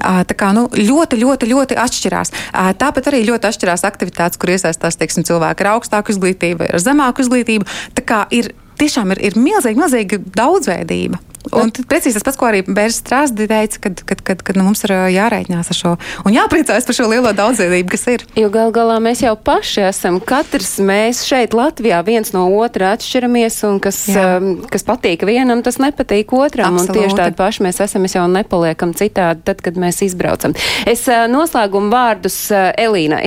Tā 0.00 0.36
kā, 0.38 0.52
nu, 0.56 0.68
ļoti, 0.74 1.20
ļoti, 1.20 1.50
ļoti 1.50 1.78
atšķirās. 1.80 2.34
Tāpat 2.80 3.10
arī 3.12 3.24
ļoti 3.28 3.50
atšķirās 3.50 3.86
aktivitātes, 3.88 4.40
kur 4.40 4.54
iesaistās, 4.54 4.98
teiksim, 5.00 5.26
cilvēki 5.28 5.66
ar 5.66 5.74
augstāku 5.76 6.14
izglītību 6.14 6.70
ar 6.70 6.82
zemāku 6.82 7.24
izglītību. 7.26 7.68
Tā 7.98 8.06
kā 8.06 8.24
ir 8.34 8.52
tiešām 8.80 9.14
ir, 9.14 9.24
ir 9.30 9.40
milzīga, 9.40 9.84
milzīga 9.84 10.22
daudzveidība. 10.36 11.20
Un 11.56 11.70
precīzi 11.72 12.18
tas 12.18 12.24
pats, 12.26 12.36
ko 12.36 12.46
arī 12.50 12.60
Bērs 12.66 12.98
Strāsdi 13.00 13.46
teica, 13.48 13.78
kad, 13.86 14.02
kad, 14.06 14.20
kad, 14.26 14.42
kad 14.44 14.58
nu, 14.58 14.64
mums 14.66 14.84
ir 14.84 14.92
jārēķinās 15.14 15.70
ar 15.72 15.78
šo 15.78 15.92
un 16.28 16.34
jāpriecājas 16.34 16.84
par 16.86 16.96
šo 16.98 17.06
lielo 17.08 17.32
daudzveidību, 17.36 17.88
kas 17.94 18.04
ir. 18.12 18.24
Jo 18.38 18.50
gal 18.52 18.74
galā 18.76 18.98
mēs 19.02 19.22
jau 19.24 19.32
paši 19.40 19.86
esam, 19.88 20.20
katrs 20.20 20.74
mēs 20.84 21.24
šeit 21.26 21.56
Latvijā 21.56 22.02
viens 22.06 22.34
no 22.36 22.44
otra 22.60 22.92
atšķiramies, 22.96 23.56
un 23.70 23.80
kas, 23.82 24.02
um, 24.12 24.52
kas 24.70 24.84
patīk 24.86 25.24
vienam, 25.28 25.64
tas 25.64 25.80
nepatīk 25.80 26.36
otram, 26.36 26.76
Absolūti. 26.76 26.92
un 26.92 27.00
tieši 27.00 27.20
tādi 27.22 27.40
paši 27.40 27.66
mēs 27.66 27.82
esam, 27.88 28.04
mēs 28.04 28.18
jau 28.18 28.28
nepaliekam 28.30 28.92
citādi 29.00 29.44
tad, 29.48 29.64
kad 29.64 29.80
mēs 29.80 30.04
izbraucam. 30.06 30.54
Es 30.84 31.08
uh, 31.08 31.24
noslēgumu 31.32 31.88
vārdus 31.96 32.42
uh, 32.52 32.68
Elīnai. 32.76 33.26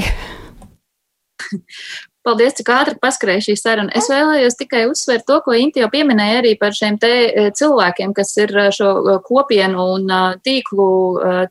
Paldies, 2.24 2.54
cik 2.56 2.70
ātri 2.72 2.96
paskrēja 3.04 3.44
šī 3.50 3.54
saruna. 3.60 3.92
Es 4.00 4.06
vēlējos 4.08 4.56
tikai 4.56 4.86
uzsvērt 4.88 5.26
to, 5.28 5.42
ko 5.44 5.56
Inti 5.60 5.82
jau 5.82 5.90
pieminēja 5.92 6.38
arī 6.40 6.54
par 6.60 6.72
šiem 6.76 6.96
te 7.02 7.10
e, 7.12 7.50
cilvēkiem, 7.52 8.14
kas 8.16 8.32
ir 8.40 8.54
e, 8.56 8.68
šo 8.72 8.92
e, 8.96 9.16
kopienu 9.28 9.88
un 9.98 10.14
tīklu 10.46 10.86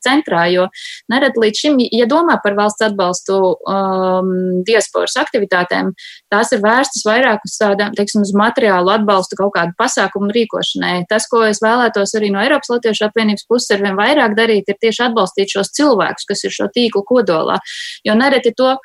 centrā, 0.04 0.46
jo 0.48 0.64
nerad 1.12 1.36
līdz 1.36 1.60
šim, 1.60 1.76
ja 1.92 2.06
domā 2.08 2.38
par 2.40 2.56
valsts 2.56 2.86
atbalstu 2.86 3.36
um, 3.36 4.30
diasporas 4.66 5.18
aktivitātēm, 5.20 5.92
tās 6.32 6.54
ir 6.56 6.62
vērstas 6.64 7.04
vairāk 7.04 7.44
uz 7.46 7.58
tādām, 7.60 7.92
teiksim, 7.98 8.24
uz 8.24 8.32
materiālu 8.36 8.94
atbalstu 8.94 9.36
kaut 9.40 9.52
kādu 9.58 9.76
pasākumu 9.80 10.32
rīkošanai. 10.32 11.04
Tas, 11.10 11.28
ko 11.30 11.44
es 11.48 11.60
vēlētos 11.64 12.16
arī 12.18 12.32
no 12.32 12.40
Eiropas 12.42 12.72
Latviešu 12.72 13.10
apvienības 13.10 13.46
puses 13.50 13.76
ar 13.76 13.84
vien 13.84 13.98
vairāk 13.98 14.36
darīt, 14.38 14.72
ir 14.72 14.80
tieši 14.80 15.06
atbalstīt 15.10 15.52
šos 15.52 15.72
cilvēkus, 15.76 16.28
kas 16.32 16.44
ir 16.48 16.56
šo 16.56 16.72
tīklu 16.72 17.04
kodolā. 17.08 17.60
Jo 18.08 18.16
nereti 18.18 18.54
to 18.56 18.76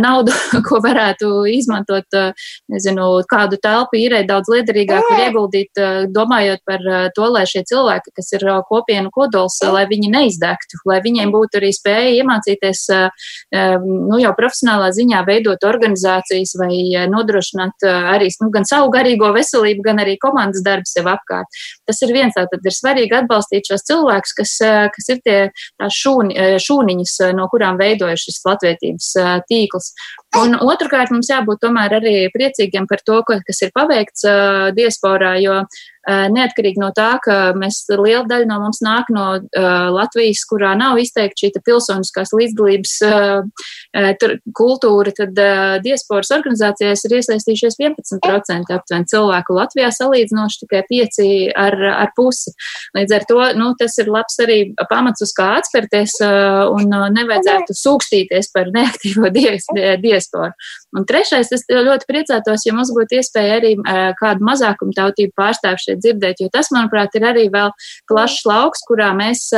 naudu, 0.00 0.32
ko 0.68 0.80
varētu 0.84 1.44
izmantot, 1.50 2.06
nezinu, 2.70 3.08
kādu 3.30 3.58
telpu 3.62 3.98
īrēt 4.00 4.28
daudz 4.28 4.50
liederīgāk 4.52 5.10
un 5.10 5.22
ieguldīt, 5.26 5.82
domājot 6.14 6.62
par 6.66 6.84
to, 7.16 7.28
lai 7.34 7.44
šie 7.50 7.64
cilvēki, 7.68 8.14
kas 8.16 8.32
ir 8.36 8.46
kopienu 8.68 9.12
kodols, 9.14 9.58
lai 9.74 9.84
viņi 9.90 10.10
neizdegtu, 10.12 10.80
lai 10.88 11.00
viņiem 11.04 11.32
būtu 11.34 11.60
arī 11.60 11.72
spēja 11.74 12.12
iemācīties, 12.20 12.84
nu, 13.84 14.20
jau 14.22 14.34
profesionālā 14.38 14.90
ziņā 14.96 15.24
veidot 15.28 15.66
organizācijas 15.66 16.54
vai 16.60 17.06
nodrošināt 17.10 17.86
arī, 18.14 18.30
nu, 18.42 18.50
gan 18.54 18.68
savu 18.68 18.92
garīgo 18.94 19.32
veselību, 19.34 19.84
gan 19.88 20.02
arī 20.04 20.16
komandas 20.22 20.64
darbu 20.64 20.88
sev 20.88 21.10
apkārt. 21.10 21.62
Tas 21.88 22.00
ir 22.04 22.14
viens, 22.14 22.36
tātad 22.36 22.64
ir 22.64 22.74
svarīgi 22.74 23.18
atbalstīt 23.18 23.70
šos 23.70 23.86
cilvēkus, 23.88 24.36
kas, 24.38 24.56
kas 24.94 25.10
ir 25.12 25.20
tie 25.24 25.38
šūni, 25.80 26.58
šūniņas, 26.62 27.16
no 27.36 27.48
kurām 27.52 27.78
veidojas 27.80 28.24
šis 28.24 28.40
latvietības 28.46 29.10
tīkls 29.48 29.63
tīkls. 29.64 29.92
Un 30.40 30.56
otrkārt, 30.60 31.12
mums 31.14 31.32
jābūt 31.32 31.64
tomēr 31.64 31.98
arī 32.00 32.14
priecīgiem 32.34 32.88
par 32.90 33.02
to, 33.06 33.22
kas 33.26 33.64
ir 33.64 33.74
paveikts 33.74 34.28
diasporā, 34.76 35.34
jo 35.42 35.62
neatkarīgi 36.06 36.80
no 36.82 36.90
tā, 36.96 37.14
ka 37.24 37.54
mēs 37.58 37.84
liela 37.90 38.24
daļa 38.28 38.48
no 38.50 38.58
mums 38.62 38.80
nāk 38.84 39.10
no 39.14 39.26
uh, 39.38 39.88
Latvijas, 39.94 40.44
kurā 40.50 40.74
nav 40.78 41.00
izteikti 41.02 41.46
šī 41.46 41.62
pilsoniskās 41.64 42.34
līdzdalības 42.36 42.94
uh, 43.08 44.10
kultūra, 44.56 45.14
tad 45.16 45.40
uh, 45.40 45.76
diasporas 45.84 46.32
organizācijās 46.36 47.04
ir 47.06 47.16
iesaistījušies 47.20 47.78
11% 47.80 48.76
aptuveni 48.76 49.10
cilvēku. 49.10 49.56
Latvijā 49.58 49.90
salīdzinoši 49.94 50.64
tikai 50.64 50.84
5 50.90 51.20
ar, 51.64 51.78
ar 52.04 52.14
pusi. 52.16 52.54
Līdz 52.96 53.16
ar 53.18 53.28
to 53.30 53.40
nu, 53.58 53.72
tas 53.80 53.96
ir 54.02 54.10
labs 54.12 54.38
arī 54.44 54.58
pamats 54.90 55.24
uz 55.24 55.32
kā 55.36 55.54
atspērties 55.60 56.18
un 56.24 56.92
nevajadzētu 57.14 57.76
sūkstīties 57.78 58.52
par 58.54 58.70
neaktīvo 58.74 59.30
diasporu 59.34 60.14
diasporu. 60.14 60.52
Un 60.94 61.06
trešais, 61.08 61.50
es 61.54 61.64
ļoti 61.68 62.08
priecātos, 62.08 62.64
ja 62.66 62.74
mums 62.74 62.92
būtu 62.94 63.18
iespēja 63.18 63.58
arī 63.58 63.74
kādu 64.20 64.46
mazākumu 64.46 64.94
tautību 64.96 65.34
pārstāvu 65.38 65.80
šeit 65.94 66.02
dzirdēt, 66.02 66.40
jo 66.42 66.50
tas, 66.52 66.70
manuprāt, 66.74 67.14
ir 67.14 67.24
arī 67.24 67.50
vēl 67.52 67.70
plašs 68.10 68.44
lauks, 68.46 68.84
kurā 68.86 69.14
mēs 69.16 69.50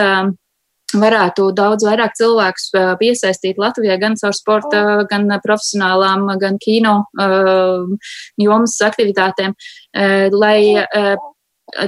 varētu 0.97 1.51
daudz 1.57 1.85
vairāk 1.85 2.15
cilvēkus 2.15 2.71
piesaistīt 3.01 3.59
Latvijai 3.59 3.99
gan 3.99 4.15
caur 4.17 4.35
sporta, 4.37 5.05
gan 5.11 5.27
profesionālām, 5.43 6.29
gan 6.39 6.59
kino 6.63 7.05
jomas 8.39 8.77
aktivitātēm, 8.87 9.57
lai 10.33 10.61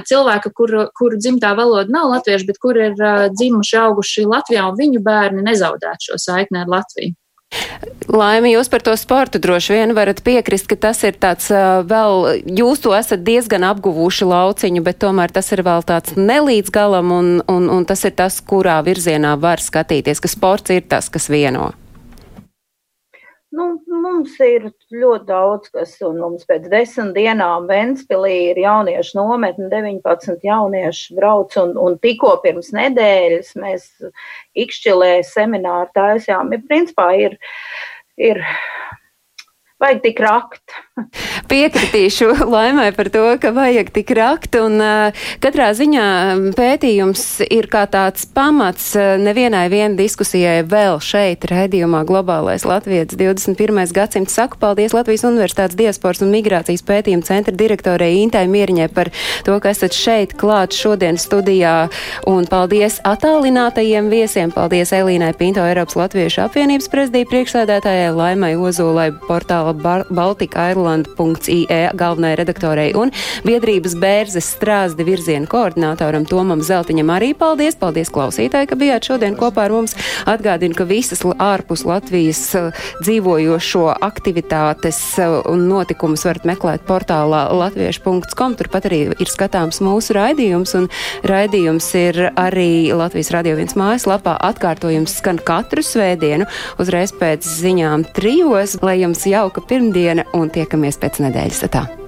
cilvēki, 0.09 0.51
kur, 0.51 0.75
kuru 0.91 1.17
dzimtā 1.17 1.53
valoda 1.55 1.87
nav 1.93 2.09
latviešu, 2.11 2.49
bet 2.49 2.59
kur 2.59 2.75
ir 2.75 2.99
dzimuši, 3.31 3.77
auguši 3.79 4.27
Latvijā, 4.27 4.67
un 4.67 4.75
viņu 4.75 4.99
bērni 5.05 5.45
nezaudētu 5.45 6.11
šo 6.11 6.19
saikni 6.19 6.59
ar 6.59 6.67
Latviju. 6.67 7.15
Laimi, 8.09 8.51
jūs 8.55 8.69
par 8.69 8.81
to 8.85 8.93
sportu 8.97 9.39
droši 9.41 9.75
vien 9.75 9.93
varat 9.97 10.21
piekrist, 10.25 10.67
ka 10.69 10.77
tas 10.87 11.01
ir 11.05 11.17
tāds 11.21 11.49
vēl, 11.89 12.41
jūs 12.57 12.81
to 12.81 12.93
esat 12.97 13.21
diezgan 13.25 13.65
apguvuši 13.69 14.27
lauciņu, 14.29 14.83
bet 14.85 14.97
tomēr 15.01 15.33
tas 15.33 15.51
ir 15.53 15.61
vēl 15.65 15.85
tāds 15.85 16.17
nelīdz 16.17 16.73
galam 16.73 17.13
un, 17.13 17.29
un, 17.49 17.69
un 17.69 17.85
tas 17.89 18.05
ir 18.09 18.15
tas, 18.17 18.39
kurā 18.41 18.79
virzienā 18.85 19.35
var 19.41 19.61
skatīties, 19.61 20.21
ka 20.21 20.31
sports 20.31 20.73
ir 20.73 20.85
tas, 20.89 21.09
kas 21.13 21.29
vieno. 21.29 21.71
Nu, 23.53 23.71
mums 24.19 24.35
ir 24.43 24.65
ļoti 24.91 25.27
daudz, 25.29 25.69
kas, 25.71 25.93
un 26.03 26.19
mums 26.19 26.45
pēc 26.47 26.67
desmit 26.71 27.13
dienām 27.15 27.67
Ventspilī 27.69 28.51
ir 28.51 28.59
jauniešu 28.59 29.15
nometne, 29.15 29.69
19 29.71 30.43
jaunieši 30.43 31.15
brauc, 31.15 31.55
un, 31.61 31.75
un 31.79 31.95
tikko 32.03 32.35
pirms 32.43 32.73
nedēļas 32.75 33.53
mēs 33.59 33.87
Ikšķilē 34.59 35.13
semināru 35.27 35.91
taisījām. 35.95 36.51
Ja, 36.51 36.61
principā 36.67 37.07
ir, 37.15 37.37
ir 38.19 38.43
vajag 39.79 40.03
tik 40.03 40.19
rakt. 40.25 40.79
Piekritīšu 41.49 42.49
laimai 42.53 42.89
par 42.95 43.09
to, 43.13 43.25
ka 43.41 43.51
vajag 43.55 43.91
tik 43.95 44.13
rakt, 44.17 44.55
un 44.59 44.77
uh, 44.81 45.25
katrā 45.43 45.71
ziņā 45.77 46.07
pētījums 46.57 47.23
ir 47.49 47.69
kā 47.71 47.85
tāds 47.89 48.27
pamats 48.35 48.91
uh, 48.97 49.15
nevienai 49.21 49.65
vien 49.71 49.97
diskusijai 49.99 50.61
vēl 50.69 50.99
šeit, 51.03 51.47
raidījumā 51.49 52.03
Globālais 52.09 52.65
Latvijas 52.69 53.15
21. 53.17 53.81
gadsimts. 53.95 54.35
Saku 54.39 54.59
paldies 54.61 54.93
Latvijas 54.95 55.25
Universitātes 55.27 55.77
diasporas 55.79 56.21
un 56.23 56.31
migrācijas 56.33 56.85
pētījuma 56.85 57.25
centra 57.27 57.55
direktorei 57.55 58.19
Intai 58.21 58.45
Mieriņai 58.51 58.89
par 58.93 59.09
to, 59.47 59.57
ka 59.59 59.73
esat 59.73 59.95
šeit 59.95 60.35
klāt 60.39 60.75
šodien 60.77 61.17
studijā, 61.19 61.89
un 62.29 62.47
paldies 62.49 62.99
attālinātajiem 63.07 64.09
viesiem. 64.11 64.53
Paldies 64.53 64.93
Elīnai 64.95 65.33
Pinto, 65.37 65.63
Eiropas 65.65 65.97
Latviešu 65.99 66.45
apvienības 66.45 66.89
prezidija 66.91 67.29
priekšsēdētājai, 67.31 68.13
Laimai 68.15 68.53
Ozolai, 68.59 69.09
portāla 69.27 69.73
baltika.irlanda.ie 70.89 71.89
galvenajai 71.93 72.37
redaktorei 72.39 72.89
un 72.97 73.11
biedrības 73.45 73.95
bērzes 73.99 74.47
strāzdi 74.55 75.05
virziena 75.05 75.47
koordinātoram 75.49 76.25
Tomam 76.29 76.61
Zeltiņam 76.65 77.11
arī 77.13 77.33
paldies. 77.37 77.77
Paldies 77.79 78.11
klausītāji, 78.13 78.69
ka 78.69 78.77
bijāt 78.79 79.07
šodien 79.07 79.37
kopā 79.39 79.67
ar 79.67 79.75
mums. 79.75 79.95
Atgādinu, 80.29 80.75
ka 80.75 80.87
visas 80.89 81.21
ārpus 81.23 81.85
Latvijas 81.87 82.41
uh, 82.57 82.71
dzīvojošo 83.03 83.85
aktivitātes 84.05 84.99
uh, 85.21 85.39
un 85.49 85.67
notikumus 85.69 86.25
varat 86.27 86.47
meklēt 86.49 86.85
portālā 86.87 87.45
latviešu.com. 87.55 88.57
Turpat 88.59 88.89
arī 88.89 89.01
ir 89.13 89.31
skatāms 89.31 89.81
mūsu 89.85 90.15
raidījums, 90.17 90.75
un 90.79 90.89
raidījums 91.29 91.91
ir 91.99 92.21
arī 92.33 92.91
Latvijas 92.95 93.31
radio 93.35 93.55
viens 93.59 93.77
mājaslapā. 93.79 94.35
Atkārtojums 94.49 95.19
skan 95.21 95.39
katru 95.45 95.85
svētdienu 95.85 96.49
uzreiz 96.81 97.13
pēc 97.15 97.45
ziņām 97.47 98.09
trijos, 98.17 98.79
lai 98.83 98.99
jums 99.03 99.25
jauka 99.29 99.63
pirmdiena 99.69 100.25
un 100.35 100.49
tiekamies 100.79 100.99
pēc 101.01 101.19
nedēļas. 101.25 101.65
Tā. 101.71 101.98